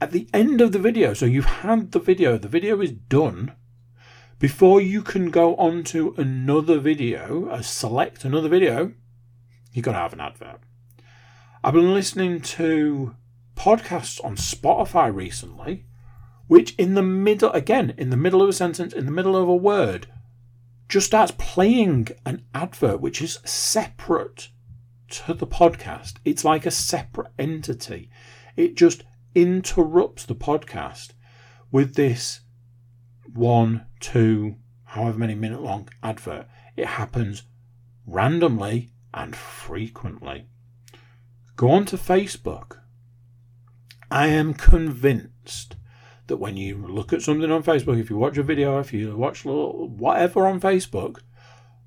At 0.01 0.11
the 0.11 0.27
end 0.33 0.61
of 0.61 0.71
the 0.71 0.79
video, 0.79 1.13
so 1.13 1.25
you've 1.25 1.45
had 1.45 1.91
the 1.91 1.99
video, 1.99 2.37
the 2.37 2.47
video 2.47 2.81
is 2.81 2.91
done. 2.91 3.53
Before 4.39 4.81
you 4.81 5.01
can 5.01 5.29
go 5.29 5.55
on 5.55 5.83
to 5.85 6.13
another 6.17 6.79
video, 6.79 7.47
uh, 7.47 7.61
select 7.61 8.25
another 8.25 8.49
video, 8.49 8.93
you've 9.71 9.85
got 9.85 9.93
to 9.93 9.99
have 9.99 10.13
an 10.13 10.19
advert. 10.19 10.59
I've 11.63 11.73
been 11.73 11.93
listening 11.93 12.41
to 12.41 13.15
podcasts 13.55 14.23
on 14.23 14.35
Spotify 14.35 15.13
recently 15.13 15.85
which 16.47 16.75
in 16.75 16.93
the 16.93 17.03
middle, 17.03 17.51
again, 17.51 17.93
in 17.97 18.09
the 18.09 18.17
middle 18.17 18.41
of 18.41 18.49
a 18.49 18.53
sentence, 18.53 18.93
in 18.93 19.05
the 19.05 19.11
middle 19.11 19.35
of 19.35 19.47
a 19.47 19.55
word, 19.55 20.07
just 20.87 21.07
starts 21.07 21.33
playing 21.37 22.09
an 22.25 22.45
advert 22.53 23.01
which 23.01 23.21
is 23.21 23.39
separate 23.43 24.49
to 25.09 25.33
the 25.33 25.47
podcast. 25.47 26.15
It's 26.25 26.45
like 26.45 26.65
a 26.65 26.71
separate 26.71 27.31
entity. 27.37 28.09
It 28.55 28.75
just 28.75 29.03
interrupts 29.33 30.25
the 30.25 30.35
podcast 30.35 31.11
with 31.71 31.95
this 31.95 32.41
one, 33.33 33.85
two, 33.99 34.55
however 34.83 35.19
many 35.19 35.35
minute 35.35 35.61
long 35.61 35.89
advert. 36.01 36.47
It 36.77 36.87
happens 36.87 37.43
randomly 38.05 38.91
and 39.13 39.35
frequently. 39.35 40.47
Go 41.55 41.71
on 41.71 41.85
to 41.85 41.97
Facebook. 41.97 42.79
I 44.11 44.27
am 44.27 44.53
convinced 44.53 45.75
that 46.27 46.37
when 46.37 46.57
you 46.57 46.77
look 46.77 47.13
at 47.13 47.21
something 47.21 47.51
on 47.51 47.63
Facebook, 47.63 47.99
if 47.99 48.09
you 48.09 48.17
watch 48.17 48.37
a 48.37 48.43
video, 48.43 48.79
if 48.79 48.93
you 48.93 49.15
watch 49.15 49.45
whatever 49.45 50.47
on 50.47 50.59
Facebook, 50.59 51.19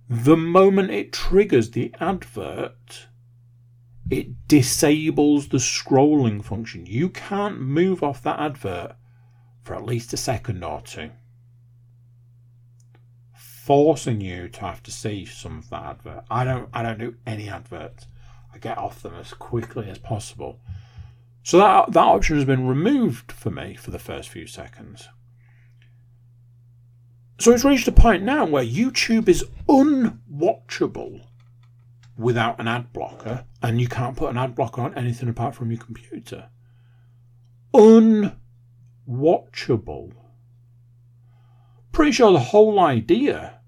the 0.08 0.36
moment 0.36 0.90
it 0.90 1.12
triggers 1.12 1.70
the 1.70 1.92
advert, 2.00 3.08
it 4.10 4.48
disables 4.48 5.48
the 5.48 5.58
scrolling 5.58 6.42
function. 6.42 6.86
You 6.86 7.10
can't 7.10 7.60
move 7.60 8.02
off 8.02 8.22
that 8.22 8.40
advert 8.40 8.96
for 9.62 9.74
at 9.74 9.84
least 9.84 10.12
a 10.12 10.16
second 10.16 10.64
or 10.64 10.80
two, 10.80 11.10
forcing 13.34 14.20
you 14.20 14.48
to 14.48 14.60
have 14.60 14.82
to 14.84 14.90
see 14.90 15.26
some 15.26 15.58
of 15.58 15.68
that 15.70 15.82
advert. 15.82 16.24
I 16.30 16.44
don't. 16.44 16.70
I 16.72 16.82
don't 16.82 16.98
do 16.98 17.16
any 17.26 17.50
adverts. 17.50 18.06
I 18.54 18.58
get 18.58 18.78
off 18.78 19.02
them 19.02 19.14
as 19.14 19.34
quickly 19.34 19.90
as 19.90 19.98
possible 19.98 20.60
so 21.42 21.58
that, 21.58 21.92
that 21.92 22.00
option 22.00 22.36
has 22.36 22.44
been 22.44 22.66
removed 22.66 23.32
for 23.32 23.50
me 23.50 23.74
for 23.74 23.90
the 23.90 23.98
first 23.98 24.28
few 24.28 24.46
seconds. 24.46 25.08
So 27.40 27.52
it's 27.52 27.64
reached 27.64 27.86
a 27.86 27.92
point 27.92 28.24
now 28.24 28.44
where 28.44 28.64
YouTube 28.64 29.28
is 29.28 29.44
unwatchable 29.68 31.24
without 32.16 32.58
an 32.58 32.66
ad 32.66 32.92
blocker, 32.92 33.44
and 33.62 33.80
you 33.80 33.86
can't 33.86 34.16
put 34.16 34.30
an 34.30 34.36
ad 34.36 34.56
blocker 34.56 34.82
on 34.82 34.92
anything 34.94 35.28
apart 35.28 35.54
from 35.54 35.70
your 35.70 35.80
computer. 35.80 36.48
Unwatchable. 37.72 38.34
Pretty 41.92 42.12
sure 42.12 42.32
the 42.32 42.40
whole 42.40 42.80
idea 42.80 43.60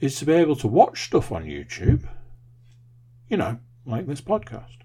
is 0.00 0.18
to 0.18 0.24
be 0.24 0.32
able 0.32 0.56
to 0.56 0.66
watch 0.66 1.04
stuff 1.04 1.30
on 1.30 1.44
YouTube. 1.44 2.08
You 3.28 3.36
know, 3.36 3.58
like 3.84 4.06
this 4.06 4.22
podcast. 4.22 4.83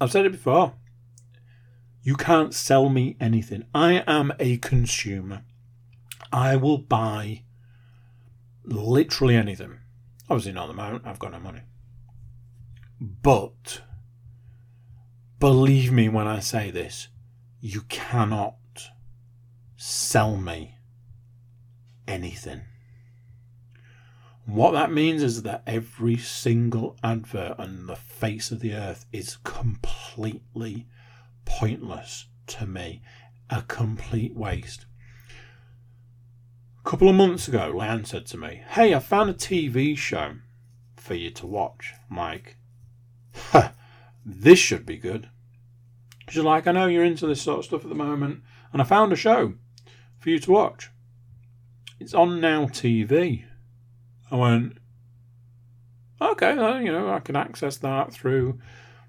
I've 0.00 0.10
said 0.10 0.26
it 0.26 0.32
before. 0.32 0.74
You 2.02 2.16
can't 2.16 2.54
sell 2.54 2.88
me 2.88 3.16
anything. 3.20 3.64
I 3.74 4.04
am 4.06 4.32
a 4.38 4.58
consumer. 4.58 5.44
I 6.32 6.56
will 6.56 6.78
buy 6.78 7.44
literally 8.64 9.36
anything. 9.36 9.78
Obviously, 10.28 10.52
not 10.52 10.64
at 10.64 10.68
the 10.68 10.74
moment. 10.74 11.06
I've 11.06 11.18
got 11.18 11.32
no 11.32 11.40
money. 11.40 11.62
But 13.00 13.82
believe 15.38 15.92
me 15.92 16.08
when 16.08 16.26
I 16.26 16.40
say 16.40 16.70
this, 16.70 17.08
you 17.60 17.82
cannot 17.82 18.56
sell 19.76 20.36
me 20.36 20.76
anything. 22.06 22.62
What 24.46 24.72
that 24.72 24.92
means 24.92 25.22
is 25.22 25.42
that 25.42 25.62
every 25.66 26.18
single 26.18 26.96
advert 27.02 27.58
on 27.58 27.86
the 27.86 27.96
face 27.96 28.50
of 28.50 28.60
the 28.60 28.74
earth 28.74 29.06
is 29.10 29.38
completely 29.42 30.86
pointless 31.44 32.26
to 32.48 32.66
me. 32.66 33.02
A 33.48 33.62
complete 33.62 34.34
waste. 34.34 34.86
A 36.78 36.88
couple 36.88 37.08
of 37.08 37.14
months 37.14 37.48
ago, 37.48 37.72
Lan 37.74 38.04
said 38.04 38.26
to 38.26 38.36
me, 38.36 38.62
Hey, 38.68 38.94
I 38.94 38.98
found 38.98 39.30
a 39.30 39.34
TV 39.34 39.96
show 39.96 40.36
for 40.96 41.14
you 41.14 41.30
to 41.30 41.46
watch. 41.46 41.94
Huh, 43.34 43.70
this 44.24 44.58
should 44.58 44.84
be 44.84 44.98
good. 44.98 45.28
She's 46.28 46.42
like, 46.42 46.66
I 46.66 46.72
know 46.72 46.86
you're 46.86 47.04
into 47.04 47.26
this 47.26 47.42
sort 47.42 47.60
of 47.60 47.64
stuff 47.64 47.82
at 47.84 47.88
the 47.88 47.94
moment, 47.94 48.42
and 48.72 48.80
I 48.80 48.84
found 48.84 49.12
a 49.12 49.16
show 49.16 49.54
for 50.18 50.30
you 50.30 50.38
to 50.38 50.50
watch. 50.50 50.90
It's 51.98 52.14
on 52.14 52.40
Now 52.40 52.66
TV. 52.66 53.44
I 54.30 54.36
went, 54.36 54.78
okay, 56.20 56.54
well, 56.56 56.80
you 56.80 56.92
know, 56.92 57.10
I 57.10 57.20
can 57.20 57.36
access 57.36 57.76
that 57.78 58.12
through 58.12 58.58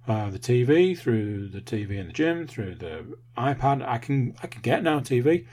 uh, 0.08 0.30
the 0.30 0.40
TV, 0.40 0.98
through 0.98 1.50
the 1.50 1.62
TV 1.62 1.98
in 1.98 2.08
the 2.08 2.14
gym, 2.14 2.48
through 2.48 2.76
the 2.76 3.18
iPad. 3.38 3.88
I 3.88 3.98
can 3.98 4.36
I 4.44 4.48
can 4.48 4.62
get 4.62 4.84
Now 4.84 5.00
TV. 5.00 5.48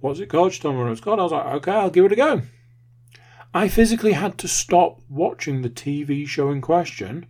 What's 0.00 0.20
it 0.20 0.28
called? 0.28 0.52
She 0.52 0.60
told 0.60 0.76
me 0.76 0.82
what 0.82 0.92
it's 0.92 1.00
called. 1.00 1.20
I 1.20 1.22
was 1.22 1.32
like, 1.32 1.46
okay, 1.46 1.72
I'll 1.72 1.90
give 1.90 2.04
it 2.04 2.12
a 2.12 2.16
go. 2.16 2.42
I 3.54 3.68
physically 3.68 4.12
had 4.12 4.36
to 4.38 4.48
stop 4.48 5.00
watching 5.08 5.62
the 5.62 5.70
TV 5.70 6.26
show 6.26 6.50
in 6.50 6.60
question. 6.60 7.26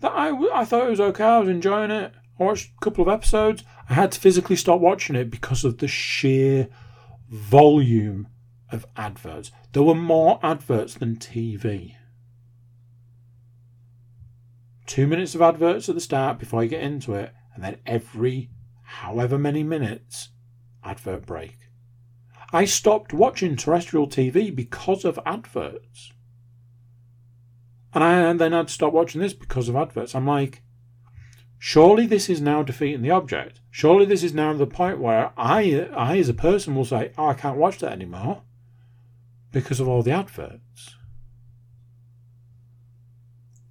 That 0.00 0.12
I, 0.12 0.30
I 0.52 0.64
thought 0.64 0.86
it 0.86 0.90
was 0.90 1.00
okay. 1.00 1.24
I 1.24 1.38
was 1.38 1.48
enjoying 1.48 1.90
it. 1.90 2.12
I 2.38 2.44
watched 2.44 2.70
a 2.76 2.84
couple 2.84 3.02
of 3.02 3.08
episodes. 3.08 3.64
I 3.88 3.94
had 3.94 4.12
to 4.12 4.20
physically 4.20 4.56
stop 4.56 4.80
watching 4.80 5.16
it 5.16 5.30
because 5.30 5.64
of 5.64 5.78
the 5.78 5.88
sheer 5.88 6.68
volume 7.28 8.28
of 8.72 8.86
adverts. 8.96 9.50
There 9.72 9.82
were 9.82 9.94
more 9.94 10.40
adverts 10.42 10.94
than 10.94 11.16
TV. 11.16 11.94
Two 14.86 15.06
minutes 15.06 15.34
of 15.34 15.42
adverts 15.42 15.88
at 15.88 15.94
the 15.94 16.00
start 16.00 16.38
before 16.38 16.62
you 16.62 16.68
get 16.68 16.82
into 16.82 17.14
it, 17.14 17.32
and 17.54 17.62
then 17.62 17.78
every 17.86 18.50
however 18.82 19.38
many 19.38 19.62
minutes, 19.62 20.30
advert 20.84 21.24
break. 21.24 21.56
I 22.52 22.66
stopped 22.66 23.14
watching 23.14 23.56
terrestrial 23.56 24.06
TV 24.06 24.54
because 24.54 25.04
of 25.04 25.18
adverts. 25.24 26.12
And, 27.94 28.04
I, 28.04 28.20
and 28.20 28.40
then 28.40 28.52
I'd 28.52 28.68
stop 28.70 28.92
watching 28.92 29.20
this 29.20 29.32
because 29.32 29.68
of 29.68 29.76
adverts. 29.76 30.14
I'm 30.14 30.26
like, 30.26 30.62
surely 31.58 32.06
this 32.06 32.28
is 32.28 32.40
now 32.40 32.62
defeating 32.62 33.02
the 33.02 33.10
object. 33.10 33.60
Surely 33.70 34.04
this 34.04 34.22
is 34.22 34.34
now 34.34 34.52
the 34.52 34.66
point 34.66 34.98
where 34.98 35.32
I, 35.36 35.88
I 35.94 36.18
as 36.18 36.28
a 36.28 36.34
person 36.34 36.74
will 36.74 36.84
say, 36.84 37.12
oh, 37.16 37.28
I 37.28 37.34
can't 37.34 37.56
watch 37.56 37.78
that 37.78 37.92
anymore 37.92 38.42
because 39.52 39.78
of 39.80 39.88
all 39.88 40.02
the 40.02 40.10
adverts. 40.10 40.96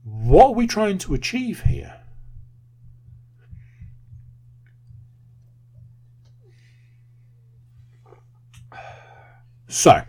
What 0.04 0.48
are 0.48 0.54
we 0.54 0.68
trying 0.68 1.00
to 1.00 1.14
achieve 1.14 1.64
here? 1.64 1.96
So, 9.68 10.02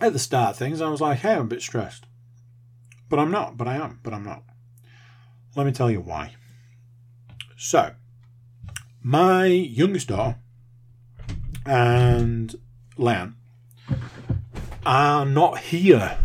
at 0.00 0.12
the 0.12 0.18
start 0.18 0.56
things, 0.56 0.80
I 0.80 0.88
was 0.88 1.00
like, 1.00 1.20
hey, 1.20 1.34
I'm 1.34 1.42
a 1.42 1.44
bit 1.44 1.62
stressed. 1.62 2.06
But 3.08 3.18
I'm 3.18 3.30
not, 3.30 3.56
but 3.56 3.68
I 3.68 3.76
am, 3.76 4.00
but 4.02 4.12
I'm 4.12 4.24
not. 4.24 4.42
Let 5.54 5.64
me 5.64 5.72
tell 5.72 5.90
you 5.90 6.00
why. 6.00 6.34
So, 7.56 7.94
my 9.02 9.46
youngest 9.46 10.08
daughter 10.08 10.36
and 11.64 12.54
Lan 12.98 13.36
are 14.84 15.24
not 15.24 15.58
here. 15.58 16.18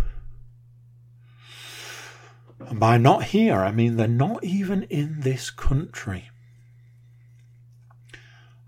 And 2.60 2.80
by 2.80 2.98
not 2.98 3.26
here, 3.26 3.60
I 3.60 3.72
mean 3.72 3.98
they're 3.98 4.08
not 4.08 4.44
even 4.44 4.84
in 4.84 5.22
this 5.22 5.52
country. 5.52 6.30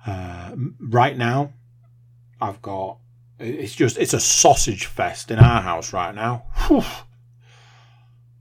Uh, 0.06 0.56
right 0.80 1.18
now, 1.18 1.53
I've 2.39 2.62
got 2.62 2.99
it's 3.39 3.76
just 3.76 3.97
it's 3.97 4.14
a 4.14 4.20
sausage 4.20 4.86
fest 4.86 5.32
in 5.32 5.39
our 5.39 5.62
house 5.62 5.91
right 5.91 6.14
now. 6.14 6.45
Whew. 6.68 6.84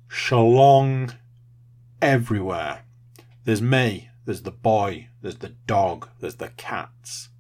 Shalong 0.08 1.14
everywhere. 2.02 2.84
There's 3.44 3.62
me, 3.62 4.10
there's 4.24 4.42
the 4.42 4.50
boy, 4.50 5.08
there's 5.22 5.38
the 5.38 5.54
dog, 5.66 6.08
there's 6.20 6.36
the 6.36 6.50
cats. 6.50 7.30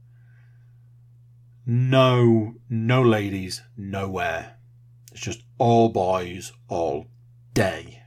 No, 1.66 2.56
no 2.68 3.02
ladies, 3.02 3.62
nowhere. 3.76 4.56
It's 5.12 5.22
just 5.22 5.44
all 5.58 5.88
boys 5.88 6.52
all 6.68 7.06
day. 7.54 8.02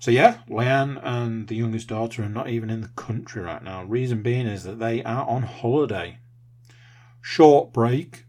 So 0.00 0.10
yeah, 0.10 0.38
Leanne 0.48 1.00
and 1.04 1.46
the 1.46 1.54
youngest 1.54 1.86
daughter 1.86 2.24
are 2.24 2.28
not 2.28 2.48
even 2.48 2.70
in 2.70 2.80
the 2.80 2.88
country 2.88 3.40
right 3.40 3.62
now. 3.62 3.84
Reason 3.84 4.22
being 4.22 4.48
is 4.48 4.64
that 4.64 4.80
they 4.80 5.04
are 5.04 5.24
on 5.28 5.42
holiday. 5.42 6.18
Short 7.20 7.72
break 7.72 8.24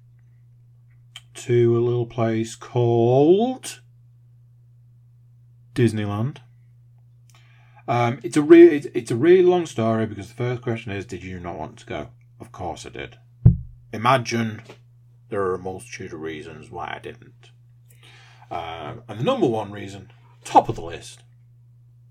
to 1.33 1.75
a 1.75 1.81
little 1.81 2.05
place 2.05 2.53
called 2.53 3.81
Disneyland. 5.73 6.37
Um, 7.87 8.19
it's 8.23 8.37
a 8.37 8.43
really 8.43 8.77
it's 8.93 9.09
a 9.09 9.15
really 9.15 9.41
long 9.41 9.65
story 9.65 10.05
because 10.05 10.27
the 10.27 10.35
first 10.35 10.61
question 10.61 10.91
is, 10.91 11.07
did 11.07 11.23
you 11.23 11.39
not 11.39 11.57
want 11.57 11.77
to 11.79 11.85
go? 11.87 12.09
Of 12.39 12.51
course 12.51 12.85
I 12.85 12.89
did. 12.89 13.17
Imagine 13.93 14.63
there 15.29 15.43
are 15.43 15.53
a 15.53 15.59
multitude 15.59 16.13
of 16.13 16.19
reasons 16.19 16.71
why 16.71 16.93
I 16.95 16.99
didn't. 16.99 17.51
Uh, 18.49 18.95
and 19.07 19.19
the 19.19 19.23
number 19.23 19.45
one 19.45 19.71
reason, 19.71 20.11
top 20.43 20.67
of 20.67 20.75
the 20.75 20.81
list, 20.81 21.21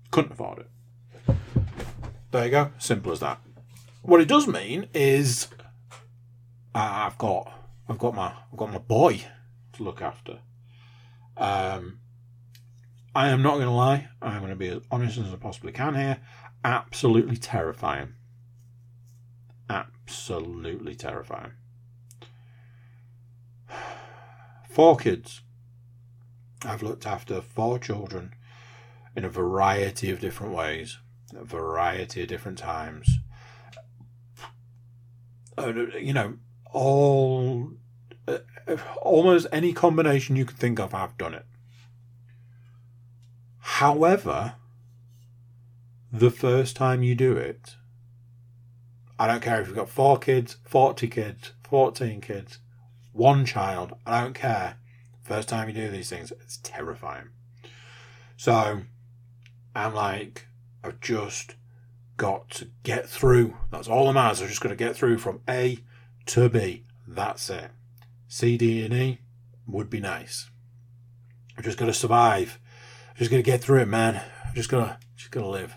couldn't 0.09 0.31
afford 0.31 0.59
it. 0.59 1.35
There 2.31 2.45
you 2.45 2.51
go, 2.51 2.71
simple 2.79 3.11
as 3.11 3.19
that. 3.19 3.41
What 4.01 4.21
it 4.21 4.29
does 4.29 4.47
mean 4.47 4.87
is 4.93 5.49
uh, 6.73 6.79
I've 6.79 7.17
got 7.17 7.51
I've 7.87 7.99
got 7.99 8.15
my 8.15 8.33
I've 8.51 8.57
got 8.57 8.71
my 8.71 8.79
boy 8.79 9.25
to 9.73 9.83
look 9.83 10.01
after. 10.01 10.39
Um, 11.35 11.99
I 13.13 13.29
am 13.29 13.41
not 13.41 13.55
going 13.55 13.67
to 13.67 13.71
lie. 13.71 14.07
I'm 14.21 14.39
going 14.39 14.49
to 14.49 14.55
be 14.55 14.69
as 14.69 14.81
honest 14.89 15.17
as 15.17 15.33
I 15.33 15.35
possibly 15.35 15.71
can 15.71 15.95
here. 15.95 16.19
Absolutely 16.63 17.37
terrifying. 17.37 18.13
Absolutely 19.69 20.95
terrifying. 20.95 21.51
Four 24.73 24.97
kids. 24.97 25.41
I've 26.65 26.81
looked 26.81 27.05
after 27.05 27.41
four 27.41 27.77
children 27.77 28.33
in 29.15 29.23
a 29.23 29.29
variety 29.29 30.09
of 30.09 30.19
different 30.19 30.51
ways, 30.51 30.97
a 31.35 31.43
variety 31.43 32.23
of 32.23 32.27
different 32.27 32.57
times. 32.57 33.07
Uh, 35.55 35.73
you 35.99 36.11
know, 36.11 36.39
all 36.71 37.73
uh, 38.27 38.39
almost 38.99 39.45
any 39.51 39.73
combination 39.73 40.35
you 40.35 40.45
could 40.45 40.57
think 40.57 40.79
of, 40.79 40.95
I've 40.95 41.19
done 41.19 41.35
it. 41.35 41.45
However, 43.59 44.55
the 46.11 46.31
first 46.31 46.75
time 46.75 47.03
you 47.03 47.13
do 47.13 47.37
it, 47.37 47.75
I 49.19 49.27
don't 49.27 49.43
care 49.43 49.61
if 49.61 49.67
you've 49.67 49.75
got 49.75 49.89
four 49.89 50.17
kids, 50.17 50.57
40 50.65 51.07
kids, 51.09 51.51
14 51.61 52.21
kids, 52.21 52.57
one 53.13 53.45
child, 53.45 53.93
I 54.05 54.21
don't 54.21 54.33
care. 54.33 54.77
First 55.21 55.47
time 55.47 55.69
you 55.69 55.73
do 55.73 55.89
these 55.89 56.09
things, 56.09 56.31
it's 56.31 56.57
terrifying. 56.57 57.29
So 58.35 58.81
I'm 59.75 59.93
like, 59.95 60.47
I've 60.83 60.99
just 60.99 61.55
got 62.17 62.49
to 62.51 62.67
get 62.83 63.07
through. 63.07 63.55
That's 63.71 63.87
all 63.87 64.07
that 64.07 64.13
matters. 64.13 64.41
I've 64.41 64.49
just 64.49 64.61
got 64.61 64.69
to 64.69 64.75
get 64.75 64.95
through 64.95 65.19
from 65.19 65.41
A 65.47 65.79
to 66.27 66.49
B. 66.49 66.83
That's 67.07 67.49
it. 67.49 67.71
C, 68.27 68.57
D, 68.57 68.83
and 68.83 68.93
E 68.93 69.19
would 69.67 69.89
be 69.89 69.99
nice. 69.99 70.49
I've 71.57 71.63
just 71.63 71.77
got 71.77 71.85
to 71.85 71.93
survive. 71.93 72.59
I'm 73.11 73.17
just 73.17 73.31
going 73.31 73.43
to 73.43 73.49
get 73.49 73.61
through 73.61 73.81
it, 73.81 73.87
man. 73.87 74.21
I'm 74.45 74.55
just 74.55 74.69
going 74.69 74.85
to, 74.85 74.97
just 75.15 75.31
going 75.31 75.45
to 75.45 75.49
live. 75.49 75.75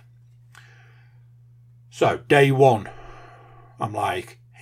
So, 1.91 2.19
day 2.29 2.51
one, 2.51 2.89
I'm 3.79 3.93
like, 3.93 4.39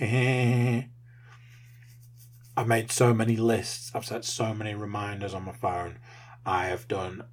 I've 2.57 2.69
made 2.69 2.91
so 2.91 3.13
many 3.13 3.37
lists. 3.37 3.91
I've 3.95 4.05
set 4.05 4.25
so 4.25 4.55
many 4.55 4.75
reminders 4.75 5.35
on 5.35 5.45
my 5.45 5.53
phone. 5.53 5.99
I 6.47 6.67
have 6.67 6.87
done 6.89 7.25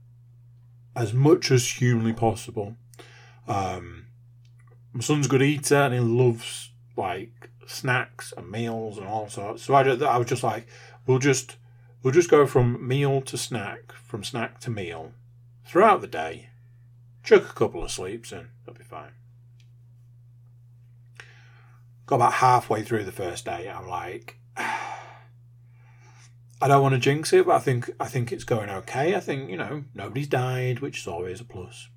as 0.96 1.14
much 1.14 1.52
as 1.52 1.68
humanly 1.68 2.14
possible. 2.14 2.76
Um, 3.48 4.08
my 4.94 5.02
son's 5.02 5.28
a 5.28 5.30
good 5.30 5.42
eater 5.42 5.76
and 5.76 5.94
he 5.94 6.00
loves 6.00 6.72
like 6.98 7.50
snacks 7.66 8.34
and 8.36 8.50
meals 8.50 8.98
and 8.98 9.08
all 9.08 9.30
sorts. 9.30 9.64
So 9.64 9.74
I, 9.74 9.84
I 9.84 10.18
was 10.18 10.28
just 10.28 10.44
like, 10.44 10.68
we'll 11.06 11.20
just 11.20 11.58
we'll 12.04 12.14
just 12.14 12.30
go 12.30 12.46
from 12.46 12.86
meal 12.86 13.22
to 13.22 13.38
snack, 13.38 13.94
from 13.94 14.24
snack 14.24 14.60
to 14.62 14.70
meal, 14.70 15.14
throughout 15.66 16.02
the 16.02 16.08
day. 16.08 16.50
Chuck 17.24 17.50
a 17.50 17.54
couple 17.54 17.84
of 17.84 17.92
sleeps 17.92 18.32
in, 18.32 18.50
that'll 18.66 18.78
be 18.78 18.84
fine. 18.84 19.12
Got 22.08 22.16
about 22.16 22.34
halfway 22.34 22.84
through 22.84 23.04
the 23.04 23.12
first 23.12 23.46
day, 23.46 23.70
I'm 23.70 23.88
like, 23.88 24.38
I 26.62 26.68
don't 26.68 26.84
want 26.84 26.94
to 26.94 27.00
jinx 27.00 27.34
it, 27.34 27.48
but 27.48 27.56
I 27.56 27.60
think 27.60 27.90
I 28.00 28.08
think 28.08 28.32
it's 28.32 28.44
going 28.44 28.70
okay. 28.70 29.16
I 29.16 29.20
think 29.20 29.50
you 29.50 29.58
know 29.58 29.86
nobody's 29.96 30.28
died, 30.28 30.80
which 30.80 31.00
is 31.00 31.08
always 31.08 31.42
a 31.42 31.44
plus. 31.44 31.90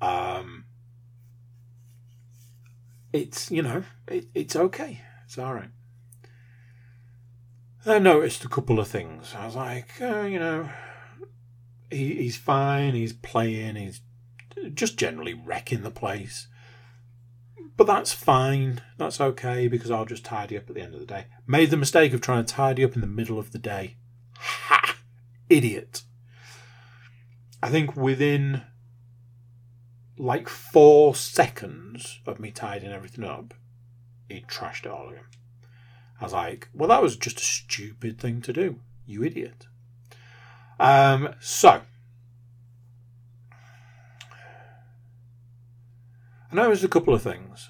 Um, 0.00 0.64
it's 3.12 3.50
you 3.50 3.62
know 3.62 3.84
it, 4.08 4.26
it's 4.34 4.56
okay. 4.56 5.02
It's 5.26 5.36
all 5.38 5.54
right. 5.54 5.70
I 7.84 7.98
noticed 7.98 8.44
a 8.44 8.48
couple 8.48 8.78
of 8.78 8.88
things. 8.88 9.34
I 9.34 9.46
was 9.46 9.56
like, 9.56 10.00
uh, 10.00 10.22
you 10.22 10.38
know, 10.38 10.68
he, 11.90 12.14
he's 12.14 12.36
fine. 12.36 12.94
He's 12.94 13.12
playing. 13.12 13.76
He's 13.76 14.00
just 14.74 14.98
generally 14.98 15.34
wrecking 15.34 15.82
the 15.82 15.90
place. 15.90 16.46
But 17.80 17.86
that's 17.86 18.12
fine. 18.12 18.82
That's 18.98 19.22
okay 19.22 19.66
because 19.66 19.90
I'll 19.90 20.04
just 20.04 20.22
tidy 20.22 20.54
up 20.58 20.68
at 20.68 20.74
the 20.74 20.82
end 20.82 20.92
of 20.92 21.00
the 21.00 21.06
day. 21.06 21.24
Made 21.46 21.70
the 21.70 21.78
mistake 21.78 22.12
of 22.12 22.20
trying 22.20 22.44
to 22.44 22.54
tidy 22.54 22.84
up 22.84 22.94
in 22.94 23.00
the 23.00 23.06
middle 23.06 23.38
of 23.38 23.52
the 23.52 23.58
day. 23.58 23.96
Ha! 24.36 24.96
Idiot. 25.48 26.02
I 27.62 27.70
think 27.70 27.96
within 27.96 28.64
like 30.18 30.46
four 30.46 31.14
seconds 31.14 32.20
of 32.26 32.38
me 32.38 32.50
tidying 32.50 32.92
everything 32.92 33.24
up, 33.24 33.54
he 34.28 34.42
trashed 34.42 34.84
it 34.84 34.92
all 34.92 35.08
again. 35.08 35.24
I 36.20 36.24
was 36.24 36.34
like, 36.34 36.68
well, 36.74 36.90
that 36.90 37.00
was 37.00 37.16
just 37.16 37.40
a 37.40 37.44
stupid 37.44 38.18
thing 38.18 38.42
to 38.42 38.52
do. 38.52 38.80
You 39.06 39.24
idiot. 39.24 39.68
Um, 40.78 41.34
so, 41.40 41.80
I 46.50 46.56
noticed 46.56 46.84
a 46.84 46.88
couple 46.88 47.14
of 47.14 47.22
things. 47.22 47.68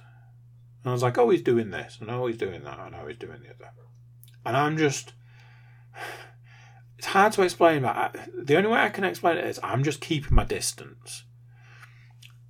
And 0.82 0.90
I 0.90 0.92
was 0.92 1.02
like, 1.02 1.18
oh, 1.18 1.30
he's 1.30 1.42
doing 1.42 1.70
this. 1.70 1.98
And 2.00 2.10
I 2.10 2.14
know 2.14 2.26
he's 2.26 2.38
doing 2.38 2.64
that. 2.64 2.78
and 2.78 2.92
know 2.92 3.06
he's 3.06 3.18
doing 3.18 3.42
the 3.42 3.50
other. 3.50 3.72
And 4.44 4.56
I'm 4.56 4.76
just. 4.76 5.12
It's 6.98 7.06
hard 7.06 7.32
to 7.32 7.42
explain, 7.42 7.80
but 7.80 8.14
the 8.36 8.58
only 8.58 8.68
way 8.68 8.80
I 8.80 8.90
can 8.90 9.04
explain 9.04 9.38
it 9.38 9.46
is 9.46 9.58
I'm 9.62 9.82
just 9.82 10.02
keeping 10.02 10.34
my 10.34 10.44
distance. 10.44 11.24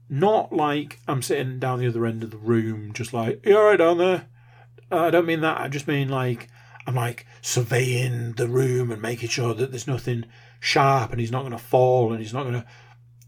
Not 0.08 0.52
like 0.52 0.98
I'm 1.06 1.22
sitting 1.22 1.60
down 1.60 1.78
the 1.78 1.86
other 1.86 2.04
end 2.04 2.24
of 2.24 2.32
the 2.32 2.36
room, 2.36 2.92
just 2.92 3.12
like, 3.12 3.46
you 3.46 3.56
alright 3.56 3.78
down 3.78 3.98
there? 3.98 4.26
Uh, 4.90 5.02
I 5.04 5.10
don't 5.10 5.26
mean 5.26 5.42
that. 5.42 5.60
I 5.60 5.68
just 5.68 5.86
mean 5.86 6.08
like, 6.08 6.48
I'm 6.84 6.96
like 6.96 7.26
surveying 7.40 8.32
the 8.32 8.48
room 8.48 8.90
and 8.90 9.00
making 9.00 9.28
sure 9.28 9.54
that 9.54 9.70
there's 9.70 9.86
nothing 9.86 10.24
sharp 10.58 11.12
and 11.12 11.20
he's 11.20 11.30
not 11.30 11.42
going 11.42 11.52
to 11.52 11.58
fall 11.58 12.10
and 12.10 12.20
he's 12.20 12.34
not 12.34 12.42
going 12.42 12.54
to 12.54 12.66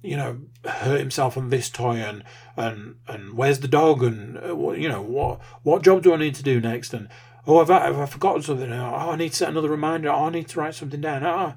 you 0.03 0.17
know, 0.17 0.41
hurt 0.65 0.99
himself 0.99 1.37
on 1.37 1.51
this 1.51 1.71
toy 1.71 1.97
and 1.97 2.25
and 2.57 2.97
and 3.07 3.35
where's 3.35 3.61
the 3.61 3.69
dog 3.69 4.03
and 4.03 4.37
uh, 4.37 4.73
you 4.73 4.89
know 4.89 5.03
what 5.03 5.41
what 5.63 5.83
job 5.83 6.03
do 6.03 6.13
I 6.13 6.17
need 6.17 6.35
to 6.35 6.43
do 6.43 6.61
next? 6.61 6.93
And 6.93 7.09
oh 7.47 7.61
have 7.61 7.71
I, 7.71 7.87
have 7.87 7.99
I 7.99 8.07
forgotten 8.07 8.43
something? 8.43 8.73
Oh 8.73 8.95
I 8.95 9.17
need 9.17 9.31
to 9.31 9.37
set 9.37 9.49
another 9.49 9.71
reminder. 9.71 10.11
Oh 10.11 10.27
I 10.27 10.31
need 10.31 10.49
to 10.49 10.59
write 10.59 10.75
something 10.75 11.01
down. 11.01 11.25
Oh, 11.25 11.55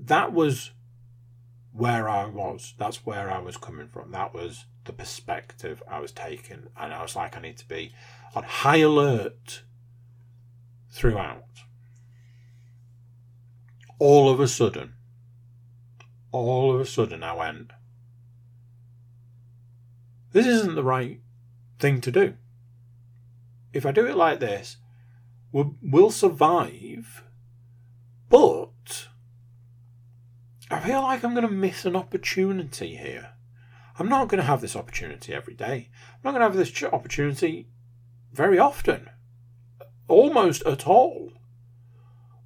that 0.00 0.32
was 0.32 0.72
where 1.72 2.08
I 2.08 2.26
was. 2.26 2.74
That's 2.76 3.06
where 3.06 3.30
I 3.30 3.38
was 3.38 3.56
coming 3.56 3.88
from. 3.88 4.10
That 4.10 4.34
was 4.34 4.66
the 4.84 4.92
perspective 4.92 5.82
I 5.88 6.00
was 6.00 6.12
taking. 6.12 6.68
And 6.76 6.92
I 6.92 7.02
was 7.02 7.14
like 7.14 7.36
I 7.36 7.40
need 7.40 7.58
to 7.58 7.68
be 7.68 7.92
on 8.34 8.42
high 8.42 8.78
alert 8.78 9.62
throughout. 10.90 11.44
All 14.00 14.28
of 14.28 14.40
a 14.40 14.48
sudden 14.48 14.94
all 16.36 16.74
of 16.74 16.80
a 16.80 16.86
sudden 16.86 17.22
I 17.22 17.34
went, 17.34 17.70
this 20.32 20.46
isn't 20.46 20.74
the 20.74 20.82
right 20.82 21.20
thing 21.78 22.00
to 22.00 22.10
do. 22.10 22.34
If 23.72 23.86
I 23.86 23.92
do 23.92 24.06
it 24.06 24.16
like 24.16 24.40
this, 24.40 24.78
we'll, 25.52 25.76
we'll 25.82 26.10
survive, 26.10 27.22
but 28.28 29.08
I 30.70 30.80
feel 30.80 31.02
like 31.02 31.24
I'm 31.24 31.34
going 31.34 31.46
to 31.46 31.52
miss 31.52 31.84
an 31.84 31.96
opportunity 31.96 32.96
here. 32.96 33.30
I'm 33.98 34.08
not 34.08 34.28
going 34.28 34.40
to 34.40 34.46
have 34.46 34.60
this 34.60 34.74
opportunity 34.74 35.32
every 35.32 35.54
day. 35.54 35.88
I'm 36.12 36.20
not 36.24 36.32
going 36.32 36.40
to 36.40 36.46
have 36.46 36.56
this 36.56 36.82
opportunity 36.82 37.68
very 38.32 38.58
often, 38.58 39.08
almost 40.08 40.64
at 40.66 40.86
all. 40.86 41.32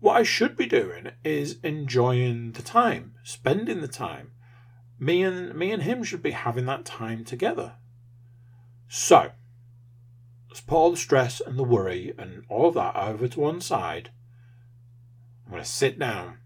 What 0.00 0.16
I 0.16 0.22
should 0.22 0.56
be 0.56 0.66
doing 0.66 1.10
is 1.24 1.58
enjoying 1.62 2.52
the 2.52 2.62
time, 2.62 3.14
spending 3.24 3.80
the 3.80 3.88
time. 3.88 4.32
Me 4.98 5.22
and 5.22 5.54
me 5.54 5.72
and 5.72 5.82
him 5.82 6.04
should 6.04 6.22
be 6.22 6.30
having 6.30 6.66
that 6.66 6.84
time 6.84 7.24
together. 7.24 7.74
So, 8.88 9.32
let's 10.48 10.60
put 10.60 10.76
all 10.76 10.90
the 10.92 10.96
stress 10.96 11.40
and 11.40 11.58
the 11.58 11.64
worry 11.64 12.14
and 12.16 12.44
all 12.48 12.68
of 12.68 12.74
that 12.74 12.96
over 12.96 13.28
to 13.28 13.40
one 13.40 13.60
side. 13.60 14.10
I'm 15.44 15.52
going 15.52 15.62
to 15.62 15.68
sit 15.68 15.98
down 15.98 16.38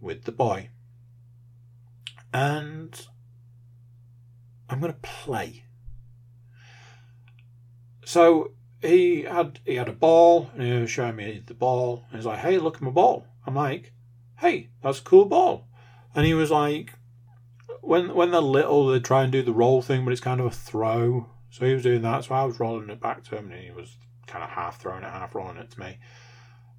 with 0.00 0.24
the 0.24 0.32
boy 0.32 0.70
and 2.32 3.06
I'm 4.68 4.80
going 4.80 4.92
to 4.92 4.98
play. 5.00 5.64
So 8.04 8.52
he 8.80 9.22
had 9.22 9.60
he 9.64 9.76
had 9.76 9.88
a 9.88 9.92
ball 9.92 10.50
and 10.54 10.62
he 10.62 10.72
was 10.72 10.90
showing 10.90 11.16
me 11.16 11.42
the 11.44 11.54
ball. 11.54 12.04
And 12.08 12.18
he's 12.18 12.26
like, 12.26 12.40
"Hey, 12.40 12.58
look 12.58 12.76
at 12.76 12.82
my 12.82 12.90
ball." 12.90 13.26
I'm 13.46 13.54
like, 13.54 13.92
"Hey, 14.38 14.70
that's 14.82 15.00
a 15.00 15.04
cool 15.04 15.24
ball." 15.24 15.68
And 16.14 16.26
he 16.26 16.34
was 16.34 16.50
like, 16.50 16.94
"When 17.80 18.14
when 18.14 18.30
they're 18.30 18.40
little, 18.40 18.86
they 18.86 19.00
try 19.00 19.22
and 19.22 19.32
do 19.32 19.42
the 19.42 19.52
roll 19.52 19.82
thing, 19.82 20.04
but 20.04 20.12
it's 20.12 20.20
kind 20.20 20.40
of 20.40 20.46
a 20.46 20.50
throw." 20.50 21.28
So 21.50 21.64
he 21.64 21.74
was 21.74 21.82
doing 21.82 22.02
that. 22.02 22.24
So 22.24 22.34
I 22.34 22.44
was 22.44 22.60
rolling 22.60 22.90
it 22.90 23.00
back 23.00 23.24
to 23.24 23.36
him, 23.36 23.50
and 23.50 23.62
he 23.62 23.70
was 23.70 23.96
kind 24.26 24.44
of 24.44 24.50
half 24.50 24.80
throwing 24.80 25.04
it, 25.04 25.10
half 25.10 25.34
rolling 25.34 25.56
it 25.56 25.70
to 25.70 25.80
me. 25.80 25.98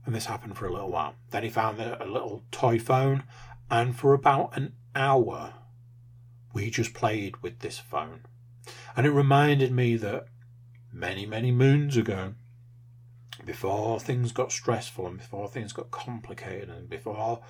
And 0.05 0.13
this 0.13 0.25
happened 0.25 0.57
for 0.57 0.67
a 0.67 0.71
little 0.71 0.91
while. 0.91 1.15
Then 1.31 1.43
he 1.43 1.49
found 1.49 1.79
a, 1.79 2.03
a 2.03 2.05
little 2.05 2.43
toy 2.51 2.79
phone, 2.79 3.23
and 3.69 3.95
for 3.95 4.13
about 4.13 4.55
an 4.55 4.73
hour, 4.95 5.53
we 6.53 6.69
just 6.69 6.93
played 6.93 7.41
with 7.41 7.59
this 7.59 7.79
phone. 7.79 8.21
And 8.95 9.05
it 9.05 9.11
reminded 9.11 9.71
me 9.71 9.97
that 9.97 10.27
many, 10.91 11.25
many 11.25 11.51
moons 11.51 11.97
ago, 11.97 12.33
before 13.45 13.99
things 13.99 14.31
got 14.31 14.51
stressful 14.51 15.07
and 15.07 15.17
before 15.17 15.47
things 15.47 15.73
got 15.73 15.91
complicated 15.91 16.69
and 16.69 16.89
before 16.89 17.41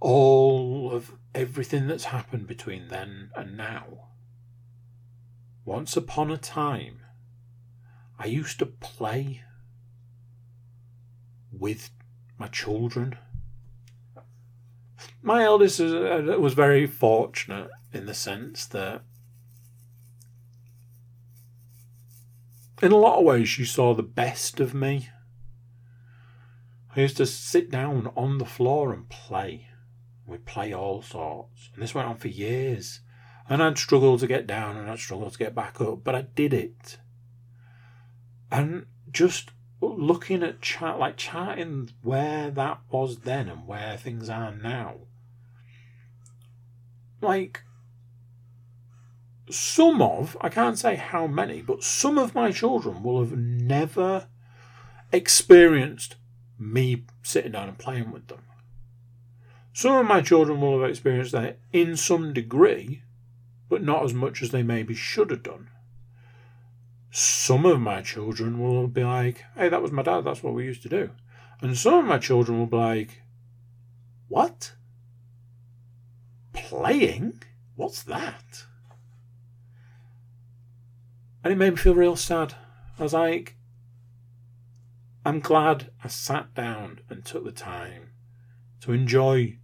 all 0.00 0.92
of 0.92 1.12
everything 1.34 1.86
that's 1.86 2.04
happened 2.04 2.46
between 2.46 2.88
then 2.88 3.30
and 3.36 3.56
now. 3.56 4.08
Once 5.64 5.96
upon 5.96 6.30
a 6.30 6.36
time, 6.36 7.00
I 8.18 8.26
used 8.26 8.58
to 8.58 8.66
play 8.66 9.44
with 11.52 11.90
my 12.38 12.48
children. 12.48 13.16
My 15.22 15.44
eldest 15.44 15.80
uh, 15.80 16.36
was 16.38 16.54
very 16.54 16.86
fortunate 16.86 17.70
in 17.92 18.06
the 18.06 18.14
sense 18.14 18.66
that 18.66 19.02
in 22.82 22.92
a 22.92 22.96
lot 22.96 23.18
of 23.18 23.24
ways, 23.24 23.48
she 23.48 23.64
saw 23.64 23.94
the 23.94 24.02
best 24.02 24.60
of 24.60 24.74
me. 24.74 25.08
I 26.96 27.00
used 27.00 27.16
to 27.18 27.26
sit 27.26 27.70
down 27.70 28.10
on 28.16 28.38
the 28.38 28.44
floor 28.44 28.92
and 28.92 29.08
play. 29.08 29.68
We'd 30.26 30.46
play 30.46 30.72
all 30.72 31.02
sorts. 31.02 31.70
And 31.74 31.82
this 31.82 31.94
went 31.94 32.08
on 32.08 32.16
for 32.16 32.28
years. 32.28 33.00
And 33.48 33.62
I'd 33.62 33.78
struggle 33.78 34.18
to 34.18 34.26
get 34.26 34.46
down 34.46 34.76
and 34.76 34.90
I'd 34.90 34.98
struggle 34.98 35.30
to 35.30 35.38
get 35.38 35.54
back 35.54 35.80
up, 35.80 36.04
but 36.04 36.14
I 36.14 36.22
did 36.22 36.54
it. 36.54 36.98
And 38.50 38.86
just 39.10 39.50
looking 39.80 40.42
at 40.42 40.60
chat, 40.60 40.98
like 40.98 41.16
chatting 41.16 41.90
where 42.02 42.50
that 42.50 42.80
was 42.90 43.20
then 43.20 43.48
and 43.48 43.66
where 43.66 43.96
things 43.96 44.28
are 44.28 44.54
now. 44.54 44.96
Like, 47.20 47.62
some 49.54 50.00
of, 50.02 50.36
I 50.40 50.48
can't 50.48 50.78
say 50.78 50.96
how 50.96 51.26
many, 51.26 51.62
but 51.62 51.82
some 51.82 52.18
of 52.18 52.34
my 52.34 52.52
children 52.52 53.02
will 53.02 53.20
have 53.20 53.36
never 53.36 54.26
experienced 55.12 56.16
me 56.58 57.04
sitting 57.22 57.52
down 57.52 57.68
and 57.68 57.78
playing 57.78 58.12
with 58.12 58.28
them. 58.28 58.42
Some 59.72 59.96
of 59.96 60.06
my 60.06 60.20
children 60.20 60.60
will 60.60 60.80
have 60.80 60.90
experienced 60.90 61.32
that 61.32 61.58
in 61.72 61.96
some 61.96 62.32
degree, 62.32 63.02
but 63.68 63.82
not 63.82 64.04
as 64.04 64.12
much 64.12 64.42
as 64.42 64.50
they 64.50 64.62
maybe 64.62 64.94
should 64.94 65.30
have 65.30 65.42
done. 65.42 65.70
Some 67.10 67.66
of 67.66 67.80
my 67.80 68.02
children 68.02 68.60
will 68.60 68.88
be 68.88 69.04
like, 69.04 69.44
hey, 69.56 69.68
that 69.68 69.82
was 69.82 69.92
my 69.92 70.02
dad, 70.02 70.22
that's 70.22 70.42
what 70.42 70.54
we 70.54 70.64
used 70.64 70.82
to 70.82 70.88
do. 70.88 71.10
And 71.60 71.76
some 71.76 71.94
of 71.94 72.04
my 72.04 72.18
children 72.18 72.58
will 72.58 72.66
be 72.66 72.76
like, 72.76 73.22
what? 74.28 74.74
Playing? 76.52 77.42
what's 77.80 78.02
that? 78.02 78.66
And 81.42 81.52
it 81.52 81.56
made 81.56 81.70
me 81.70 81.76
feel 81.76 81.94
real 81.94 82.16
sad. 82.16 82.54
I 82.98 83.02
was 83.02 83.14
like, 83.14 83.56
I'm 85.24 85.40
glad 85.40 85.90
I 86.02 86.08
sat 86.08 86.54
down 86.54 87.00
and 87.08 87.24
took 87.24 87.44
the 87.44 87.52
time 87.52 88.10
to 88.80 88.92
enjoy 88.92 89.58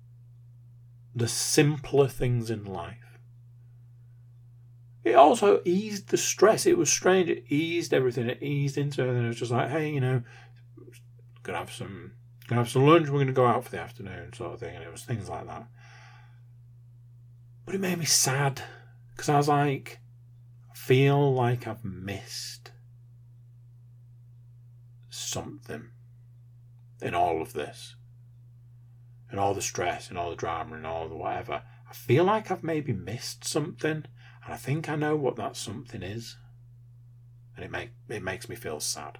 the 1.15 1.29
simpler 1.29 2.09
things 2.09 2.51
in 2.51 2.65
life. 2.65 3.19
It 5.03 5.15
also 5.15 5.63
eased 5.65 6.09
the 6.09 6.17
stress. 6.17 6.67
It 6.67 6.77
was 6.77 6.91
strange. 6.91 7.31
It 7.31 7.45
eased 7.49 7.95
everything. 7.95 8.29
It 8.29 8.43
eased 8.43 8.77
into 8.77 9.03
everything. 9.03 9.25
It 9.25 9.29
was 9.29 9.39
just 9.39 9.53
like, 9.53 9.71
hey, 9.71 9.91
you 9.91 10.01
know, 10.01 10.23
gonna 11.43 11.59
have 11.59 11.73
some 11.73 12.13
gonna 12.49 12.63
have 12.63 12.71
some 12.71 12.87
lunch. 12.87 13.09
We're 13.09 13.21
gonna 13.21 13.33
go 13.33 13.47
out 13.47 13.65
for 13.65 13.71
the 13.71 13.81
afternoon, 13.81 14.33
sort 14.33 14.55
of 14.55 14.61
thing. 14.61 14.75
And 14.75 14.85
it 14.85 14.91
was 14.91 15.05
things 15.05 15.29
like 15.29 15.47
that. 15.47 15.69
But 17.65 17.77
it 17.77 17.81
made 17.81 17.99
me 17.99 18.05
sad 18.05 18.63
because 19.13 19.29
I 19.29 19.37
was 19.37 19.49
like, 19.49 20.01
feel 20.87 21.35
like 21.35 21.67
I've 21.67 21.85
missed 21.85 22.71
something 25.11 25.89
in 27.03 27.13
all 27.13 27.43
of 27.43 27.55
this. 27.55 27.97
And 29.29 29.41
all 29.41 29.53
the 29.53 29.63
stress 29.63 30.09
and 30.09 30.17
all 30.17 30.31
the 30.31 30.37
drama 30.37 30.77
and 30.77 30.87
all 30.87 31.09
the 31.09 31.17
whatever. 31.17 31.63
I 31.91 31.93
feel 31.93 32.23
like 32.23 32.53
I've 32.53 32.63
maybe 32.63 32.93
missed 32.93 33.45
something, 33.45 34.05
and 34.45 34.55
I 34.55 34.55
think 34.55 34.89
I 34.89 34.95
know 34.95 35.17
what 35.17 35.35
that 35.35 35.57
something 35.57 36.05
is. 36.05 36.37
And 37.57 37.65
it 37.65 37.71
make 37.73 37.91
it 38.09 38.23
makes 38.23 38.49
me 38.49 38.55
feel 38.55 38.79
sad. 38.79 39.19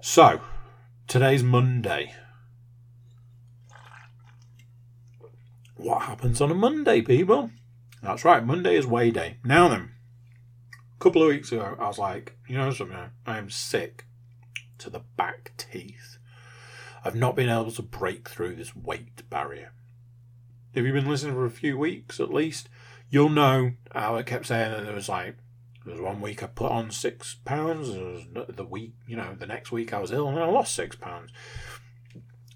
So, 0.00 0.40
today's 1.08 1.42
Monday. 1.42 2.14
What 5.74 6.02
happens 6.02 6.40
on 6.40 6.52
a 6.52 6.54
Monday, 6.54 7.02
people? 7.02 7.50
That's 8.02 8.24
right, 8.24 8.44
Monday 8.44 8.76
is 8.76 8.86
weigh 8.86 9.10
day. 9.10 9.38
Now 9.44 9.68
then, 9.68 9.90
a 10.72 11.02
couple 11.02 11.22
of 11.22 11.28
weeks 11.28 11.52
ago, 11.52 11.76
I 11.78 11.86
was 11.88 11.98
like, 11.98 12.36
you 12.46 12.56
know 12.56 12.70
something? 12.72 12.96
I 13.26 13.38
am 13.38 13.50
sick 13.50 14.06
to 14.78 14.90
the 14.90 15.02
back 15.16 15.52
teeth. 15.56 16.18
I've 17.04 17.14
not 17.14 17.36
been 17.36 17.48
able 17.48 17.72
to 17.72 17.82
break 17.82 18.28
through 18.28 18.56
this 18.56 18.74
weight 18.74 19.28
barrier. 19.30 19.72
If 20.74 20.84
you've 20.84 20.94
been 20.94 21.08
listening 21.08 21.34
for 21.34 21.44
a 21.44 21.50
few 21.50 21.78
weeks 21.78 22.20
at 22.20 22.32
least, 22.32 22.68
you'll 23.10 23.30
know 23.30 23.72
how 23.92 24.16
I 24.16 24.22
kept 24.22 24.46
saying 24.46 24.72
that 24.72 24.84
there 24.84 24.94
was 24.94 25.08
like 25.08 25.36
there 25.84 25.94
was 25.94 26.02
one 26.02 26.20
week 26.20 26.42
I 26.42 26.46
put 26.46 26.70
on 26.70 26.90
six 26.90 27.36
pounds. 27.44 27.88
The 27.88 28.66
week, 28.68 28.92
you 29.06 29.16
know, 29.16 29.34
the 29.38 29.46
next 29.46 29.72
week 29.72 29.92
I 29.94 29.98
was 30.00 30.12
ill 30.12 30.28
and 30.28 30.38
I 30.38 30.46
lost 30.46 30.74
six 30.74 30.96
pounds. 30.96 31.32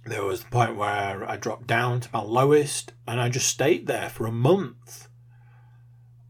There 0.05 0.25
was 0.25 0.43
the 0.43 0.51
point 0.51 0.77
where 0.77 1.29
I 1.29 1.37
dropped 1.37 1.67
down 1.67 2.01
to 2.01 2.09
my 2.13 2.21
lowest 2.21 2.93
and 3.07 3.21
I 3.21 3.29
just 3.29 3.49
stayed 3.49 3.87
there 3.87 4.11
for 4.11 4.27
a 4.27 4.33
month. 4.33 5.09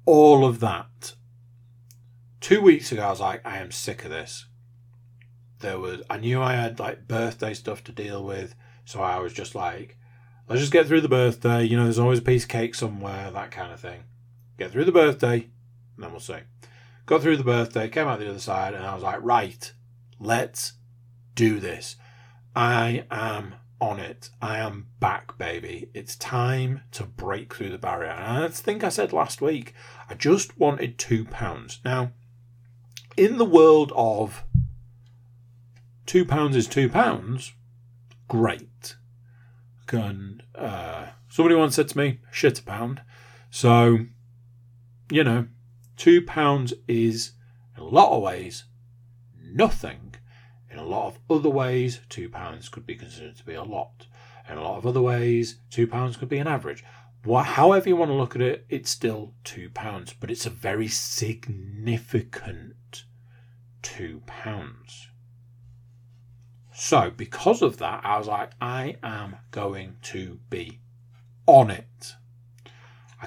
All 0.05 0.44
of 0.44 0.61
that. 0.61 1.14
Two 2.40 2.61
weeks 2.61 2.90
ago, 2.90 3.03
I 3.03 3.11
was 3.11 3.20
like, 3.20 3.46
I 3.46 3.59
am 3.59 3.70
sick 3.70 4.05
of 4.05 4.11
this. 4.11 4.46
There 5.61 5.78
was, 5.78 6.03
I 6.11 6.16
knew 6.16 6.42
I 6.42 6.55
had 6.55 6.80
like 6.80 7.07
birthday 7.07 7.55
stuff 7.55 7.84
to 7.84 7.92
deal 7.92 8.24
with, 8.24 8.57
so 8.84 9.00
I 9.00 9.20
was 9.20 9.32
just 9.32 9.55
like, 9.55 9.96
let's 10.48 10.61
just 10.61 10.72
get 10.72 10.86
through 10.86 11.03
the 11.03 11.09
birthday. 11.09 11.62
You 11.64 11.76
know, 11.76 11.84
there's 11.84 12.00
always 12.00 12.18
a 12.18 12.22
piece 12.22 12.42
of 12.42 12.48
cake 12.48 12.74
somewhere, 12.74 13.30
that 13.30 13.53
kind 13.53 13.72
of 13.72 13.78
thing. 13.78 14.03
Get 14.59 14.72
through 14.72 14.86
the 14.86 14.92
birthday, 14.92 15.34
and 15.94 16.05
then 16.05 16.11
we'll 16.11 16.20
see. 16.20 16.38
Got 17.07 17.22
through 17.22 17.36
the 17.36 17.44
birthday, 17.44 17.88
came 17.88 18.09
out 18.09 18.18
the 18.18 18.28
other 18.28 18.40
side, 18.40 18.74
and 18.74 18.84
I 18.84 18.94
was 18.94 19.05
like, 19.05 19.20
right, 19.22 19.72
let's 20.18 20.72
do 21.36 21.61
this. 21.61 21.94
I 22.57 23.05
am 23.11 23.55
on 23.83 23.99
it. 23.99 24.30
I 24.41 24.59
am 24.59 24.87
back, 25.01 25.37
baby. 25.37 25.91
It's 25.93 26.14
time 26.14 26.83
to 26.93 27.03
break 27.03 27.53
through 27.53 27.70
the 27.70 27.78
barrier. 27.78 28.12
And 28.12 28.45
I 28.45 28.49
think 28.49 28.85
I 28.85 28.89
said 28.89 29.12
last 29.12 29.43
week, 29.43 29.74
I 30.09 30.14
just 30.14 30.57
wanted 30.57 30.99
two 30.99 31.24
pounds. 31.24 31.80
Now, 31.85 32.12
in 33.16 33.39
the 33.39 33.45
world 33.45 33.93
of 33.97 34.45
two 36.07 36.24
pounds 36.24 36.55
is 36.55 36.68
two 36.68 36.89
pounds, 36.89 37.55
great. 38.28 38.95
And 39.91 40.45
uh, 40.55 41.09
somebody 41.28 41.57
once 41.57 41.74
said 41.74 41.89
to 41.89 41.99
me, 41.99 42.20
shit 42.30 42.61
a 42.61 42.62
pound. 42.62 43.03
So, 43.51 44.07
you 45.11 45.24
know, 45.24 45.49
two 45.97 46.22
pounds 46.22 46.72
is, 46.87 47.33
in 47.76 47.83
a 47.83 47.87
lot 47.87 48.16
of 48.16 48.22
ways, 48.22 48.64
nothing 49.43 50.11
in 50.73 50.79
a 50.79 50.85
lot 50.85 51.09
of 51.09 51.18
other 51.29 51.51
ways, 51.51 52.01
£2 52.09 52.70
could 52.70 52.87
be 52.87 52.95
considered 52.95 53.37
to 53.37 53.45
be 53.45 53.55
a 53.55 53.62
lot. 53.62 54.07
In 54.49 54.57
a 54.57 54.62
lot 54.62 54.79
of 54.79 54.87
other 54.87 55.03
ways, 55.03 55.57
£2 55.70 56.18
could 56.18 56.31
be 56.31 56.39
an 56.39 56.49
average. 56.49 56.83
however 57.45 57.89
you 57.89 57.97
want 57.97 58.11
to 58.11 58.14
look 58.14 58.35
at 58.35 58.41
it, 58.41 58.64
it's 58.70 58.91
still 58.91 59.35
£2, 59.45 60.14
but 60.18 60.31
it's 60.31 60.47
a 60.47 60.51
very 60.51 60.89
significant 60.89 63.05
£2. 63.83 65.07
So, 66.75 67.11
because 67.11 67.61
of 67.61 67.77
that, 67.77 68.05
I 68.05 68.16
was 68.16 68.27
like, 68.27 68.53
I 68.61 68.97
am 69.03 69.37
going 69.51 69.97
to 70.03 70.41
be 70.49 70.81
on 71.47 71.70
it. 71.70 72.14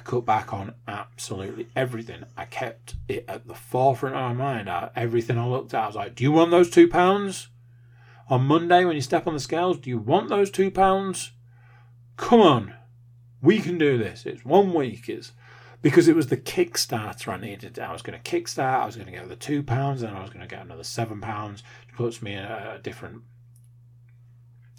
Cut 0.06 0.24
back 0.24 0.54
on 0.54 0.72
absolutely 0.86 1.66
everything. 1.74 2.22
I 2.36 2.44
kept 2.44 2.94
it 3.08 3.24
at 3.26 3.48
the 3.48 3.56
forefront 3.56 4.14
of 4.14 4.20
my 4.20 4.32
mind. 4.32 4.70
I, 4.70 4.90
everything 4.94 5.36
I 5.36 5.44
looked 5.44 5.74
at, 5.74 5.82
I 5.82 5.86
was 5.88 5.96
like, 5.96 6.14
"Do 6.14 6.22
you 6.22 6.30
want 6.30 6.52
those 6.52 6.70
two 6.70 6.86
pounds 6.86 7.48
on 8.30 8.46
Monday 8.46 8.84
when 8.84 8.94
you 8.94 9.02
step 9.02 9.26
on 9.26 9.34
the 9.34 9.40
scales? 9.40 9.78
Do 9.78 9.90
you 9.90 9.98
want 9.98 10.28
those 10.28 10.52
two 10.52 10.70
pounds? 10.70 11.32
Come 12.16 12.40
on, 12.40 12.74
we 13.42 13.58
can 13.58 13.78
do 13.78 13.98
this. 13.98 14.24
It's 14.26 14.44
one 14.44 14.72
week. 14.72 15.08
It's 15.08 15.32
because 15.82 16.06
it 16.06 16.14
was 16.14 16.28
the 16.28 16.36
Kickstarter 16.36 17.32
I 17.32 17.40
needed. 17.40 17.76
I 17.80 17.92
was 17.92 18.02
going 18.02 18.16
to 18.16 18.30
kickstart. 18.30 18.82
I 18.82 18.86
was 18.86 18.94
going 18.94 19.06
to 19.06 19.12
get 19.12 19.28
the 19.28 19.34
two 19.34 19.64
pounds, 19.64 20.02
and 20.02 20.16
I 20.16 20.20
was 20.20 20.30
going 20.30 20.40
to 20.40 20.46
get 20.46 20.64
another 20.64 20.84
seven 20.84 21.20
pounds, 21.20 21.64
which 21.84 21.96
puts 21.96 22.22
me 22.22 22.34
in 22.34 22.44
a 22.44 22.78
different 22.80 23.22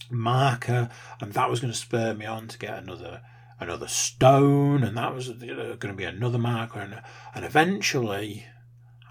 marker, 0.09 0.89
and 1.19 1.33
that 1.33 1.49
was 1.49 1.59
going 1.59 1.73
to 1.73 1.77
spur 1.77 2.13
me 2.13 2.25
on 2.25 2.47
to 2.47 2.57
get 2.57 2.77
another 2.77 3.23
another 3.59 3.87
stone, 3.87 4.83
and 4.83 4.97
that 4.97 5.13
was 5.13 5.29
uh, 5.29 5.35
going 5.79 5.79
to 5.79 5.93
be 5.93 6.03
another 6.03 6.37
marker, 6.37 6.79
and 6.79 7.01
and 7.33 7.45
eventually, 7.45 8.45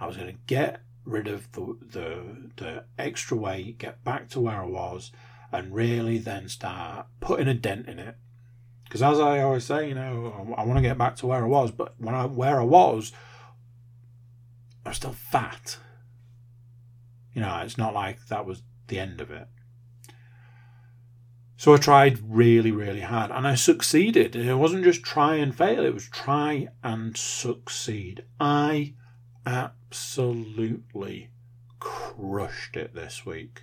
I 0.01 0.07
was 0.07 0.17
going 0.17 0.33
to 0.33 0.41
get 0.47 0.83
rid 1.05 1.29
of 1.29 1.51
the 1.53 1.77
the 1.81 2.51
the 2.57 2.85
extra 2.99 3.37
weight, 3.37 3.79
get 3.79 4.05
back 4.05 4.29
to 4.31 4.41
where 4.41 4.63
I 4.63 4.67
was, 4.67 5.13
and 5.53 5.75
really 5.75 6.19
then 6.19 6.49
start 6.49 7.07
putting 7.21 7.49
a 7.49 7.55
dent 7.55 7.89
in 7.89 7.99
it. 7.99 8.17
Because 8.85 9.03
as 9.03 9.19
I 9.19 9.41
always 9.41 9.65
say, 9.65 9.89
you 9.89 9.95
know, 9.95 10.55
I, 10.57 10.63
I 10.63 10.65
want 10.65 10.79
to 10.79 10.83
get 10.83 10.99
back 10.99 11.17
to 11.17 11.27
where 11.27 11.45
I 11.45 11.49
was, 11.49 11.71
but 11.71 11.95
when 11.99 12.15
I 12.15 12.27
where 12.27 12.61
I 12.61 12.65
was, 12.65 13.13
I 14.85 14.91
was 14.91 14.97
still 14.97 15.13
fat. 15.13 15.79
You 17.33 17.43
know, 17.43 17.61
it's 17.65 17.77
not 17.77 17.95
like 17.95 18.27
that 18.29 18.47
was 18.47 18.63
the 18.87 18.99
end 18.99 19.21
of 19.21 19.31
it. 19.31 19.49
So 21.59 21.73
I 21.73 21.79
tried 21.79 22.19
really, 22.23 22.71
really 22.71 23.01
hard 23.01 23.31
and 23.31 23.47
I 23.49 23.55
succeeded. 23.55 24.37
It 24.37 24.55
wasn't 24.55 24.85
just 24.85 25.03
try 25.03 25.37
and 25.37 25.55
fail, 25.55 25.85
it 25.85 25.95
was 25.95 26.09
try 26.09 26.69
and 26.85 27.17
succeed. 27.17 28.25
I 28.39 28.95
absolutely 29.47 31.31
crushed 31.81 32.77
it 32.77 32.95
this 32.95 33.25
week. 33.25 33.63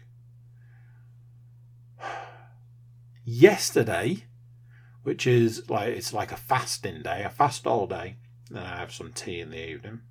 Yesterday, 3.24 4.26
which 5.04 5.28
is 5.28 5.70
like 5.70 5.89
it's 5.89 6.14
like 6.14 6.32
a 6.32 6.38
fasting 6.38 7.04
day, 7.04 7.24
I 7.24 7.30
fast 7.30 7.68
all 7.68 7.86
day, 7.86 8.18
then 8.50 8.64
I 8.64 8.78
have 8.78 8.91
some 8.91 9.14
tea 9.14 9.39
in 9.39 9.52
the 9.52 9.70
evening. 9.70 10.02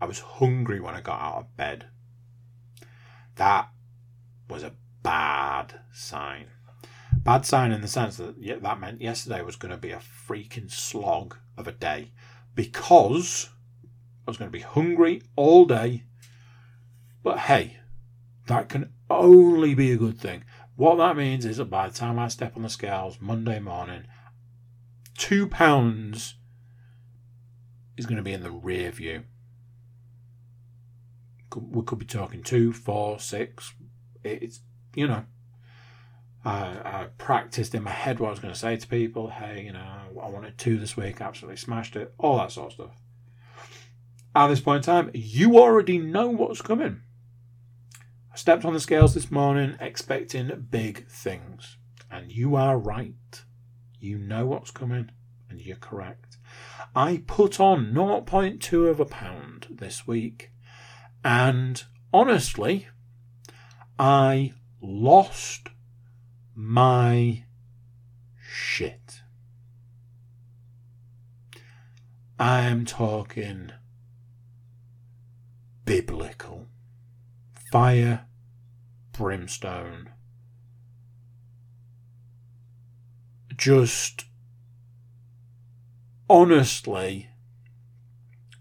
I 0.00 0.06
was 0.06 0.18
hungry 0.18 0.80
when 0.80 0.94
I 0.94 1.00
got 1.00 1.20
out 1.20 1.36
of 1.36 1.56
bed. 1.56 1.86
That 3.36 3.68
was 4.48 4.64
a 4.64 4.74
bad 5.04 5.80
sign. 5.92 6.46
Bad 7.22 7.46
sign 7.46 7.70
in 7.70 7.80
the 7.80 7.88
sense 7.88 8.16
that 8.16 8.34
yeah, 8.40 8.56
that 8.56 8.80
meant 8.80 9.00
yesterday 9.00 9.42
was 9.42 9.54
going 9.54 9.70
to 9.70 9.78
be 9.78 9.92
a 9.92 10.00
freaking 10.28 10.70
slog 10.70 11.36
of 11.56 11.68
a 11.68 11.72
day 11.72 12.10
because 12.56 13.50
I 14.26 14.30
was 14.30 14.36
going 14.36 14.50
to 14.50 14.58
be 14.58 14.64
hungry 14.64 15.22
all 15.36 15.66
day. 15.66 16.02
But 17.22 17.40
hey, 17.40 17.78
that 18.46 18.68
can 18.68 18.92
only 19.08 19.74
be 19.74 19.92
a 19.92 19.96
good 19.96 20.18
thing. 20.18 20.44
What 20.76 20.96
that 20.96 21.16
means 21.16 21.44
is 21.44 21.58
that 21.58 21.66
by 21.66 21.88
the 21.88 21.94
time 21.94 22.18
I 22.18 22.28
step 22.28 22.56
on 22.56 22.62
the 22.62 22.68
scales 22.68 23.18
Monday 23.20 23.60
morning, 23.60 24.04
two 25.16 25.46
pounds 25.46 26.34
is 27.96 28.06
going 28.06 28.16
to 28.16 28.22
be 28.22 28.32
in 28.32 28.42
the 28.42 28.50
rear 28.50 28.90
view. 28.90 29.22
We 31.56 31.82
could 31.84 32.00
be 32.00 32.06
talking 32.06 32.42
two, 32.42 32.72
four, 32.72 33.20
six. 33.20 33.72
It's 34.24 34.60
you 34.94 35.06
know, 35.06 35.24
I, 36.44 36.50
I 36.84 37.06
practiced 37.16 37.74
in 37.74 37.82
my 37.82 37.90
head 37.90 38.18
what 38.20 38.28
I 38.28 38.30
was 38.30 38.40
going 38.40 38.52
to 38.52 38.58
say 38.58 38.76
to 38.76 38.86
people. 38.86 39.30
Hey, 39.30 39.62
you 39.64 39.72
know, 39.72 39.80
I 39.80 40.28
wanted 40.28 40.58
two 40.58 40.78
this 40.78 40.96
week, 40.96 41.20
absolutely 41.20 41.56
smashed 41.56 41.96
it, 41.96 42.12
all 42.18 42.38
that 42.38 42.52
sort 42.52 42.68
of 42.68 42.72
stuff. 42.72 42.96
At 44.34 44.48
this 44.48 44.60
point 44.60 44.86
in 44.86 44.94
time, 44.94 45.10
you 45.14 45.58
already 45.58 45.98
know 45.98 46.28
what's 46.28 46.60
coming. 46.60 47.00
I 48.32 48.36
stepped 48.36 48.64
on 48.64 48.74
the 48.74 48.80
scales 48.80 49.14
this 49.14 49.30
morning 49.30 49.76
expecting 49.80 50.66
big 50.68 51.06
things, 51.06 51.78
and 52.10 52.32
you 52.32 52.56
are 52.56 52.76
right. 52.76 53.44
You 54.00 54.18
know 54.18 54.44
what's 54.46 54.72
coming, 54.72 55.10
and 55.48 55.60
you're 55.60 55.76
correct. 55.76 56.36
I 56.96 57.22
put 57.26 57.60
on 57.60 57.92
0.2 57.92 58.88
of 58.88 59.00
a 59.00 59.04
pound 59.04 59.68
this 59.70 60.06
week, 60.06 60.50
and 61.24 61.82
honestly, 62.12 62.88
I 63.98 64.52
lost 64.84 65.68
my 66.54 67.44
shit. 68.38 69.22
I 72.38 72.62
am 72.62 72.84
talking 72.84 73.72
biblical. 75.84 76.66
Fire, 77.70 78.26
brimstone. 79.12 80.10
Just 83.56 84.26
honestly, 86.28 87.30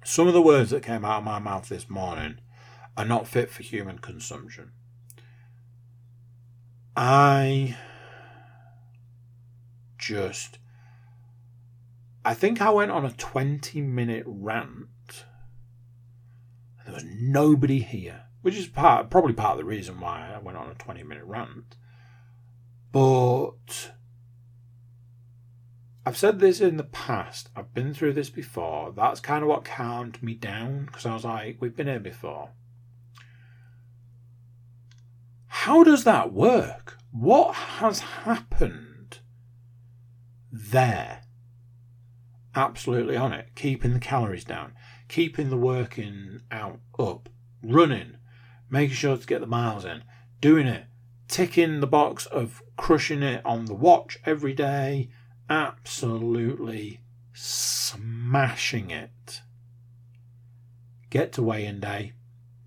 some 0.03 0.28
of 0.28 0.34
the 0.34 0.41
words 0.41 0.69
that 0.69 0.84
came 0.84 1.03
out 1.03 1.19
of 1.19 1.24
my 1.24 1.39
mouth 1.39 1.67
this 1.67 1.89
morning 1.89 2.39
are 2.95 3.05
not 3.05 3.28
fit 3.28 3.49
for 3.49 3.63
human 3.63 3.99
consumption. 3.99 4.71
I 6.96 7.78
just. 9.98 10.60
I 12.26 12.34
think 12.34 12.62
I 12.62 12.70
went 12.70 12.91
on 12.91 13.06
a 13.06 13.12
20 13.12 13.82
minute 13.82 14.24
rant. 14.26 15.26
There 16.86 16.94
was 16.94 17.06
nobody 17.06 17.80
here, 17.80 18.26
which 18.41 18.56
is 18.56 18.68
part, 18.68 19.10
probably 19.10 19.34
part 19.34 19.54
of 19.54 19.58
the 19.58 19.66
reason 19.66 20.00
why 20.00 20.32
I 20.34 20.39
went 20.39 20.58
on 20.58 20.70
a 20.70 20.76
20 20.76 21.04
minute 21.04 21.26
rant. 21.26 21.76
But 22.91 23.91
I've 26.06 26.18
said 26.18 26.39
this 26.39 26.62
in 26.62 26.78
the 26.78 26.84
past. 26.84 27.50
I've 27.56 27.74
been 27.74 27.94
through 27.94 28.14
this 28.14 28.30
before. 28.30 28.91
That's 28.91 29.20
kind 29.20 29.41
of 29.41 29.50
what 29.50 29.66
calmed 29.66 30.22
me 30.22 30.36
down 30.36 30.86
because 30.86 31.06
I 31.06 31.14
was 31.14 31.24
like, 31.24 31.58
we've 31.60 31.76
been 31.76 31.88
here 31.88 32.00
before. 32.00 32.50
How 35.64 35.82
does 35.86 36.03
that 36.03 36.34
work? 36.34 36.97
What 37.14 37.55
has 37.55 37.99
happened 37.99 39.20
there? 40.51 41.22
Absolutely 42.53 43.16
on 43.16 43.32
it. 43.32 43.51
Keeping 43.55 43.93
the 43.93 44.01
calories 44.01 44.43
down, 44.43 44.74
keeping 45.07 45.49
the 45.49 45.55
working 45.55 46.41
out 46.51 46.82
up, 46.99 47.30
running, 47.64 48.18
making 48.70 48.97
sure 48.97 49.16
to 49.16 49.26
get 49.26 49.39
the 49.39 49.47
miles 49.47 49.86
in, 49.86 50.03
doing 50.41 50.68
it, 50.68 50.88
ticking 51.30 51.80
the 51.80 51.88
box 51.88 52.26
of 52.26 52.61
crushing 52.76 53.24
it 53.24 53.41
on 53.45 53.64
the 53.64 53.74
watch 53.74 54.20
every 54.26 54.51
day, 54.51 55.11
absolutely 55.49 56.99
smashing 57.32 58.91
it. 58.91 59.39
Get 61.09 61.32
to 61.32 61.41
weigh 61.41 61.66
in 61.66 61.80
day. 61.80 62.11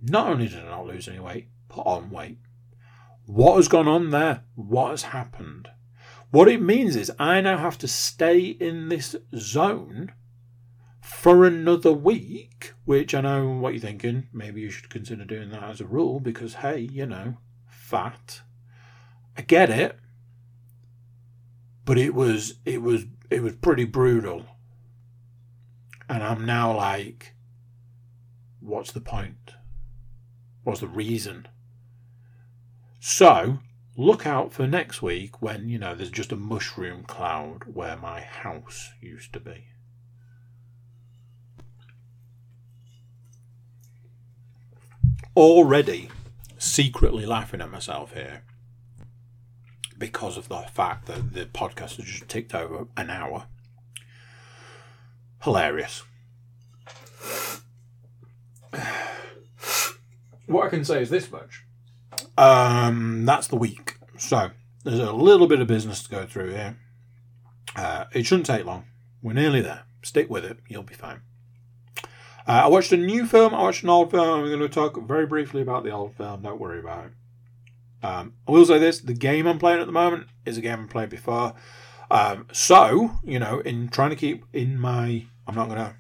Not 0.01 0.28
only 0.28 0.49
did 0.49 0.64
I 0.64 0.70
not 0.70 0.86
lose 0.86 1.09
any 1.09 1.20
weight, 1.20 1.49
put 1.68 1.84
on 1.86 2.09
weight. 2.09 2.38
What 3.27 3.57
has 3.57 3.68
gone 3.68 3.89
on 3.89 4.11
there? 4.11 4.45
What 4.55 4.91
has 4.91 5.03
happened? 5.05 5.68
What 6.31 6.49
it 6.49 6.62
means 6.62 6.97
is 6.97 7.12
I 7.18 7.41
now 7.41 7.59
have 7.59 7.79
to 7.79 7.89
stay 7.89 8.41
in 8.41 8.89
this 8.89 9.14
zone 9.37 10.12
for 11.01 11.45
another 11.45 11.93
week, 11.93 12.72
which 12.85 13.14
I 13.14 13.20
know 13.20 13.49
what 13.51 13.74
you're 13.74 13.81
thinking. 13.81 14.29
Maybe 14.33 14.61
you 14.61 14.70
should 14.70 14.91
consider 14.91 15.24
doing 15.24 15.51
that 15.51 15.62
as 15.62 15.81
a 15.81 15.87
rule 15.87 16.20
because, 16.20 16.55
hey, 16.55 16.81
you 16.81 17.07
know, 17.07 17.37
fat. 17.68 18.43
I 19.37 19.43
get 19.43 19.70
it 19.70 19.99
but 21.87 21.97
it 21.97 22.12
was 22.12 22.57
it 22.66 22.83
was 22.83 23.07
it 23.31 23.43
was 23.43 23.55
pretty 23.57 23.85
brutal. 23.85 24.45
And 26.09 26.22
I'm 26.22 26.45
now 26.45 26.77
like, 26.77 27.35
what's 28.61 28.93
the 28.93 29.01
point? 29.01 29.55
What's 30.62 30.81
the 30.81 30.89
reason? 30.89 31.49
So 33.09 33.61
look 33.96 34.26
out 34.26 34.52
for 34.52 34.66
next 34.66 35.00
week 35.00 35.40
when 35.40 35.68
you 35.68 35.78
know 35.78 35.94
there's 35.94 36.11
just 36.11 36.32
a 36.32 36.36
mushroom 36.36 37.04
cloud 37.04 37.62
where 37.72 37.96
my 37.96 38.20
house 38.20 38.90
used 39.00 39.32
to 39.34 39.38
be. 39.38 39.68
Already 45.36 46.11
secretly 46.59 47.24
laughing 47.24 47.61
at 47.61 47.70
myself 47.70 48.12
here 48.12 48.42
because 49.96 50.36
of 50.36 50.48
the 50.48 50.62
fact 50.62 51.07
that 51.07 51.32
the 51.32 51.46
podcast 51.46 51.98
has 51.98 52.07
just 52.07 52.28
ticked 52.28 52.57
over 52.57 52.88
an 52.96 53.09
hour. 53.09 53.46
Hilarious. 55.44 56.02
What 60.46 60.66
I 60.66 60.68
can 60.68 60.84
say 60.84 61.02
is 61.02 61.11
this 61.11 61.30
much. 61.32 61.66
Um, 62.37 63.25
that's 63.25 63.49
the 63.49 63.57
week. 63.57 63.99
So 64.19 64.51
there's 64.85 64.99
a 64.99 65.12
little 65.12 65.47
bit 65.47 65.61
of 65.61 65.67
business 65.67 66.03
to 66.05 66.11
go 66.11 66.27
through 66.27 66.51
here. 66.51 66.79
Uh, 67.75 68.05
it 68.12 68.25
shouldn't 68.25 68.47
take 68.47 68.64
long. 68.64 68.85
We're 69.23 69.33
nearly 69.33 69.61
there. 69.61 69.85
Stick 70.03 70.31
with 70.31 70.45
it. 70.45 70.59
You'll 70.69 70.83
be 70.83 70.95
fine. 70.95 71.21
Uh, 72.49 72.62
I 72.64 72.67
watched 72.69 72.93
a 72.93 72.97
new 72.97 73.27
film. 73.27 73.55
I 73.55 73.62
watched 73.62 73.83
an 73.83 73.91
old 73.91 74.11
film. 74.11 74.45
I'm 74.45 74.47
going 74.47 74.61
to 74.61 74.69
talk 74.69 75.01
very 75.07 75.27
briefly 75.27 75.62
about 75.62 75.83
the 75.83 75.91
old 75.91 76.14
film. 76.17 76.43
Don't 76.43 76.61
worry 76.61 76.79
about 76.79 77.07
it. 77.07 77.12
Um, 78.07 78.35
I 78.47 78.53
will 78.53 78.64
say 78.64 78.79
this: 78.79 79.01
the 79.01 79.14
game 79.14 79.47
I'm 79.47 79.59
playing 79.59 79.81
at 79.81 79.87
the 79.87 79.93
moment 79.93 80.29
is 80.45 80.57
a 80.57 80.61
game 80.61 80.85
I 80.85 80.87
played 80.87 81.09
before. 81.09 81.55
Um, 82.11 82.47
so 82.53 83.19
you 83.25 83.39
know, 83.41 83.61
in 83.61 83.89
trying 83.89 84.11
to 84.11 84.17
keep 84.17 84.45
in 84.53 84.79
my, 84.79 85.27
I'm 85.47 85.57
not 85.57 85.69
going 85.69 85.79
to, 85.79 85.95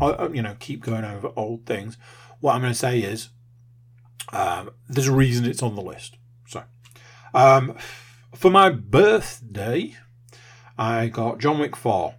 uh, 0.00 0.06
uh, 0.18 0.30
you 0.32 0.42
know, 0.42 0.56
keep 0.58 0.82
going 0.82 1.04
over 1.04 1.30
old 1.36 1.64
things. 1.64 1.96
What 2.40 2.54
I'm 2.54 2.60
going 2.60 2.72
to 2.72 2.78
say 2.78 2.98
is, 2.98 3.28
um, 4.32 4.70
there's 4.88 5.08
a 5.08 5.12
reason 5.14 5.44
it's 5.44 5.62
on 5.62 5.74
the 5.74 5.82
list. 5.82 6.16
So, 6.46 6.64
um, 7.34 7.76
for 8.34 8.50
my 8.50 8.70
birthday, 8.70 9.96
I 10.78 11.08
got 11.08 11.38
John 11.38 11.58
Wick 11.58 11.76
Four. 11.76 12.14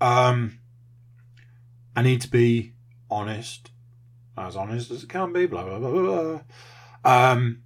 Um, 0.00 0.60
I 1.96 2.02
need 2.02 2.20
to 2.22 2.30
be 2.30 2.72
honest, 3.10 3.70
as 4.36 4.56
honest 4.56 4.90
as 4.90 5.02
it 5.02 5.08
can 5.08 5.32
be. 5.32 5.46
Blah 5.46 5.64
blah 5.64 5.78
blah 5.78 5.90
blah. 5.90 6.22
blah. 6.22 6.40
Um, 7.04 7.62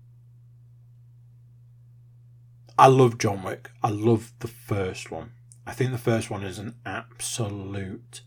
I 2.78 2.86
love 2.86 3.18
John 3.18 3.42
Wick. 3.42 3.70
I 3.82 3.90
love 3.90 4.32
the 4.40 4.48
first 4.48 5.10
one. 5.10 5.32
I 5.66 5.72
think 5.72 5.92
the 5.92 5.98
first 5.98 6.30
one 6.30 6.42
is 6.42 6.58
an 6.58 6.74
absolute 6.84 8.22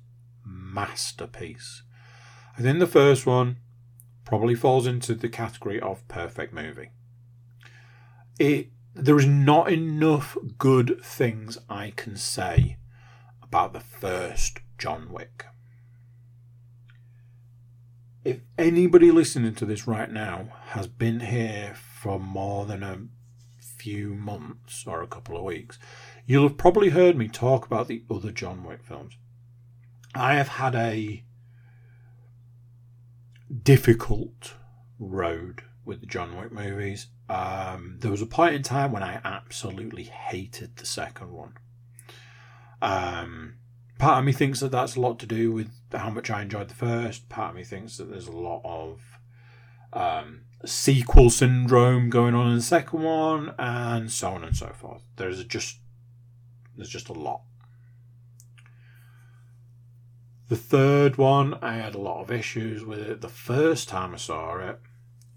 masterpiece. 0.46 1.84
I 2.58 2.62
think 2.62 2.80
the 2.80 2.88
first 2.88 3.26
one 3.26 3.58
probably 4.26 4.56
falls 4.56 4.88
into 4.88 5.14
the 5.16 5.30
category 5.30 5.80
of 5.80 6.08
perfect 6.08 6.54
movie. 6.54 6.90
It 8.40 8.70
there 8.94 9.18
is 9.18 9.26
not 9.26 9.72
enough 9.72 10.38
good 10.58 11.02
things 11.04 11.58
I 11.70 11.92
can 11.96 12.16
say 12.16 12.78
about 13.44 13.74
the 13.74 13.82
first 13.82 14.60
John 14.78 15.12
Wick. 15.12 15.46
If 18.24 18.40
anybody 18.58 19.12
listening 19.12 19.54
to 19.56 19.66
this 19.66 19.86
right 19.86 20.10
now 20.10 20.48
has 20.70 20.88
been 20.88 21.20
here 21.20 21.76
for 21.76 22.20
more 22.20 22.66
than 22.66 22.84
a 22.84 23.02
few 23.60 24.16
months 24.16 24.86
or 24.88 25.04
a 25.04 25.08
couple 25.08 25.38
of 25.38 25.44
weeks, 25.44 25.78
you'll 26.26 26.48
have 26.48 26.58
probably 26.58 26.90
heard 26.90 27.18
me 27.18 27.28
talk 27.28 27.66
about 27.66 27.88
the 27.88 28.04
other 28.10 28.32
John 28.32 28.64
Wick 28.64 28.82
films. 28.82 29.18
I 30.16 30.36
have 30.36 30.48
had 30.48 30.74
a 30.74 31.24
difficult 33.64 34.54
road 35.00 35.64
with 35.84 36.02
the 36.02 36.08
John 36.08 36.38
Wick 36.38 36.52
movies. 36.52 37.08
Um, 37.30 37.98
there 38.00 38.12
was 38.12 38.22
a 38.22 38.28
point 38.28 38.56
in 38.56 38.64
time 38.64 38.92
when 38.92 39.04
I 39.04 39.22
absolutely 39.24 40.04
hated 40.04 40.78
the 40.78 40.86
second 40.86 41.32
one. 41.32 41.54
Um, 42.82 43.56
part 43.98 44.20
of 44.20 44.26
me 44.26 44.32
thinks 44.32 44.60
that 44.60 44.72
that's 44.72 44.96
a 44.96 45.02
lot 45.02 45.20
to 45.20 45.26
do 45.26 45.52
with 45.52 45.70
how 45.92 46.10
much 46.10 46.30
I 46.30 46.42
enjoyed 46.42 46.70
the 46.70 46.76
first. 46.76 47.30
Part 47.30 47.52
of 47.52 47.56
me 47.56 47.64
thinks 47.64 47.98
that 47.98 48.10
there's 48.10 48.28
a 48.28 48.32
lot 48.32 48.62
of 48.64 49.02
um, 49.94 50.42
sequel 50.66 51.30
syndrome 51.30 52.10
going 52.10 52.36
on 52.36 52.50
in 52.50 52.56
the 52.58 52.62
second 52.62 53.02
one, 53.02 53.54
and 53.58 54.12
so 54.12 54.32
on 54.32 54.44
and 54.44 54.56
so 54.56 54.68
forth. 54.68 55.04
There's 55.16 55.44
just 55.46 55.78
there's 56.76 56.90
just 56.90 57.10
a 57.10 57.14
lot. 57.14 57.42
The 60.48 60.56
third 60.56 61.18
one, 61.18 61.56
I 61.56 61.74
had 61.76 61.96
a 61.96 62.00
lot 62.00 62.22
of 62.22 62.32
issues 62.32 62.86
with 62.86 63.00
it 63.00 63.22
the 63.22 63.30
first 63.30 63.90
time 63.90 64.14
I 64.14 64.18
saw 64.18 64.58
it, 64.58 64.80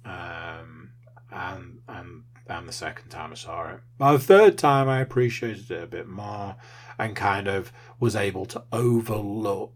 um, 0.05 0.91
and 1.33 1.81
and 1.89 2.25
and 2.47 2.69
the 2.69 2.73
second 2.73 3.09
time 3.09 3.33
I 3.33 3.37
saw 3.37 3.71
it. 3.71 3.81
By 3.97 4.13
the 4.13 4.19
third 4.19 4.59
time, 4.59 4.89
I 4.89 5.01
appreciated 5.01 5.71
it 5.71 5.83
a 5.83 5.87
bit 5.87 6.09
more, 6.09 6.57
and 6.99 7.17
kind 7.17 7.49
of 7.49 7.73
was 7.99 8.15
able 8.15 8.45
to 8.47 8.65
overlook 8.71 9.73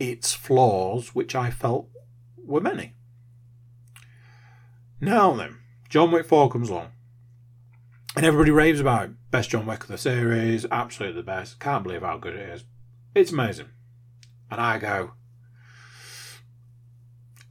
its 0.00 0.32
flaws, 0.32 1.14
which 1.14 1.34
I 1.34 1.50
felt 1.50 1.88
were 2.36 2.60
many. 2.60 2.94
Now 5.00 5.32
then, 5.34 5.58
John 5.88 6.10
Wick 6.10 6.26
4 6.26 6.50
comes 6.50 6.70
along. 6.70 6.90
And 8.16 8.26
everybody 8.26 8.50
raves 8.50 8.80
about 8.80 9.04
it. 9.04 9.30
Best 9.30 9.50
John 9.50 9.66
Wick 9.66 9.82
of 9.82 9.88
the 9.88 9.98
series, 9.98 10.66
absolutely 10.72 11.20
the 11.20 11.26
best. 11.26 11.60
Can't 11.60 11.84
believe 11.84 12.02
how 12.02 12.18
good 12.18 12.34
it 12.34 12.48
is. 12.48 12.64
It's 13.18 13.32
amazing. 13.32 13.70
And 14.48 14.60
I 14.60 14.78
go, 14.78 15.10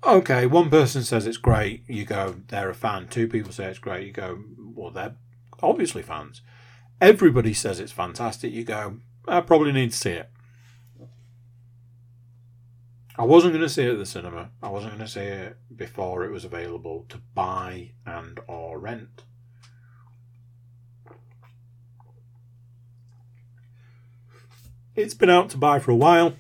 okay, 0.02 0.46
one 0.46 0.70
person 0.70 1.04
says 1.04 1.28
it's 1.28 1.36
great, 1.36 1.84
you 1.90 2.06
go, 2.06 2.38
they're 2.48 2.70
a 2.70 2.74
fan. 2.74 3.10
Two 3.10 3.28
people 3.28 3.52
say 3.52 3.66
it's 3.66 3.78
great, 3.78 4.08
you 4.08 4.14
go, 4.14 4.44
well, 4.58 4.92
they're 4.92 5.18
obviously 5.62 6.02
fans. 6.02 6.42
Everybody 7.02 7.54
says 7.54 7.82
it's 7.82 7.92
fantastic, 7.92 8.54
you 8.54 8.64
go, 8.64 9.00
I 9.28 9.42
probably 9.42 9.74
need 9.74 9.92
to 9.92 9.98
see 9.98 10.12
it. 10.12 10.30
I 13.18 13.26
wasn't 13.26 13.52
going 13.52 13.64
to 13.64 13.70
see 13.70 13.84
it 13.84 13.92
at 13.92 13.98
the 13.98 14.06
cinema. 14.06 14.52
I 14.64 14.70
wasn't 14.70 14.94
going 14.94 15.06
to 15.06 15.12
see 15.12 15.20
it 15.20 15.58
before 15.76 16.24
it 16.24 16.32
was 16.32 16.46
available 16.46 17.06
to 17.10 17.18
buy 17.34 17.92
and 18.06 18.40
or 18.48 18.80
rent. 18.80 19.26
It's 24.98 25.14
been 25.14 25.30
out 25.30 25.52
to 25.52 25.58
buy 25.58 25.78
for 25.78 25.92
a 25.92 25.96
while. 25.96 26.34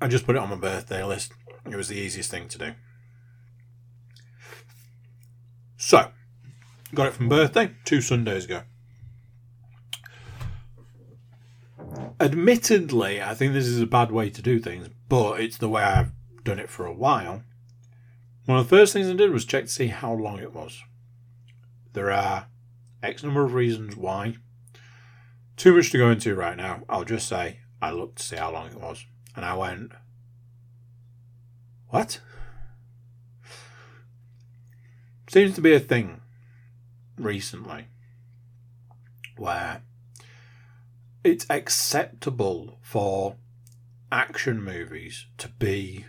I 0.00 0.06
just 0.06 0.24
put 0.24 0.36
it 0.36 0.38
on 0.38 0.48
my 0.48 0.54
birthday 0.54 1.02
list. 1.02 1.32
It 1.68 1.74
was 1.74 1.88
the 1.88 1.96
easiest 1.96 2.30
thing 2.30 2.46
to 2.50 2.56
do. 2.56 2.72
So, 5.76 6.12
got 6.94 7.08
it 7.08 7.14
from 7.14 7.28
birthday 7.28 7.72
two 7.84 8.00
Sundays 8.00 8.44
ago. 8.44 8.62
Admittedly, 12.20 13.20
I 13.20 13.34
think 13.34 13.54
this 13.54 13.66
is 13.66 13.80
a 13.80 13.86
bad 13.86 14.12
way 14.12 14.30
to 14.30 14.40
do 14.40 14.60
things, 14.60 14.88
but 15.08 15.40
it's 15.40 15.58
the 15.58 15.68
way 15.68 15.82
I've 15.82 16.12
done 16.44 16.60
it 16.60 16.70
for 16.70 16.86
a 16.86 16.94
while. 16.94 17.42
One 18.46 18.58
of 18.58 18.68
the 18.68 18.76
first 18.76 18.92
things 18.92 19.10
I 19.10 19.14
did 19.14 19.32
was 19.32 19.44
check 19.44 19.64
to 19.64 19.70
see 19.70 19.88
how 19.88 20.12
long 20.12 20.38
it 20.38 20.54
was. 20.54 20.80
There 21.92 22.12
are 22.12 22.46
X 23.02 23.24
number 23.24 23.44
of 23.44 23.54
reasons 23.54 23.96
why. 23.96 24.36
Too 25.58 25.74
much 25.74 25.90
to 25.90 25.98
go 25.98 26.08
into 26.08 26.36
right 26.36 26.56
now. 26.56 26.84
I'll 26.88 27.02
just 27.02 27.28
say 27.28 27.58
I 27.82 27.90
looked 27.90 28.18
to 28.18 28.22
see 28.22 28.36
how 28.36 28.52
long 28.52 28.68
it 28.68 28.80
was, 28.80 29.04
and 29.34 29.44
I 29.44 29.54
went, 29.54 29.90
What? 31.88 32.20
Seems 35.28 35.56
to 35.56 35.60
be 35.60 35.74
a 35.74 35.80
thing 35.80 36.20
recently 37.18 37.88
where 39.36 39.82
it's 41.24 41.44
acceptable 41.50 42.78
for 42.80 43.34
action 44.12 44.62
movies 44.62 45.26
to 45.38 45.48
be 45.48 46.04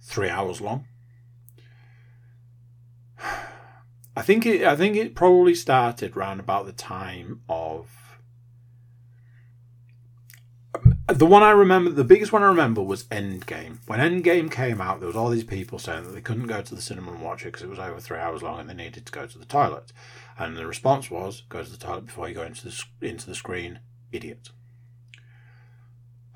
three 0.00 0.30
hours 0.30 0.62
long. 0.62 0.86
I 4.16 4.22
think 4.22 4.46
it. 4.46 4.64
I 4.64 4.76
think 4.76 4.96
it 4.96 5.14
probably 5.14 5.54
started 5.54 6.16
around 6.16 6.40
about 6.40 6.64
the 6.64 6.72
time 6.72 7.42
of 7.50 8.07
the 11.08 11.26
one 11.26 11.42
I 11.42 11.50
remember. 11.50 11.90
The 11.90 12.04
biggest 12.04 12.32
one 12.32 12.42
I 12.42 12.46
remember 12.46 12.82
was 12.82 13.04
Endgame. 13.04 13.78
When 13.86 14.00
Endgame 14.00 14.50
came 14.50 14.80
out, 14.80 15.00
there 15.00 15.06
was 15.06 15.16
all 15.16 15.30
these 15.30 15.44
people 15.44 15.78
saying 15.78 16.04
that 16.04 16.10
they 16.10 16.20
couldn't 16.20 16.46
go 16.46 16.60
to 16.62 16.74
the 16.74 16.82
cinema 16.82 17.12
and 17.12 17.22
watch 17.22 17.42
it 17.42 17.46
because 17.46 17.62
it 17.62 17.70
was 17.70 17.78
over 17.78 18.00
three 18.00 18.18
hours 18.18 18.42
long 18.42 18.60
and 18.60 18.68
they 18.68 18.74
needed 18.74 19.06
to 19.06 19.12
go 19.12 19.26
to 19.26 19.38
the 19.38 19.44
toilet. 19.44 19.92
And 20.38 20.56
the 20.56 20.66
response 20.66 21.10
was, 21.10 21.42
"Go 21.48 21.62
to 21.64 21.70
the 21.70 21.76
toilet 21.76 22.06
before 22.06 22.28
you 22.28 22.34
go 22.34 22.42
into 22.42 22.64
the 22.64 22.84
into 23.00 23.26
the 23.26 23.34
screen, 23.34 23.80
idiot." 24.12 24.50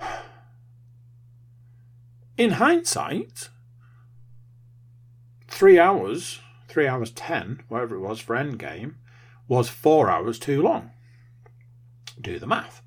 in 2.37 2.53
hindsight, 2.53 3.51
three 5.49 5.79
hours, 5.79 6.41
three 6.69 6.89
hours 6.89 7.11
ten, 7.11 7.63
whatever 7.69 7.97
it 7.97 8.01
was 8.01 8.21
for 8.21 8.35
Endgame, 8.35 8.95
was 9.49 9.69
four 9.69 10.11
hours 10.11 10.39
too 10.39 10.63
long. 10.63 10.91
Do 12.21 12.39
the 12.39 12.47
math. 12.47 12.83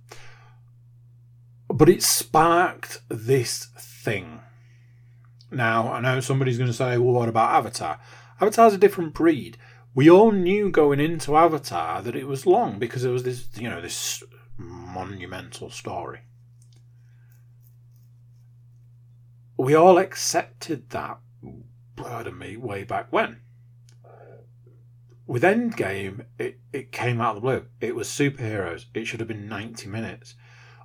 But 1.75 1.89
it 1.89 2.01
sparked 2.01 3.01
this 3.09 3.65
thing. 3.77 4.41
Now, 5.51 5.91
I 5.91 5.99
know 5.99 6.19
somebody's 6.19 6.57
going 6.57 6.69
to 6.69 6.73
say, 6.73 6.97
well, 6.97 7.13
what 7.13 7.29
about 7.29 7.53
Avatar? 7.53 7.99
Avatar's 8.39 8.73
a 8.73 8.77
different 8.77 9.13
breed. 9.13 9.57
We 9.93 10.09
all 10.09 10.31
knew 10.31 10.69
going 10.69 10.99
into 10.99 11.35
Avatar 11.35 12.01
that 12.01 12.15
it 12.15 12.27
was 12.27 12.45
long 12.45 12.79
because 12.79 13.03
it 13.03 13.11
was 13.11 13.23
this, 13.23 13.47
you 13.55 13.69
know, 13.69 13.81
this 13.81 14.23
monumental 14.57 15.69
story. 15.69 16.21
we 19.57 19.73
all 19.73 19.97
accepted 19.97 20.89
that, 20.89 21.19
pardon 21.95 22.37
me, 22.37 22.57
way 22.57 22.83
back 22.83 23.11
when. 23.11 23.41
With 25.27 25.43
Endgame, 25.43 26.25
it, 26.37 26.59
it 26.71 26.91
came 26.91 27.19
out 27.19 27.35
of 27.35 27.41
the 27.41 27.41
blue. 27.41 27.65
It 27.81 27.95
was 27.95 28.07
superheroes. 28.07 28.85
It 28.93 29.05
should 29.05 29.19
have 29.19 29.27
been 29.27 29.47
90 29.47 29.87
minutes. 29.87 30.35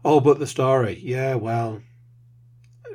Oh, 0.05 0.21
but 0.21 0.39
the 0.39 0.47
story, 0.47 0.99
yeah, 1.03 1.35
well, 1.35 1.83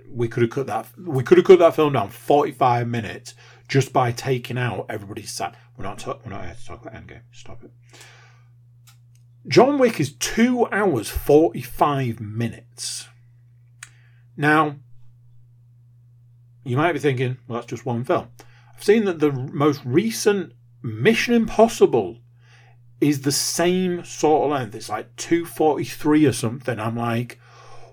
we 0.10 0.28
could 0.28 0.44
have 0.44 0.52
cut 0.52 0.68
that. 0.68 0.88
We 0.98 1.24
could 1.24 1.38
have 1.38 1.46
cut 1.46 1.60
that 1.60 1.76
film 1.76 1.94
down 1.94 2.10
45 2.10 2.88
minutes 2.88 3.36
just 3.68 3.94
by 3.94 4.12
taking 4.12 4.58
out 4.58 4.86
everybody's 4.90 5.32
sat. 5.32 5.56
We're 5.78 5.84
not. 5.84 6.06
we're 6.24 6.32
not 6.32 6.46
here 6.46 6.56
to 6.56 6.66
talk 6.66 6.82
about 6.82 6.94
Endgame. 6.94 7.22
Stop 7.32 7.64
it. 7.64 7.72
John 9.48 9.78
Wick 9.78 10.00
is 10.00 10.14
two 10.14 10.68
hours 10.68 11.10
45 11.10 12.20
minutes. 12.20 13.08
Now, 14.36 14.78
you 16.64 16.78
might 16.78 16.94
be 16.94 17.00
thinking, 17.00 17.38
well, 17.48 17.60
that's 17.60 17.70
just 17.70 17.86
one 17.86 18.04
film. 18.04 18.30
I've 18.76 18.84
seen 18.84 19.06
that 19.06 19.20
the 19.20 19.32
most 19.32 19.82
recent 19.86 20.54
Mission 20.82 21.34
Impossible 21.34 22.20
is 23.06 23.22
the 23.22 23.32
same 23.32 24.04
sort 24.04 24.46
of 24.46 24.52
length. 24.52 24.74
It's 24.74 24.90
like 24.90 25.16
243 25.16 26.26
or 26.26 26.34
something. 26.34 26.80
I'm 26.80 26.98
like, 26.98 27.40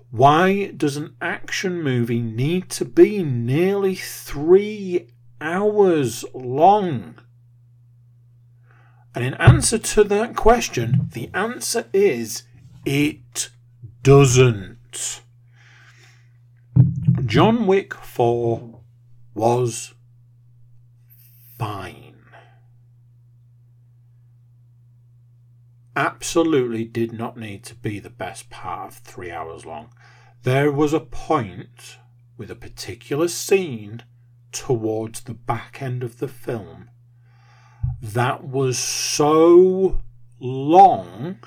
why 0.09 0.71
does 0.71 0.97
an 0.97 1.15
action 1.21 1.83
movie 1.83 2.21
need 2.21 2.69
to 2.71 2.85
be 2.85 3.21
nearly 3.23 3.93
three 3.93 5.09
hours 5.39 6.25
long? 6.33 7.15
And 9.13 9.23
in 9.23 9.35
answer 9.35 9.77
to 9.77 10.03
that 10.05 10.35
question, 10.35 11.09
the 11.13 11.29
answer 11.31 11.85
is 11.93 12.43
it 12.83 13.51
doesn't. 14.01 15.21
John 17.25 17.67
Wick 17.67 17.93
4 17.93 18.79
was 19.35 19.93
fine. 21.59 22.12
Absolutely 25.95 26.85
did 26.85 27.13
not 27.13 27.37
need 27.37 27.63
to 27.65 27.75
be 27.75 27.99
the 27.99 28.09
best 28.09 28.49
part 28.49 28.91
of 28.91 28.97
three 28.99 29.29
hours 29.29 29.65
long. 29.65 29.93
There 30.41 30.71
was 30.71 30.93
a 30.93 30.99
point 30.99 31.97
with 32.37 32.49
a 32.49 32.55
particular 32.55 33.27
scene 33.27 34.03
towards 34.51 35.21
the 35.21 35.33
back 35.33 35.81
end 35.81 36.03
of 36.03 36.17
the 36.17 36.27
film 36.27 36.89
that 38.01 38.43
was 38.43 38.77
so 38.77 40.01
long 40.39 41.37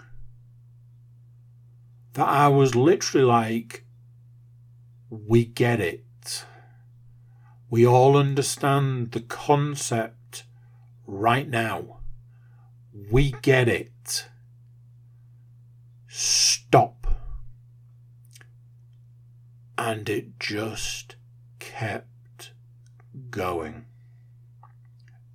that 2.14 2.26
I 2.26 2.48
was 2.48 2.74
literally 2.74 3.26
like, 3.26 3.84
we 5.10 5.44
get 5.44 5.80
it. 5.80 6.44
We 7.68 7.86
all 7.86 8.16
understand 8.16 9.10
the 9.10 9.20
concept 9.20 10.44
right 11.06 11.48
now. 11.48 11.98
We 13.10 13.32
get 13.42 13.68
it. 13.68 13.92
Stop. 16.18 17.08
And 19.76 20.08
it 20.08 20.40
just 20.40 21.16
kept 21.58 22.52
going. 23.28 23.84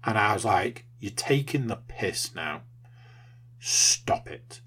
And 0.04 0.18
I 0.18 0.34
was 0.34 0.44
like, 0.44 0.86
you're 1.00 1.12
taking 1.12 1.68
the 1.68 1.76
piss 1.76 2.34
now. 2.34 2.64
Stop 3.60 4.28
it. 4.28 4.62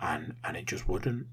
And 0.00 0.36
and 0.42 0.56
it 0.56 0.64
just 0.64 0.88
wouldn't. 0.88 1.26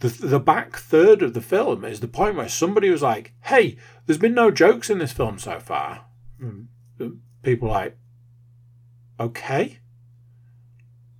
The, 0.00 0.08
the 0.08 0.40
back 0.40 0.76
third 0.76 1.22
of 1.22 1.32
the 1.32 1.40
film 1.40 1.84
is 1.84 2.00
the 2.00 2.08
point 2.08 2.34
where 2.34 2.48
somebody 2.48 2.90
was 2.90 3.02
like, 3.02 3.34
hey, 3.42 3.76
there's 4.06 4.18
been 4.18 4.34
no 4.34 4.50
jokes 4.50 4.90
in 4.90 4.98
this 4.98 5.12
film 5.12 5.38
so 5.38 5.60
far. 5.60 6.06
Hmm. 6.40 6.62
People 7.44 7.68
like, 7.68 7.96
okay. 9.20 9.78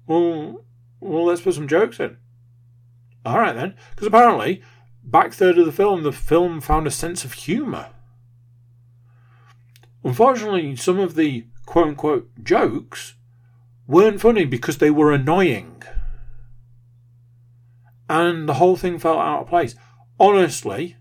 Well, 0.09 0.65
well, 1.01 1.25
let's 1.25 1.41
put 1.41 1.55
some 1.55 1.69
jokes 1.69 2.01
in. 2.01 2.17
All 3.25 3.39
right 3.39 3.55
then, 3.55 3.75
because 3.91 4.07
apparently, 4.07 4.63
back 5.03 5.33
third 5.33 5.59
of 5.59 5.67
the 5.67 5.73
film, 5.73 6.03
the 6.03 6.13
film 6.13 6.61
found 6.61 6.87
a 6.87 6.91
sense 6.91 7.25
of 7.25 7.33
humour. 7.33 7.91
Unfortunately, 10.05 10.77
some 10.77 10.99
of 10.99 11.15
the 11.15 11.47
quote 11.67 11.89
unquote 11.89 12.31
jokes 12.43 13.15
weren't 13.87 14.21
funny 14.21 14.45
because 14.45 14.79
they 14.79 14.91
were 14.91 15.13
annoying 15.13 15.83
and 18.09 18.49
the 18.49 18.55
whole 18.55 18.77
thing 18.77 18.99
felt 18.99 19.19
out 19.19 19.43
of 19.43 19.49
place. 19.49 19.75
Honestly, 20.19 20.97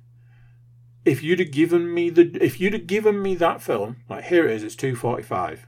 if 1.06 1.24
you'd 1.24 1.40
have 1.40 1.52
given 1.52 1.94
me 1.94 2.10
the 2.10 2.38
if 2.42 2.60
you'd 2.60 2.74
have 2.74 2.88
given 2.88 3.22
me 3.22 3.36
that 3.36 3.62
film, 3.62 3.98
like 4.10 4.26
here 4.26 4.46
it 4.46 4.52
is, 4.52 4.64
it's 4.64 4.76
two 4.76 4.96
forty 4.96 5.24
five. 5.24 5.66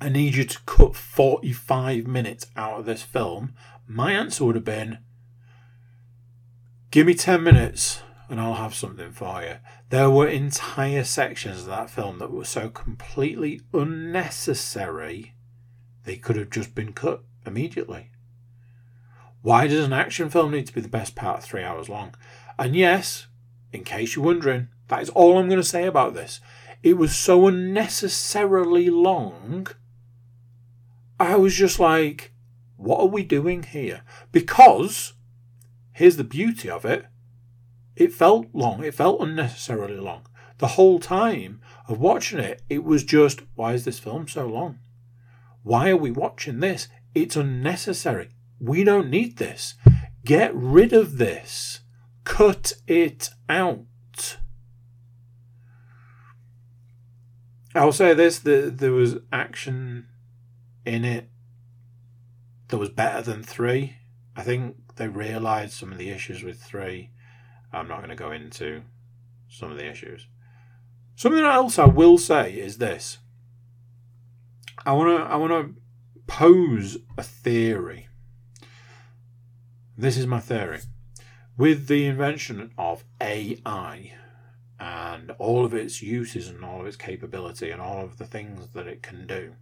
I 0.00 0.08
need 0.10 0.34
you 0.34 0.44
to 0.44 0.58
cut 0.66 0.94
45 0.94 2.06
minutes 2.06 2.46
out 2.56 2.80
of 2.80 2.86
this 2.86 3.02
film, 3.02 3.54
my 3.86 4.12
answer 4.12 4.44
would 4.44 4.54
have 4.54 4.64
been 4.64 4.98
give 6.90 7.06
me 7.06 7.14
10 7.14 7.42
minutes 7.42 8.02
and 8.28 8.40
I'll 8.40 8.54
have 8.54 8.74
something 8.74 9.12
for 9.12 9.42
you. 9.42 9.56
There 9.88 10.10
were 10.10 10.26
entire 10.26 11.04
sections 11.04 11.60
of 11.60 11.66
that 11.66 11.90
film 11.90 12.18
that 12.18 12.32
were 12.32 12.44
so 12.44 12.68
completely 12.68 13.60
unnecessary, 13.72 15.34
they 16.04 16.16
could 16.16 16.36
have 16.36 16.50
just 16.50 16.74
been 16.74 16.92
cut 16.92 17.22
immediately. 17.46 18.10
Why 19.42 19.66
does 19.68 19.84
an 19.84 19.92
action 19.92 20.28
film 20.28 20.50
need 20.50 20.66
to 20.66 20.74
be 20.74 20.80
the 20.80 20.88
best 20.88 21.14
part 21.14 21.38
of 21.38 21.44
three 21.44 21.62
hours 21.62 21.88
long? 21.88 22.14
And 22.58 22.74
yes, 22.74 23.28
in 23.72 23.84
case 23.84 24.16
you're 24.16 24.24
wondering, 24.24 24.68
that 24.88 25.02
is 25.02 25.10
all 25.10 25.38
I'm 25.38 25.48
going 25.48 25.60
to 25.60 25.64
say 25.64 25.86
about 25.86 26.14
this. 26.14 26.40
It 26.82 26.96
was 26.96 27.14
so 27.14 27.46
unnecessarily 27.46 28.90
long. 28.90 29.68
I 31.18 31.36
was 31.36 31.54
just 31.54 31.78
like, 31.78 32.32
what 32.76 33.00
are 33.00 33.06
we 33.06 33.22
doing 33.22 33.62
here? 33.62 34.02
Because, 34.32 35.14
here's 35.92 36.16
the 36.16 36.24
beauty 36.24 36.68
of 36.68 36.84
it 36.84 37.06
it 37.94 38.12
felt 38.12 38.48
long, 38.52 38.84
it 38.84 38.94
felt 38.94 39.22
unnecessarily 39.22 39.96
long. 39.96 40.26
The 40.58 40.68
whole 40.68 40.98
time 40.98 41.60
of 41.88 41.98
watching 41.98 42.38
it, 42.38 42.62
it 42.68 42.84
was 42.84 43.04
just, 43.04 43.42
why 43.54 43.72
is 43.72 43.84
this 43.84 43.98
film 43.98 44.28
so 44.28 44.46
long? 44.46 44.78
Why 45.62 45.90
are 45.90 45.96
we 45.96 46.10
watching 46.10 46.60
this? 46.60 46.88
It's 47.14 47.36
unnecessary. 47.36 48.30
We 48.60 48.84
don't 48.84 49.10
need 49.10 49.38
this. 49.38 49.74
Get 50.24 50.54
rid 50.54 50.92
of 50.92 51.18
this. 51.18 51.80
Cut 52.24 52.74
it 52.86 53.30
out. 53.48 54.36
I'll 57.74 57.92
say 57.92 58.14
this: 58.14 58.38
the, 58.38 58.72
there 58.74 58.92
was 58.92 59.16
action 59.32 60.08
in 60.86 61.04
it 61.04 61.28
that 62.68 62.78
was 62.78 62.88
better 62.88 63.20
than 63.20 63.42
three. 63.42 63.96
I 64.34 64.42
think 64.42 64.76
they 64.96 65.08
realised 65.08 65.72
some 65.72 65.92
of 65.92 65.98
the 65.98 66.10
issues 66.10 66.42
with 66.42 66.62
three. 66.62 67.10
I'm 67.72 67.88
not 67.88 67.98
going 67.98 68.10
to 68.10 68.16
go 68.16 68.30
into 68.30 68.82
some 69.48 69.70
of 69.70 69.76
the 69.76 69.88
issues. 69.88 70.26
Something 71.16 71.44
else 71.44 71.78
I 71.78 71.86
will 71.86 72.18
say 72.18 72.52
is 72.52 72.78
this. 72.78 73.18
I 74.84 74.92
want 74.92 75.18
to 75.18 75.24
I 75.24 75.36
want 75.36 75.52
to 75.52 75.80
pose 76.26 76.98
a 77.18 77.22
theory. 77.22 78.08
This 79.98 80.16
is 80.16 80.26
my 80.26 80.40
theory. 80.40 80.80
With 81.56 81.88
the 81.88 82.06
invention 82.06 82.70
of 82.76 83.04
AI 83.20 84.12
and 84.78 85.30
all 85.38 85.64
of 85.64 85.72
its 85.72 86.02
uses 86.02 86.48
and 86.48 86.62
all 86.62 86.80
of 86.80 86.86
its 86.86 86.96
capability 86.96 87.70
and 87.70 87.80
all 87.80 88.04
of 88.04 88.18
the 88.18 88.26
things 88.26 88.68
that 88.74 88.86
it 88.86 89.02
can 89.02 89.26
do, 89.26 89.54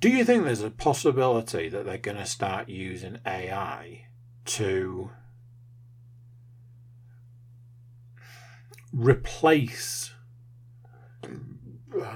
do 0.00 0.08
you 0.08 0.24
think 0.24 0.44
there's 0.44 0.62
a 0.62 0.70
possibility 0.70 1.68
that 1.68 1.84
they're 1.84 1.98
going 1.98 2.16
to 2.16 2.26
start 2.26 2.68
using 2.68 3.18
AI 3.26 4.06
to 4.44 5.10
replace 8.92 10.12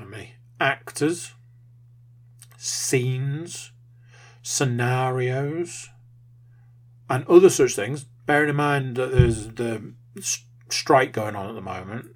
me, 0.07 0.35
actors, 0.61 1.33
scenes, 2.57 3.73
scenarios, 4.43 5.91
and 7.11 7.27
other 7.27 7.51
such 7.51 7.75
things? 7.75 8.05
Bearing 8.27 8.51
in 8.51 8.57
mind 8.57 8.97
that 8.97 9.11
there's 9.11 9.49
the 9.49 9.93
strike 10.69 11.13
going 11.13 11.35
on 11.35 11.49
at 11.49 11.55
the 11.55 11.61
moment 11.61 12.15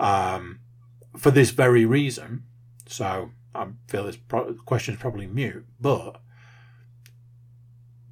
um, 0.00 0.58
for 1.16 1.30
this 1.30 1.50
very 1.50 1.86
reason. 1.86 2.42
So 2.86 3.30
I 3.54 3.68
feel 3.88 4.04
this 4.04 4.16
pro- 4.16 4.54
question 4.54 4.94
is 4.94 5.00
probably 5.00 5.26
mute, 5.26 5.66
but 5.80 6.20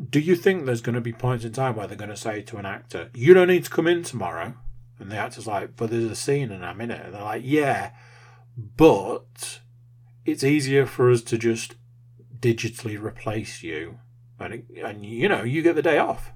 do 0.08 0.20
you 0.20 0.36
think 0.36 0.64
there's 0.64 0.80
going 0.80 0.94
to 0.94 1.00
be 1.00 1.12
points 1.12 1.44
in 1.44 1.52
time 1.52 1.76
where 1.76 1.86
they're 1.86 1.96
going 1.96 2.10
to 2.10 2.16
say 2.16 2.42
to 2.42 2.56
an 2.56 2.66
actor, 2.66 3.10
"You 3.14 3.34
don't 3.34 3.48
need 3.48 3.64
to 3.64 3.70
come 3.70 3.86
in 3.86 4.02
tomorrow," 4.02 4.54
and 4.98 5.10
the 5.10 5.16
actor's 5.16 5.46
like, 5.46 5.76
"But 5.76 5.90
there's 5.90 6.04
a 6.04 6.16
scene 6.16 6.50
and 6.50 6.64
I'm 6.64 6.80
in 6.80 6.90
it," 6.90 7.04
and 7.04 7.14
they're 7.14 7.22
like, 7.22 7.42
"Yeah, 7.44 7.92
but 8.56 9.60
it's 10.24 10.44
easier 10.44 10.86
for 10.86 11.10
us 11.10 11.22
to 11.22 11.38
just 11.38 11.74
digitally 12.38 13.02
replace 13.02 13.62
you, 13.62 13.98
and 14.38 14.54
it, 14.54 14.64
and 14.82 15.04
you 15.04 15.28
know 15.28 15.42
you 15.42 15.62
get 15.62 15.74
the 15.74 15.82
day 15.82 15.98
off." 15.98 16.32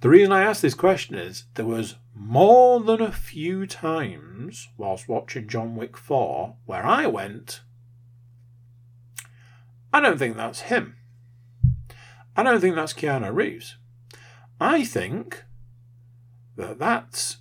The 0.00 0.08
reason 0.08 0.32
I 0.32 0.42
ask 0.42 0.60
this 0.60 0.74
question 0.74 1.16
is 1.16 1.44
there 1.54 1.66
was 1.66 1.96
more 2.18 2.80
than 2.80 3.00
a 3.00 3.12
few 3.12 3.66
times 3.66 4.68
whilst 4.76 5.08
watching 5.08 5.48
John 5.48 5.76
Wick 5.76 5.96
4 5.96 6.56
where 6.66 6.84
I 6.84 7.06
went, 7.06 7.60
I 9.92 10.00
don't 10.00 10.18
think 10.18 10.36
that's 10.36 10.62
him. 10.62 10.96
I 12.36 12.42
don't 12.42 12.60
think 12.60 12.74
that's 12.74 12.92
Keanu 12.92 13.34
Reeves. 13.34 13.76
I 14.60 14.84
think 14.84 15.44
that 16.56 16.78
that's 16.78 17.38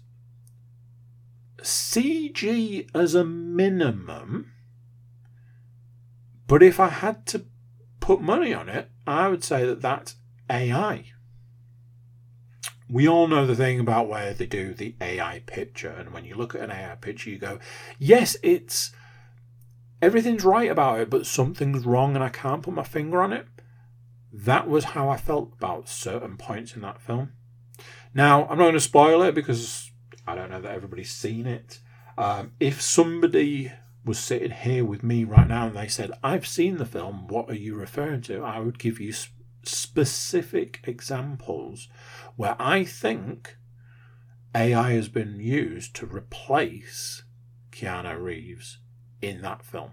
CG 1.61 2.87
as 2.93 3.15
a 3.15 3.25
minimum. 3.25 4.51
But 6.47 6.63
if 6.63 6.79
I 6.79 6.89
had 6.89 7.25
to 7.27 7.45
put 7.99 8.21
money 8.21 8.53
on 8.53 8.69
it, 8.69 8.89
I 9.05 9.27
would 9.27 9.43
say 9.43 9.65
that 9.65 9.81
that's 9.81 10.15
AI 10.49 11.11
we 12.89 13.07
all 13.07 13.27
know 13.27 13.45
the 13.45 13.55
thing 13.55 13.79
about 13.79 14.07
where 14.07 14.33
they 14.33 14.45
do 14.45 14.73
the 14.73 14.95
AI 15.01 15.41
picture, 15.45 15.89
and 15.89 16.13
when 16.13 16.25
you 16.25 16.35
look 16.35 16.55
at 16.55 16.61
an 16.61 16.71
AI 16.71 16.95
picture, 16.95 17.29
you 17.29 17.37
go, 17.37 17.59
yes, 17.99 18.37
it's 18.43 18.91
everything's 20.01 20.45
right 20.45 20.71
about 20.71 20.99
it, 20.99 21.09
but 21.09 21.25
something's 21.25 21.85
wrong, 21.85 22.15
and 22.15 22.23
I 22.23 22.29
can't 22.29 22.63
put 22.63 22.73
my 22.73 22.83
finger 22.83 23.21
on 23.21 23.33
it. 23.33 23.47
That 24.31 24.69
was 24.69 24.85
how 24.85 25.09
I 25.09 25.17
felt 25.17 25.53
about 25.53 25.89
certain 25.89 26.37
points 26.37 26.75
in 26.75 26.81
that 26.81 27.01
film. 27.01 27.33
Now, 28.13 28.43
I'm 28.43 28.57
not 28.57 28.65
going 28.65 28.73
to 28.73 28.79
spoil 28.79 29.21
it 29.23 29.35
because 29.35 29.91
I 30.25 30.35
don't 30.35 30.49
know 30.49 30.61
that 30.61 30.71
everybody's 30.71 31.11
seen 31.11 31.45
it. 31.45 31.79
Um, 32.17 32.51
if 32.59 32.81
somebody 32.81 33.71
was 34.03 34.17
sitting 34.17 34.51
here 34.51 34.85
with 34.85 35.03
me 35.03 35.23
right 35.23 35.47
now 35.47 35.67
and 35.67 35.75
they 35.75 35.87
said, 35.87 36.11
I've 36.23 36.47
seen 36.47 36.77
the 36.77 36.85
film, 36.85 37.27
what 37.27 37.49
are 37.49 37.55
you 37.55 37.75
referring 37.75 38.21
to? 38.23 38.43
I 38.43 38.59
would 38.59 38.79
give 38.79 38.99
you 38.99 39.13
specific 39.67 40.81
examples 40.83 41.87
where 42.35 42.55
I 42.59 42.83
think 42.83 43.57
AI 44.55 44.91
has 44.91 45.09
been 45.09 45.39
used 45.39 45.95
to 45.95 46.05
replace 46.05 47.23
Keanu 47.71 48.19
Reeves 48.21 48.79
in 49.21 49.41
that 49.41 49.63
film. 49.63 49.91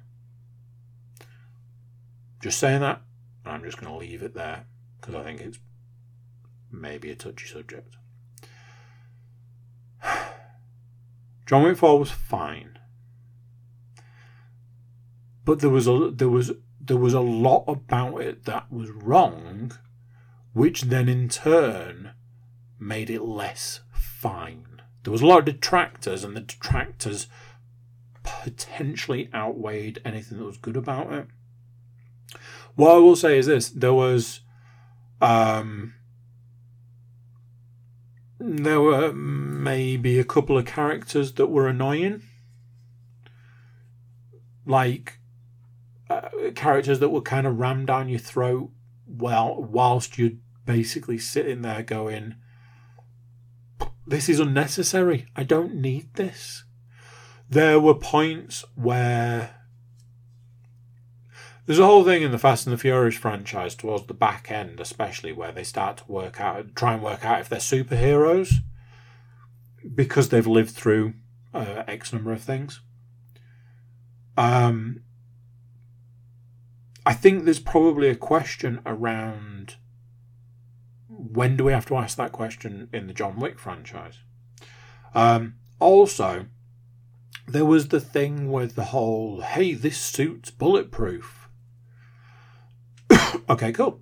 Just 2.41 2.59
saying 2.59 2.81
that, 2.81 3.03
I'm 3.45 3.63
just 3.63 3.79
going 3.81 3.93
to 3.93 3.99
leave 3.99 4.23
it 4.23 4.35
there 4.35 4.67
because 5.01 5.15
I 5.15 5.25
think 5.25 5.41
it's 5.41 5.59
maybe 6.71 7.11
a 7.11 7.15
touchy 7.15 7.47
subject. 7.47 7.97
John 11.47 11.63
Wick 11.63 11.77
4 11.77 11.99
was 11.99 12.11
fine. 12.11 12.79
But 15.45 15.61
there 15.61 15.71
was 15.71 15.87
a 15.87 16.11
there 16.11 16.29
was 16.29 16.53
there 16.87 16.97
was 16.97 17.15
a 17.15 17.21
lot 17.21 17.65
about 17.67 18.19
it 18.19 18.45
that 18.45 18.71
was 18.71 18.91
wrong, 18.91 19.73
which 20.53 20.83
then 20.83 21.09
in 21.09 21.29
turn 21.29 22.13
made 22.79 23.11
it 23.11 23.23
less 23.23 23.81
fine. 23.93 24.83
There 25.03 25.13
was 25.13 25.23
a 25.23 25.27
lot 25.27 25.41
of 25.41 25.45
detractors, 25.45 26.25
and 26.25 26.37
the 26.37 26.41
detractors 26.41 27.27
potentially 28.23 29.29
outweighed 29.35 30.01
anything 30.05 30.39
that 30.39 30.45
was 30.45 30.57
good 30.57 30.77
about 30.77 31.13
it. 31.13 31.27
What 32.75 32.95
I 32.95 32.99
will 32.99 33.17
say 33.17 33.39
is 33.39 33.47
this: 33.47 33.69
there 33.69 33.95
was, 33.95 34.41
um, 35.21 35.95
there 38.39 38.81
were 38.81 39.13
maybe 39.13 40.19
a 40.19 40.25
couple 40.25 40.59
of 40.59 40.67
characters 40.67 41.33
that 41.35 41.47
were 41.47 41.69
annoying, 41.69 42.23
like 44.67 45.19
characters 46.55 46.99
that 47.01 47.11
would 47.11 47.25
kind 47.25 47.47
of 47.47 47.59
ram 47.59 47.87
down 47.87 48.09
your 48.09 48.19
throat 48.19 48.71
while 49.07 49.63
whilst 49.63 50.19
you're 50.19 50.33
basically 50.65 51.19
sitting 51.19 51.63
there 51.63 51.83
going, 51.83 52.37
"This 54.07 54.29
is 54.29 54.41
unnecessary. 54.41 55.27
I 55.37 55.45
don't 55.45 55.75
need 55.75 56.15
this." 56.15 56.65
There 57.49 57.79
were 57.79 57.95
points 57.95 58.65
where 58.75 59.65
there's 61.67 61.79
a 61.79 61.87
whole 61.87 62.05
thing 62.05 62.23
in 62.23 62.31
the 62.31 62.39
Fast 62.39 62.67
and 62.67 62.75
the 62.75 62.79
Furious 62.79 63.17
franchise 63.17 63.75
towards 63.75 64.07
the 64.07 64.15
back 64.15 64.51
end, 64.51 64.81
especially 64.81 65.33
where 65.33 65.53
they 65.53 65.65
start 65.65 65.99
to 65.99 66.13
work 66.13 66.41
out, 66.41 66.77
try 66.77 66.95
and 66.95 67.03
work 67.03 67.25
out 67.25 67.41
if 67.41 67.49
they're 67.49 67.59
superheroes 67.59 68.57
because 69.95 70.29
they've 70.29 70.47
lived 70.47 70.71
through 70.71 71.15
uh, 71.55 71.85
X 71.87 72.13
number 72.13 72.33
of 72.33 72.43
things. 72.43 72.81
Um, 74.37 75.03
I 77.07 77.13
think 77.13 77.45
there's 77.45 77.61
probably 77.61 78.09
a 78.09 78.17
question 78.17 78.81
around 78.87 79.77
when 81.09 81.57
do 81.57 81.65
we 81.65 81.73
have 81.73 81.87
to 81.87 81.97
ask 81.97 82.17
that 82.17 82.33
question 82.33 82.89
in 82.93 83.07
the 83.07 83.13
John 83.13 83.39
Wick 83.39 83.59
franchise? 83.59 84.19
Um, 85.15 85.55
also, 85.79 86.47
there 87.47 87.65
was 87.65 87.89
the 87.89 88.01
thing 88.01 88.51
with 88.51 88.75
the 88.75 88.85
whole, 88.85 89.43
hey, 89.43 89.75
this 89.75 89.99
suit's 89.99 90.51
bulletproof. 90.51 91.49
okay, 93.49 93.73
cool. 93.73 94.01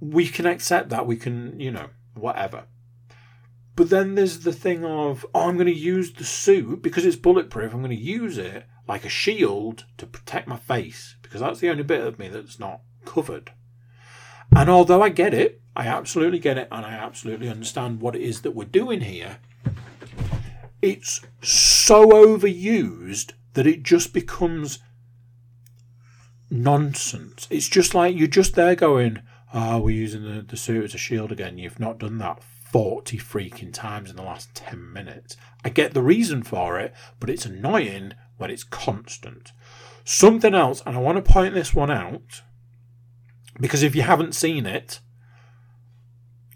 We 0.00 0.28
can 0.28 0.46
accept 0.46 0.88
that. 0.90 1.06
We 1.06 1.16
can, 1.16 1.58
you 1.58 1.70
know, 1.70 1.88
whatever. 2.14 2.64
But 3.76 3.90
then 3.90 4.14
there's 4.14 4.40
the 4.40 4.52
thing 4.52 4.84
of, 4.84 5.26
oh, 5.34 5.48
I'm 5.48 5.56
going 5.56 5.66
to 5.66 5.72
use 5.72 6.12
the 6.12 6.24
suit 6.24 6.82
because 6.82 7.04
it's 7.04 7.16
bulletproof. 7.16 7.72
I'm 7.72 7.82
going 7.82 7.96
to 7.96 8.02
use 8.02 8.38
it 8.38 8.64
like 8.88 9.04
a 9.04 9.08
shield 9.08 9.84
to 9.98 10.06
protect 10.06 10.48
my 10.48 10.56
face 10.56 11.16
because 11.22 11.40
that's 11.40 11.60
the 11.60 11.70
only 11.70 11.82
bit 11.82 12.06
of 12.06 12.18
me 12.18 12.28
that's 12.28 12.58
not 12.58 12.80
covered. 13.04 13.52
And 14.54 14.68
although 14.68 15.02
I 15.02 15.10
get 15.10 15.32
it, 15.32 15.60
I 15.76 15.86
absolutely 15.86 16.40
get 16.40 16.58
it, 16.58 16.68
and 16.72 16.84
I 16.84 16.92
absolutely 16.92 17.48
understand 17.48 18.00
what 18.00 18.16
it 18.16 18.22
is 18.22 18.42
that 18.42 18.50
we're 18.50 18.64
doing 18.64 19.02
here, 19.02 19.38
it's 20.82 21.20
so 21.40 22.10
overused 22.10 23.32
that 23.54 23.66
it 23.66 23.82
just 23.82 24.12
becomes 24.12 24.80
nonsense. 26.50 27.46
It's 27.50 27.68
just 27.68 27.94
like 27.94 28.16
you're 28.16 28.26
just 28.26 28.56
there 28.56 28.74
going, 28.74 29.22
oh, 29.54 29.78
we're 29.80 29.96
using 29.96 30.24
the, 30.24 30.42
the 30.42 30.56
suit 30.56 30.84
as 30.84 30.94
a 30.94 30.98
shield 30.98 31.30
again. 31.30 31.58
You've 31.58 31.80
not 31.80 31.98
done 31.98 32.18
that 32.18 32.42
40 32.42 33.18
freaking 33.18 33.72
times 33.72 34.10
in 34.10 34.16
the 34.16 34.22
last 34.22 34.54
10 34.54 34.92
minutes. 34.92 35.36
I 35.64 35.68
get 35.68 35.94
the 35.94 36.02
reason 36.02 36.42
for 36.42 36.78
it, 36.78 36.92
but 37.18 37.30
it's 37.30 37.46
annoying 37.46 38.14
when 38.40 38.50
it's 38.50 38.64
constant. 38.64 39.52
Something 40.04 40.54
else, 40.54 40.82
and 40.86 40.96
I 40.96 41.00
want 41.00 41.22
to 41.22 41.32
point 41.32 41.52
this 41.52 41.74
one 41.74 41.90
out 41.90 42.42
because 43.60 43.82
if 43.82 43.94
you 43.94 44.02
haven't 44.02 44.34
seen 44.34 44.64
it, 44.64 45.00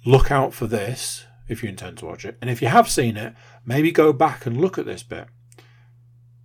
look 0.06 0.30
out 0.30 0.54
for 0.54 0.66
this 0.66 1.26
if 1.46 1.62
you 1.62 1.68
intend 1.68 1.98
to 1.98 2.06
watch 2.06 2.24
it. 2.24 2.38
And 2.40 2.48
if 2.48 2.62
you 2.62 2.68
have 2.68 2.88
seen 2.88 3.18
it, 3.18 3.34
maybe 3.66 3.92
go 3.92 4.12
back 4.14 4.46
and 4.46 4.60
look 4.60 4.78
at 4.78 4.86
this 4.86 5.02
bit. 5.02 5.28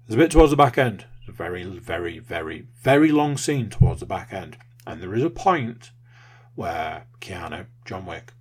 There's 0.06 0.16
a 0.16 0.18
bit 0.18 0.32
towards 0.32 0.52
the 0.52 0.58
back 0.58 0.78
end. 0.78 1.06
It's 1.20 1.30
a 1.30 1.32
very, 1.32 1.64
very, 1.64 2.20
very, 2.20 2.68
very 2.82 3.12
long 3.12 3.38
scene 3.38 3.70
towards 3.70 4.02
the 4.02 4.06
back 4.06 4.34
end. 4.34 4.58
And 4.86 5.02
there 5.02 5.16
is 5.16 5.24
a 5.24 5.30
point 5.30 5.92
where 6.56 7.06
Keanu, 7.22 7.68
John 7.86 8.06
Wick, 8.06 8.34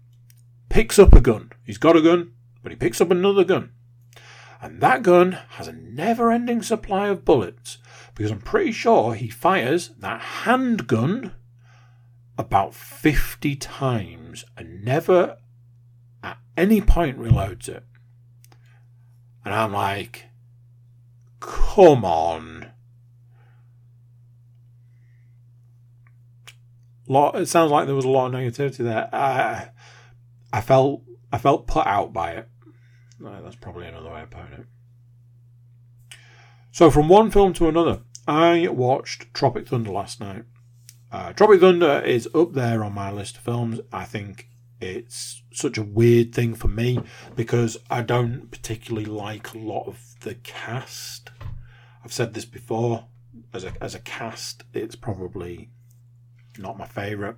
picks 0.68 0.98
up 0.98 1.12
a 1.12 1.20
gun. 1.20 1.52
He's 1.64 1.78
got 1.78 1.96
a 1.96 2.02
gun, 2.02 2.32
but 2.62 2.72
he 2.72 2.76
picks 2.76 3.00
up 3.00 3.12
another 3.12 3.44
gun. 3.44 3.70
And 4.60 4.80
that 4.80 5.02
gun 5.02 5.32
has 5.50 5.68
a 5.68 5.72
never 5.72 6.32
ending 6.32 6.62
supply 6.62 7.08
of 7.08 7.24
bullets 7.24 7.78
because 8.14 8.32
I'm 8.32 8.40
pretty 8.40 8.72
sure 8.72 9.14
he 9.14 9.28
fires 9.28 9.90
that 9.98 10.20
handgun 10.20 11.32
about 12.36 12.74
50 12.74 13.56
times 13.56 14.44
and 14.56 14.84
never 14.84 15.36
at 16.22 16.38
any 16.56 16.80
point 16.80 17.18
reloads 17.18 17.68
it. 17.68 17.84
And 19.44 19.54
I'm 19.54 19.72
like, 19.72 20.26
come 21.40 22.04
on. 22.04 22.72
Lot, 27.06 27.36
it 27.36 27.46
sounds 27.46 27.70
like 27.70 27.86
there 27.86 27.94
was 27.94 28.04
a 28.04 28.10
lot 28.10 28.26
of 28.26 28.32
negativity 28.32 28.78
there. 28.78 29.08
I, 29.14 29.70
I 30.52 30.60
felt 30.60 31.02
I 31.32 31.38
felt 31.38 31.66
put 31.66 31.86
out 31.86 32.12
by 32.12 32.32
it. 32.32 32.48
That's 33.20 33.56
probably 33.56 33.86
another 33.86 34.10
way 34.10 34.22
of 34.22 34.30
putting 34.30 34.52
it. 34.52 34.66
So 36.70 36.90
from 36.90 37.08
one 37.08 37.30
film 37.30 37.52
to 37.54 37.68
another, 37.68 38.00
I 38.26 38.68
watched 38.68 39.32
Tropic 39.34 39.68
Thunder 39.68 39.90
last 39.90 40.20
night. 40.20 40.44
Uh, 41.10 41.32
Tropic 41.32 41.60
Thunder 41.60 42.00
is 42.00 42.28
up 42.34 42.52
there 42.52 42.84
on 42.84 42.94
my 42.94 43.10
list 43.10 43.36
of 43.36 43.42
films. 43.42 43.80
I 43.92 44.04
think 44.04 44.48
it's 44.80 45.42
such 45.52 45.78
a 45.78 45.82
weird 45.82 46.34
thing 46.34 46.54
for 46.54 46.68
me 46.68 47.00
because 47.34 47.78
I 47.90 48.02
don't 48.02 48.50
particularly 48.50 49.06
like 49.06 49.54
a 49.54 49.58
lot 49.58 49.86
of 49.86 50.00
the 50.20 50.34
cast. 50.34 51.30
I've 52.04 52.12
said 52.12 52.34
this 52.34 52.44
before. 52.44 53.06
As 53.52 53.64
a 53.64 53.72
as 53.80 53.94
a 53.94 54.00
cast, 54.00 54.64
it's 54.74 54.96
probably 54.96 55.70
not 56.58 56.78
my 56.78 56.86
favourite, 56.86 57.36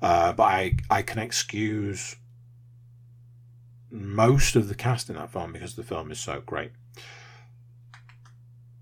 uh, 0.00 0.32
but 0.32 0.42
I 0.44 0.76
I 0.90 1.02
can 1.02 1.18
excuse 1.18 2.16
most 3.92 4.56
of 4.56 4.68
the 4.68 4.74
cast 4.74 5.10
in 5.10 5.16
that 5.16 5.30
film 5.30 5.52
because 5.52 5.76
the 5.76 5.82
film 5.82 6.10
is 6.10 6.18
so 6.18 6.40
great. 6.40 6.72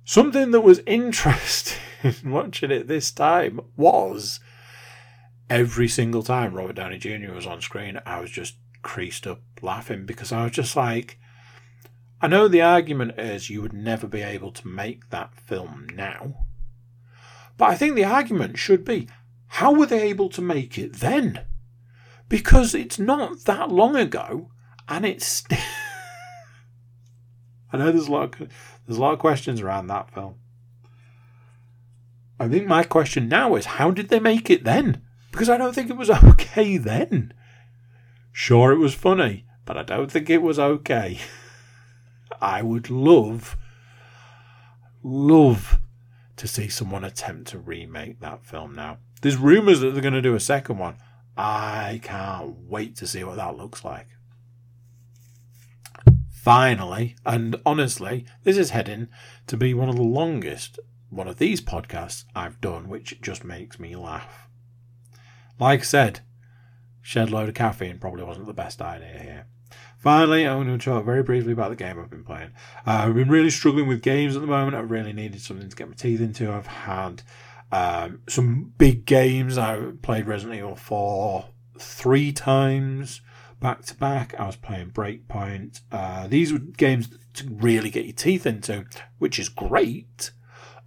Something 0.04 0.52
that 0.52 0.60
was 0.60 0.80
interesting 0.86 1.78
watching 2.24 2.70
it 2.70 2.88
this 2.88 3.10
time 3.10 3.60
was 3.76 4.40
every 5.48 5.88
single 5.88 6.22
time 6.22 6.54
Robert 6.54 6.76
Downey 6.76 6.98
Jr. 6.98 7.32
was 7.32 7.46
on 7.46 7.60
screen, 7.60 8.00
I 8.06 8.20
was 8.20 8.30
just 8.30 8.56
creased 8.82 9.26
up 9.26 9.42
laughing 9.60 10.06
because 10.06 10.32
I 10.32 10.44
was 10.44 10.52
just 10.52 10.76
like, 10.76 11.18
I 12.22 12.28
know 12.28 12.48
the 12.48 12.62
argument 12.62 13.18
is 13.18 13.50
you 13.50 13.62
would 13.62 13.72
never 13.72 14.06
be 14.06 14.22
able 14.22 14.52
to 14.52 14.68
make 14.68 15.10
that 15.10 15.34
film 15.34 15.88
now. 15.94 16.46
But 17.56 17.70
I 17.70 17.76
think 17.76 17.94
the 17.94 18.04
argument 18.04 18.58
should 18.58 18.84
be 18.84 19.08
how 19.54 19.72
were 19.72 19.86
they 19.86 20.02
able 20.02 20.28
to 20.30 20.40
make 20.40 20.78
it 20.78 20.94
then? 20.94 21.44
Because 22.28 22.74
it's 22.74 22.98
not 22.98 23.44
that 23.44 23.70
long 23.70 23.96
ago 23.96 24.50
and 24.90 25.06
it's. 25.06 25.44
I 27.72 27.78
know 27.78 27.92
there's 27.92 28.08
a 28.08 28.12
lot 28.12 28.40
of, 28.40 28.50
there's 28.86 28.98
a 28.98 29.00
lot 29.00 29.12
of 29.14 29.20
questions 29.20 29.60
around 29.60 29.86
that 29.86 30.12
film. 30.12 30.34
I 32.40 32.48
think 32.48 32.66
my 32.66 32.82
question 32.82 33.28
now 33.28 33.54
is 33.54 33.64
how 33.64 33.92
did 33.92 34.08
they 34.08 34.18
make 34.18 34.50
it 34.50 34.64
then? 34.64 35.02
Because 35.30 35.48
I 35.48 35.56
don't 35.56 35.72
think 35.74 35.88
it 35.88 35.96
was 35.96 36.10
okay 36.24 36.76
then. 36.76 37.32
Sure, 38.32 38.72
it 38.72 38.78
was 38.78 38.94
funny, 38.94 39.44
but 39.64 39.76
I 39.76 39.84
don't 39.84 40.10
think 40.10 40.28
it 40.28 40.42
was 40.42 40.58
okay. 40.58 41.18
I 42.40 42.62
would 42.62 42.90
love, 42.90 43.56
love 45.02 45.78
to 46.36 46.48
see 46.48 46.68
someone 46.68 47.04
attempt 47.04 47.48
to 47.50 47.58
remake 47.58 48.20
that 48.20 48.44
film 48.44 48.74
now. 48.74 48.98
There's 49.20 49.36
rumours 49.36 49.80
that 49.80 49.90
they're 49.90 50.02
going 50.02 50.14
to 50.14 50.22
do 50.22 50.34
a 50.34 50.40
second 50.40 50.78
one. 50.78 50.96
I 51.36 52.00
can't 52.02 52.56
wait 52.66 52.96
to 52.96 53.06
see 53.06 53.22
what 53.22 53.36
that 53.36 53.56
looks 53.56 53.84
like. 53.84 54.08
Finally, 56.50 57.14
and 57.24 57.54
honestly, 57.64 58.26
this 58.42 58.56
is 58.56 58.70
heading 58.70 59.06
to 59.46 59.56
be 59.56 59.72
one 59.72 59.88
of 59.88 59.94
the 59.94 60.02
longest 60.02 60.80
one 61.08 61.28
of 61.28 61.38
these 61.38 61.60
podcasts 61.60 62.24
I've 62.34 62.60
done, 62.60 62.88
which 62.88 63.20
just 63.20 63.44
makes 63.44 63.78
me 63.78 63.94
laugh. 63.94 64.48
Like 65.60 65.78
I 65.78 65.84
said, 65.84 66.20
shed 67.00 67.30
load 67.30 67.48
of 67.48 67.54
caffeine 67.54 68.00
probably 68.00 68.24
wasn't 68.24 68.48
the 68.48 68.52
best 68.52 68.82
idea 68.82 69.20
here. 69.22 69.46
Finally, 69.96 70.44
I'm 70.44 70.66
going 70.66 70.76
to 70.76 70.84
talk 70.84 71.04
very 71.04 71.22
briefly 71.22 71.52
about 71.52 71.70
the 71.70 71.76
game 71.76 72.00
I've 72.00 72.10
been 72.10 72.24
playing. 72.24 72.50
Uh, 72.84 73.04
I've 73.06 73.14
been 73.14 73.30
really 73.30 73.50
struggling 73.50 73.86
with 73.86 74.02
games 74.02 74.34
at 74.34 74.42
the 74.42 74.48
moment. 74.48 74.74
I 74.74 74.80
really 74.80 75.12
needed 75.12 75.40
something 75.40 75.68
to 75.68 75.76
get 75.76 75.88
my 75.88 75.94
teeth 75.94 76.20
into. 76.20 76.50
I've 76.50 76.66
had 76.66 77.22
um, 77.70 78.22
some 78.28 78.72
big 78.76 79.06
games. 79.06 79.56
I 79.56 79.92
played 80.02 80.26
Resident 80.26 80.58
Evil 80.58 80.74
4 80.74 81.44
three 81.78 82.32
times 82.32 83.20
back 83.60 83.84
to 83.86 83.94
back. 83.94 84.34
I 84.38 84.46
was 84.46 84.56
playing 84.56 84.90
Breakpoint. 84.90 85.80
Uh, 85.92 86.26
these 86.26 86.52
were 86.52 86.58
games 86.58 87.08
to 87.34 87.46
really 87.48 87.90
get 87.90 88.06
your 88.06 88.14
teeth 88.14 88.46
into, 88.46 88.86
which 89.18 89.38
is 89.38 89.48
great 89.48 90.32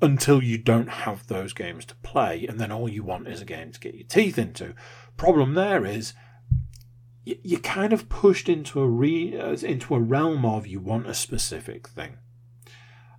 until 0.02 0.44
you 0.44 0.58
don't 0.58 0.90
have 0.90 1.28
those 1.28 1.54
games 1.54 1.86
to 1.86 1.96
play, 1.96 2.46
and 2.48 2.60
then 2.60 2.72
all 2.72 2.90
you 2.90 3.04
want 3.04 3.28
is 3.28 3.42
a 3.42 3.46
game 3.46 3.72
to 3.72 3.80
get 3.80 3.96
your 3.96 4.08
teeth 4.08 4.38
into. 4.38 4.74
Problem 5.16 5.54
there 5.54 5.86
is 5.86 6.14
you're 7.26 7.62
kind 7.62 7.94
of 7.94 8.10
pushed 8.10 8.50
into 8.50 8.82
a 8.82 8.88
re, 8.88 9.40
uh, 9.40 9.54
into 9.54 9.96
a 9.96 10.00
realm 10.00 10.46
of 10.46 10.68
you 10.68 10.82
want 10.82 11.08
a 11.08 11.14
specific 11.14 11.88
thing, 11.88 12.18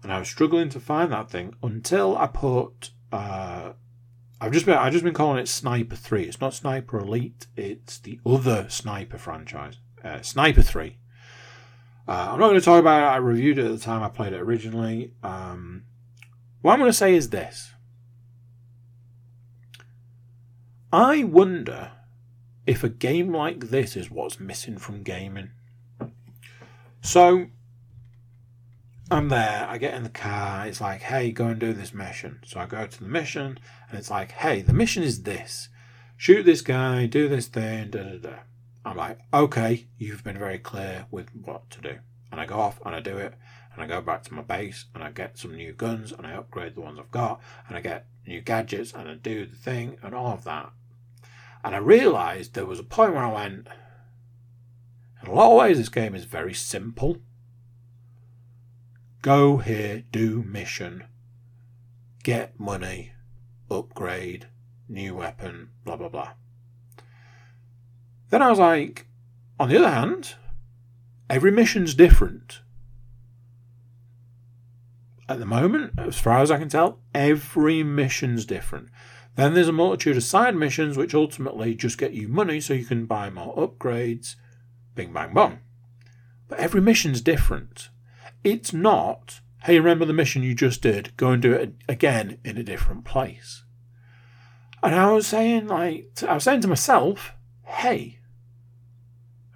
and 0.02 0.12
I 0.12 0.18
was 0.18 0.28
struggling 0.28 0.68
to 0.70 0.81
find 0.81 1.10
that 1.12 1.31
thing 1.31 1.55
until 1.62 2.16
I 2.18 2.26
put. 2.26 2.90
Uh, 3.10 3.74
I've 4.44 4.52
just 4.52 4.66
been 4.66 4.76
I've 4.76 4.92
just 4.92 5.04
been 5.04 5.14
calling 5.14 5.38
it 5.38 5.48
Sniper 5.48 5.96
Three. 5.96 6.24
It's 6.24 6.38
not 6.38 6.52
Sniper 6.52 6.98
Elite. 6.98 7.46
It's 7.56 7.98
the 7.98 8.20
other 8.26 8.66
Sniper 8.68 9.16
franchise, 9.16 9.78
uh, 10.04 10.20
Sniper 10.20 10.60
Three. 10.60 10.98
Uh, 12.06 12.28
I'm 12.32 12.38
not 12.38 12.48
going 12.48 12.60
to 12.60 12.64
talk 12.64 12.78
about 12.78 13.02
it. 13.02 13.06
I 13.06 13.16
reviewed 13.16 13.58
it 13.58 13.64
at 13.64 13.70
the 13.70 13.78
time 13.78 14.02
I 14.02 14.10
played 14.10 14.34
it 14.34 14.40
originally. 14.40 15.14
Um, 15.22 15.84
what 16.60 16.74
I'm 16.74 16.78
going 16.78 16.90
to 16.90 16.96
say 16.96 17.14
is 17.14 17.30
this 17.30 17.72
I 20.92 21.24
wonder 21.24 21.92
if 22.66 22.84
a 22.84 22.90
game 22.90 23.32
like 23.32 23.70
this 23.70 23.96
is 23.96 24.10
what's 24.10 24.38
missing 24.38 24.76
from 24.76 25.02
gaming. 25.02 25.52
So, 27.00 27.46
I'm 29.10 29.28
there, 29.28 29.66
I 29.68 29.78
get 29.78 29.94
in 29.94 30.02
the 30.02 30.09
car, 30.09 30.66
it's 30.66 30.81
like, 30.81 31.02
hey, 31.02 31.31
go 31.31 31.47
and 31.47 31.60
do 31.60 31.72
this 31.72 31.93
mission. 31.93 32.40
So 32.44 32.59
I 32.60 32.66
go 32.66 32.86
to 32.86 32.98
the 32.98 33.09
mission, 33.09 33.59
and 33.89 33.98
it's 33.98 34.10
like, 34.10 34.32
hey, 34.32 34.62
the 34.62 34.72
mission 34.72 35.02
is 35.02 35.22
this 35.22 35.68
shoot 36.16 36.44
this 36.44 36.62
guy, 36.62 37.06
do 37.06 37.28
this 37.28 37.48
thing, 37.48 37.90
da 37.90 38.02
da 38.02 38.16
da. 38.16 38.36
I'm 38.85 38.97
like, 38.97 39.18
okay, 39.32 39.86
you've 39.98 40.24
been 40.24 40.39
very 40.39 40.59
clear 40.59 41.06
with 41.10 41.28
what 41.35 41.68
to 41.70 41.81
do. 41.81 41.98
And 42.31 42.40
I 42.40 42.47
go 42.47 42.60
off 42.60 42.81
and 42.85 42.94
I 42.94 43.01
do 43.01 43.16
it, 43.18 43.35
and 43.72 43.82
I 43.82 43.86
go 43.86 44.01
back 44.01 44.22
to 44.24 44.35
my 44.35 44.43
base 44.43 44.86
and 44.94 45.02
I 45.02 45.10
get 45.10 45.36
some 45.36 45.55
new 45.55 45.72
guns 45.72 46.12
and 46.12 46.26
I 46.26 46.32
upgrade 46.32 46.74
the 46.74 46.81
ones 46.81 46.98
I've 46.98 47.10
got 47.10 47.40
and 47.68 47.76
I 47.76 47.81
get 47.81 48.06
new 48.26 48.40
gadgets 48.40 48.93
and 48.93 49.09
I 49.09 49.14
do 49.14 49.47
the 49.47 49.56
thing 49.56 49.98
and 50.02 50.14
all 50.14 50.32
of 50.32 50.44
that. 50.44 50.70
And 51.64 51.74
I 51.74 51.78
realised 51.78 52.55
there 52.55 52.66
was 52.66 52.78
a 52.78 52.85
point 52.85 53.14
where 53.14 53.24
I 53.24 53.32
went, 53.32 53.68
in 55.22 55.28
a 55.28 55.32
lot 55.32 55.51
of 55.51 55.59
ways, 55.59 55.78
this 55.78 55.89
game 55.89 56.14
is 56.14 56.24
very 56.24 56.55
simple. 56.55 57.18
Go 59.24 59.56
here, 59.56 60.05
do 60.12 60.42
mission, 60.42 61.05
get 62.22 62.60
money, 62.60 63.12
upgrade, 63.70 64.48
new 64.86 65.14
weapon, 65.14 65.70
blah, 65.82 65.96
blah, 65.96 66.10
blah. 66.10 66.32
Then 68.28 68.42
I 68.42 68.51
was 68.51 68.59
like, 68.59 69.06
on 69.59 69.70
the 69.70 69.78
other 69.78 69.88
hand, 69.88 70.34
every 71.30 71.51
mission's 71.51 71.94
different. 71.94 72.60
At 75.26 75.38
the 75.38 75.46
moment, 75.46 75.94
as 75.96 76.18
far 76.18 76.40
as 76.40 76.51
I 76.51 76.59
can 76.59 76.68
tell, 76.68 76.98
every 77.14 77.82
mission's 77.82 78.44
different. 78.44 78.90
Then 79.36 79.55
there's 79.55 79.68
a 79.68 79.72
multitude 79.72 80.18
of 80.18 80.22
side 80.24 80.55
missions 80.55 80.98
which 80.98 81.14
ultimately 81.14 81.74
just 81.74 81.96
get 81.96 82.12
you 82.12 82.28
money 82.28 82.60
so 82.60 82.74
you 82.74 82.84
can 82.84 83.06
buy 83.06 83.30
more 83.30 83.56
upgrades. 83.56 84.36
Bing, 84.94 85.14
bang, 85.14 85.32
bong. 85.32 85.60
But 86.46 86.59
every 86.59 86.82
mission's 86.82 87.22
different. 87.22 87.88
It's 88.44 88.72
not, 88.72 89.40
hey, 89.64 89.78
remember 89.78 90.04
the 90.04 90.12
mission 90.12 90.42
you 90.42 90.54
just 90.54 90.82
did? 90.82 91.16
Go 91.16 91.30
and 91.30 91.42
do 91.42 91.52
it 91.52 91.74
again 91.88 92.38
in 92.44 92.58
a 92.58 92.62
different 92.62 93.04
place. 93.04 93.64
And 94.82 94.94
I 94.94 95.10
was 95.12 95.26
saying, 95.26 95.66
like, 95.66 96.10
I 96.28 96.34
was 96.34 96.44
saying 96.44 96.60
to 96.60 96.68
myself, 96.68 97.32
hey, 97.64 98.18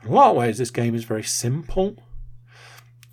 in 0.02 0.08
a 0.08 0.12
lot 0.12 0.30
of 0.30 0.36
ways, 0.36 0.56
this 0.56 0.70
game 0.70 0.94
is 0.94 1.04
very 1.04 1.22
simple. 1.22 2.02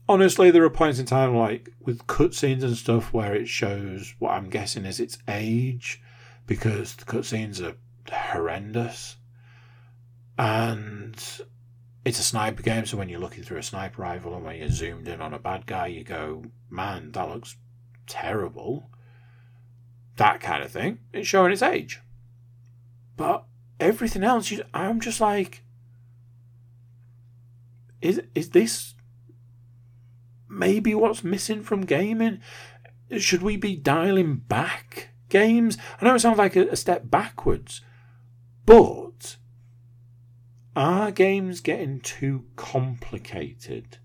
Honestly, 0.08 0.50
there 0.50 0.64
are 0.64 0.70
points 0.70 0.98
in 0.98 1.06
time, 1.06 1.36
like 1.36 1.70
with 1.82 2.08
cutscenes 2.08 2.64
and 2.64 2.78
stuff, 2.78 3.12
where 3.12 3.36
it 3.36 3.50
shows 3.50 4.16
what 4.20 4.32
I'm 4.32 4.50
guessing 4.50 4.86
is 4.86 5.02
its 5.02 5.18
age, 5.28 6.02
because 6.48 6.96
the 6.96 7.06
cutscenes 7.06 7.62
are 7.62 7.76
horrendous. 8.10 9.18
And 10.38 11.22
it's 12.06 12.20
a 12.20 12.24
sniper 12.24 12.62
game, 12.62 12.86
so 12.86 12.98
when 12.98 13.10
you're 13.10 13.20
looking 13.20 13.44
through 13.44 13.58
a 13.58 13.64
sniper 13.64 14.04
rifle 14.04 14.36
and 14.36 14.46
when 14.46 14.58
you're 14.58 14.70
zoomed 14.70 15.08
in 15.08 15.22
on 15.22 15.34
a 15.34 15.40
bad 15.40 15.66
guy, 15.66 15.88
you 15.88 16.04
go, 16.04 16.44
man, 16.70 17.12
that 17.14 17.28
looks 17.28 17.58
terrible. 18.06 18.92
That 20.18 20.40
kind 20.40 20.64
of 20.64 20.72
thing. 20.72 21.00
It's 21.12 21.28
showing 21.28 21.52
its 21.52 21.64
age. 21.64 22.02
But 23.18 23.46
everything 23.80 24.24
else, 24.24 24.54
I'm 24.72 25.00
just 25.00 25.20
like, 25.20 25.64
is 28.02 28.22
is 28.36 28.52
this 28.52 28.94
maybe 30.48 30.94
what's 30.94 31.24
missing 31.24 31.64
from 31.64 31.82
gaming? 31.82 32.40
Should 33.18 33.42
we 33.42 33.58
be 33.58 33.76
dialing 33.76 34.38
back 34.38 35.10
games? 35.30 35.78
I 36.00 36.06
know 36.06 36.16
it 36.16 36.20
sounds 36.20 36.38
like 36.38 36.56
a, 36.56 36.68
a 36.68 36.76
step 36.76 37.10
backwards, 37.10 37.82
but 38.66 39.05
are 40.76 41.12
games 41.12 41.62
getting 41.62 42.02
too 42.02 42.46
complicated 42.56 43.98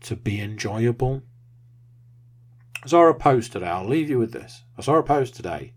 to 0.00 0.16
be 0.16 0.40
enjoyable? 0.40 1.22
I 2.84 2.88
saw 2.88 3.08
a 3.08 3.14
post 3.14 3.52
today, 3.52 3.66
I'll 3.66 3.88
leave 3.88 4.10
you 4.10 4.18
with 4.18 4.32
this. 4.32 4.62
I 4.76 4.82
saw 4.82 4.96
a 4.96 5.02
post 5.02 5.34
today 5.34 5.72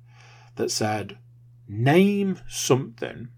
that 0.56 0.72
said, 0.72 1.18
Name 1.68 2.40
something 2.48 3.30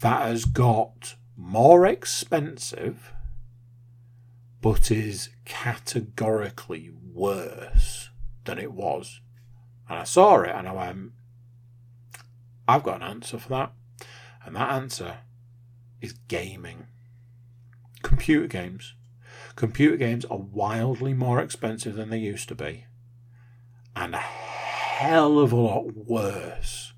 that 0.00 0.22
has 0.22 0.44
got 0.44 1.16
more 1.36 1.86
expensive, 1.86 3.12
but 4.60 4.90
is 4.90 5.30
categorically 5.44 6.90
worse 7.12 8.10
than 8.44 8.58
it 8.58 8.72
was. 8.72 9.20
And 9.88 9.98
I 9.98 10.04
saw 10.04 10.40
it 10.42 10.54
and 10.54 10.68
I 10.68 10.72
went, 10.72 11.12
I've 12.68 12.82
got 12.82 12.96
an 12.96 13.02
answer 13.02 13.38
for 13.38 13.48
that. 13.50 13.72
And 14.44 14.56
that 14.56 14.70
answer 14.70 15.18
is 16.00 16.14
gaming. 16.28 16.86
Computer 18.02 18.46
games. 18.46 18.94
Computer 19.54 19.96
games 19.96 20.24
are 20.26 20.38
wildly 20.38 21.14
more 21.14 21.40
expensive 21.40 21.94
than 21.94 22.10
they 22.10 22.18
used 22.18 22.48
to 22.48 22.54
be. 22.54 22.86
And 23.94 24.14
a 24.14 24.18
hell 24.18 25.38
of 25.38 25.52
a 25.52 25.56
lot 25.56 25.94
worse 25.94 26.92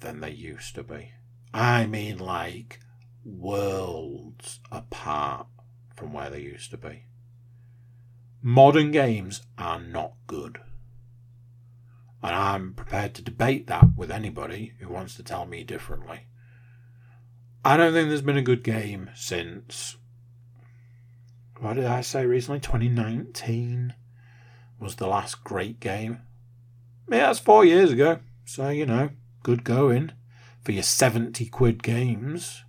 than 0.00 0.20
they 0.20 0.30
used 0.30 0.74
to 0.74 0.82
be. 0.82 1.12
I 1.54 1.86
mean, 1.86 2.18
like, 2.18 2.80
worlds 3.24 4.60
apart 4.70 5.46
from 5.96 6.12
where 6.12 6.30
they 6.30 6.40
used 6.40 6.70
to 6.70 6.76
be. 6.76 7.04
Modern 8.42 8.90
games 8.90 9.42
are 9.56 9.80
not 9.80 10.14
good. 10.26 10.60
And 12.22 12.34
I'm 12.34 12.74
prepared 12.74 13.14
to 13.14 13.22
debate 13.22 13.66
that 13.66 13.96
with 13.96 14.10
anybody 14.10 14.74
who 14.78 14.88
wants 14.88 15.16
to 15.16 15.22
tell 15.22 15.44
me 15.44 15.64
differently. 15.64 16.26
I 17.64 17.76
don't 17.76 17.92
think 17.92 18.08
there's 18.08 18.22
been 18.22 18.36
a 18.36 18.42
good 18.42 18.62
game 18.62 19.10
since. 19.14 19.96
What 21.60 21.74
did 21.74 21.86
I 21.86 22.00
say 22.00 22.26
recently? 22.26 22.60
2019 22.60 23.94
was 24.80 24.96
the 24.96 25.06
last 25.06 25.44
great 25.44 25.78
game. 25.80 26.20
Yeah, 27.08 27.26
that's 27.26 27.38
four 27.38 27.64
years 27.64 27.92
ago. 27.92 28.18
So, 28.44 28.68
you 28.68 28.86
know, 28.86 29.10
good 29.42 29.64
going 29.64 30.12
for 30.62 30.72
your 30.72 30.82
70 30.82 31.46
quid 31.46 31.82
games. 31.82 32.64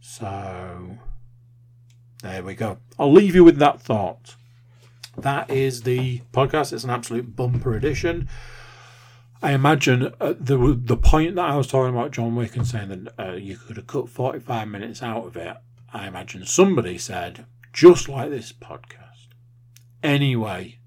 So, 0.00 0.98
there 2.22 2.42
we 2.42 2.54
go. 2.54 2.78
I'll 2.98 3.12
leave 3.12 3.34
you 3.34 3.44
with 3.44 3.58
that 3.58 3.80
thought. 3.80 4.36
That 5.18 5.50
is 5.50 5.82
the 5.82 6.20
podcast. 6.32 6.72
It's 6.72 6.84
an 6.84 6.90
absolute 6.90 7.34
bumper 7.34 7.74
edition. 7.74 8.28
I 9.42 9.52
imagine 9.52 10.12
uh, 10.20 10.34
the 10.38 10.78
the 10.78 10.96
point 10.96 11.36
that 11.36 11.48
I 11.48 11.56
was 11.56 11.66
talking 11.66 11.94
about 11.94 12.10
John 12.10 12.36
Wick 12.36 12.56
and 12.56 12.66
saying 12.66 12.88
that 12.88 13.14
uh, 13.18 13.32
you 13.32 13.56
could 13.56 13.76
have 13.76 13.86
cut 13.86 14.08
45 14.08 14.68
minutes 14.68 15.02
out 15.02 15.26
of 15.26 15.36
it. 15.36 15.56
I 15.92 16.06
imagine 16.06 16.44
somebody 16.44 16.98
said, 16.98 17.46
just 17.72 18.08
like 18.08 18.30
this 18.30 18.52
podcast. 18.52 19.28
Anyway, 20.02 20.78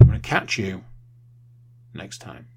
I'm 0.00 0.08
going 0.08 0.20
to 0.20 0.28
catch 0.28 0.58
you 0.58 0.84
next 1.94 2.18
time. 2.18 2.48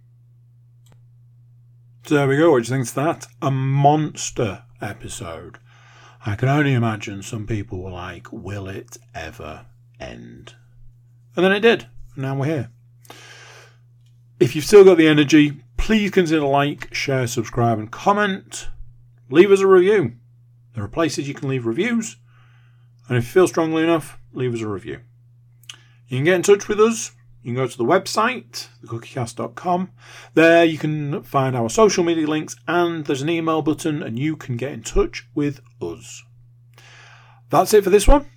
So 2.05 2.15
there 2.15 2.27
we 2.27 2.37
go. 2.37 2.51
What 2.51 2.63
do 2.63 2.69
you 2.69 2.75
think's 2.75 2.91
that? 2.91 3.27
A 3.41 3.49
monster 3.49 4.63
episode. 4.81 5.57
I 6.25 6.35
can 6.35 6.49
only 6.49 6.73
imagine 6.73 7.21
some 7.21 7.47
people 7.47 7.81
were 7.81 7.91
like, 7.91 8.31
will 8.31 8.67
it 8.67 8.97
ever 9.15 9.65
end? 9.99 10.55
And 11.35 11.43
then 11.43 11.51
it 11.51 11.61
did. 11.61 11.87
Now 12.15 12.35
we're 12.35 12.45
here. 12.45 12.71
If 14.39 14.55
you've 14.55 14.65
still 14.65 14.83
got 14.83 14.97
the 14.97 15.07
energy, 15.07 15.63
please 15.77 16.11
consider 16.11 16.45
like, 16.45 16.93
share, 16.93 17.27
subscribe, 17.27 17.79
and 17.79 17.91
comment. 17.91 18.67
Leave 19.29 19.51
us 19.51 19.61
a 19.61 19.67
review. 19.67 20.13
There 20.75 20.83
are 20.83 20.89
places 20.89 21.27
you 21.27 21.33
can 21.33 21.49
leave 21.49 21.65
reviews. 21.65 22.17
And 23.07 23.17
if 23.17 23.25
you 23.25 23.31
feel 23.31 23.47
strongly 23.47 23.83
enough, 23.83 24.19
leave 24.31 24.53
us 24.53 24.61
a 24.61 24.67
review. 24.67 25.01
You 26.07 26.17
can 26.17 26.25
get 26.25 26.35
in 26.35 26.41
touch 26.43 26.67
with 26.67 26.79
us. 26.79 27.11
You 27.41 27.49
can 27.49 27.55
go 27.55 27.67
to 27.67 27.77
the 27.77 27.83
website, 27.83 28.69
thecookiecast.com. 28.85 29.91
There 30.33 30.63
you 30.63 30.77
can 30.77 31.23
find 31.23 31.55
our 31.55 31.69
social 31.69 32.03
media 32.03 32.25
links 32.27 32.55
and 32.67 33.05
there's 33.05 33.21
an 33.21 33.29
email 33.29 33.61
button 33.61 34.01
and 34.01 34.17
you 34.17 34.37
can 34.37 34.55
get 34.55 34.71
in 34.71 34.83
touch 34.83 35.27
with 35.35 35.59
us. 35.81 36.23
That's 37.49 37.73
it 37.73 37.83
for 37.83 37.89
this 37.89 38.07
one. 38.07 38.27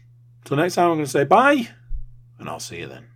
Till 0.44 0.56
next 0.56 0.74
time, 0.74 0.90
I'm 0.90 0.96
going 0.96 1.04
to 1.04 1.10
say 1.10 1.24
bye 1.24 1.68
and 2.38 2.48
I'll 2.48 2.60
see 2.60 2.78
you 2.78 2.86
then. 2.86 3.08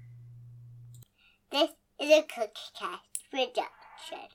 This 1.51 1.71
is 2.01 2.11
a 2.11 2.23
Cookie 2.23 2.53
Cast 2.79 3.31
production. 3.31 4.29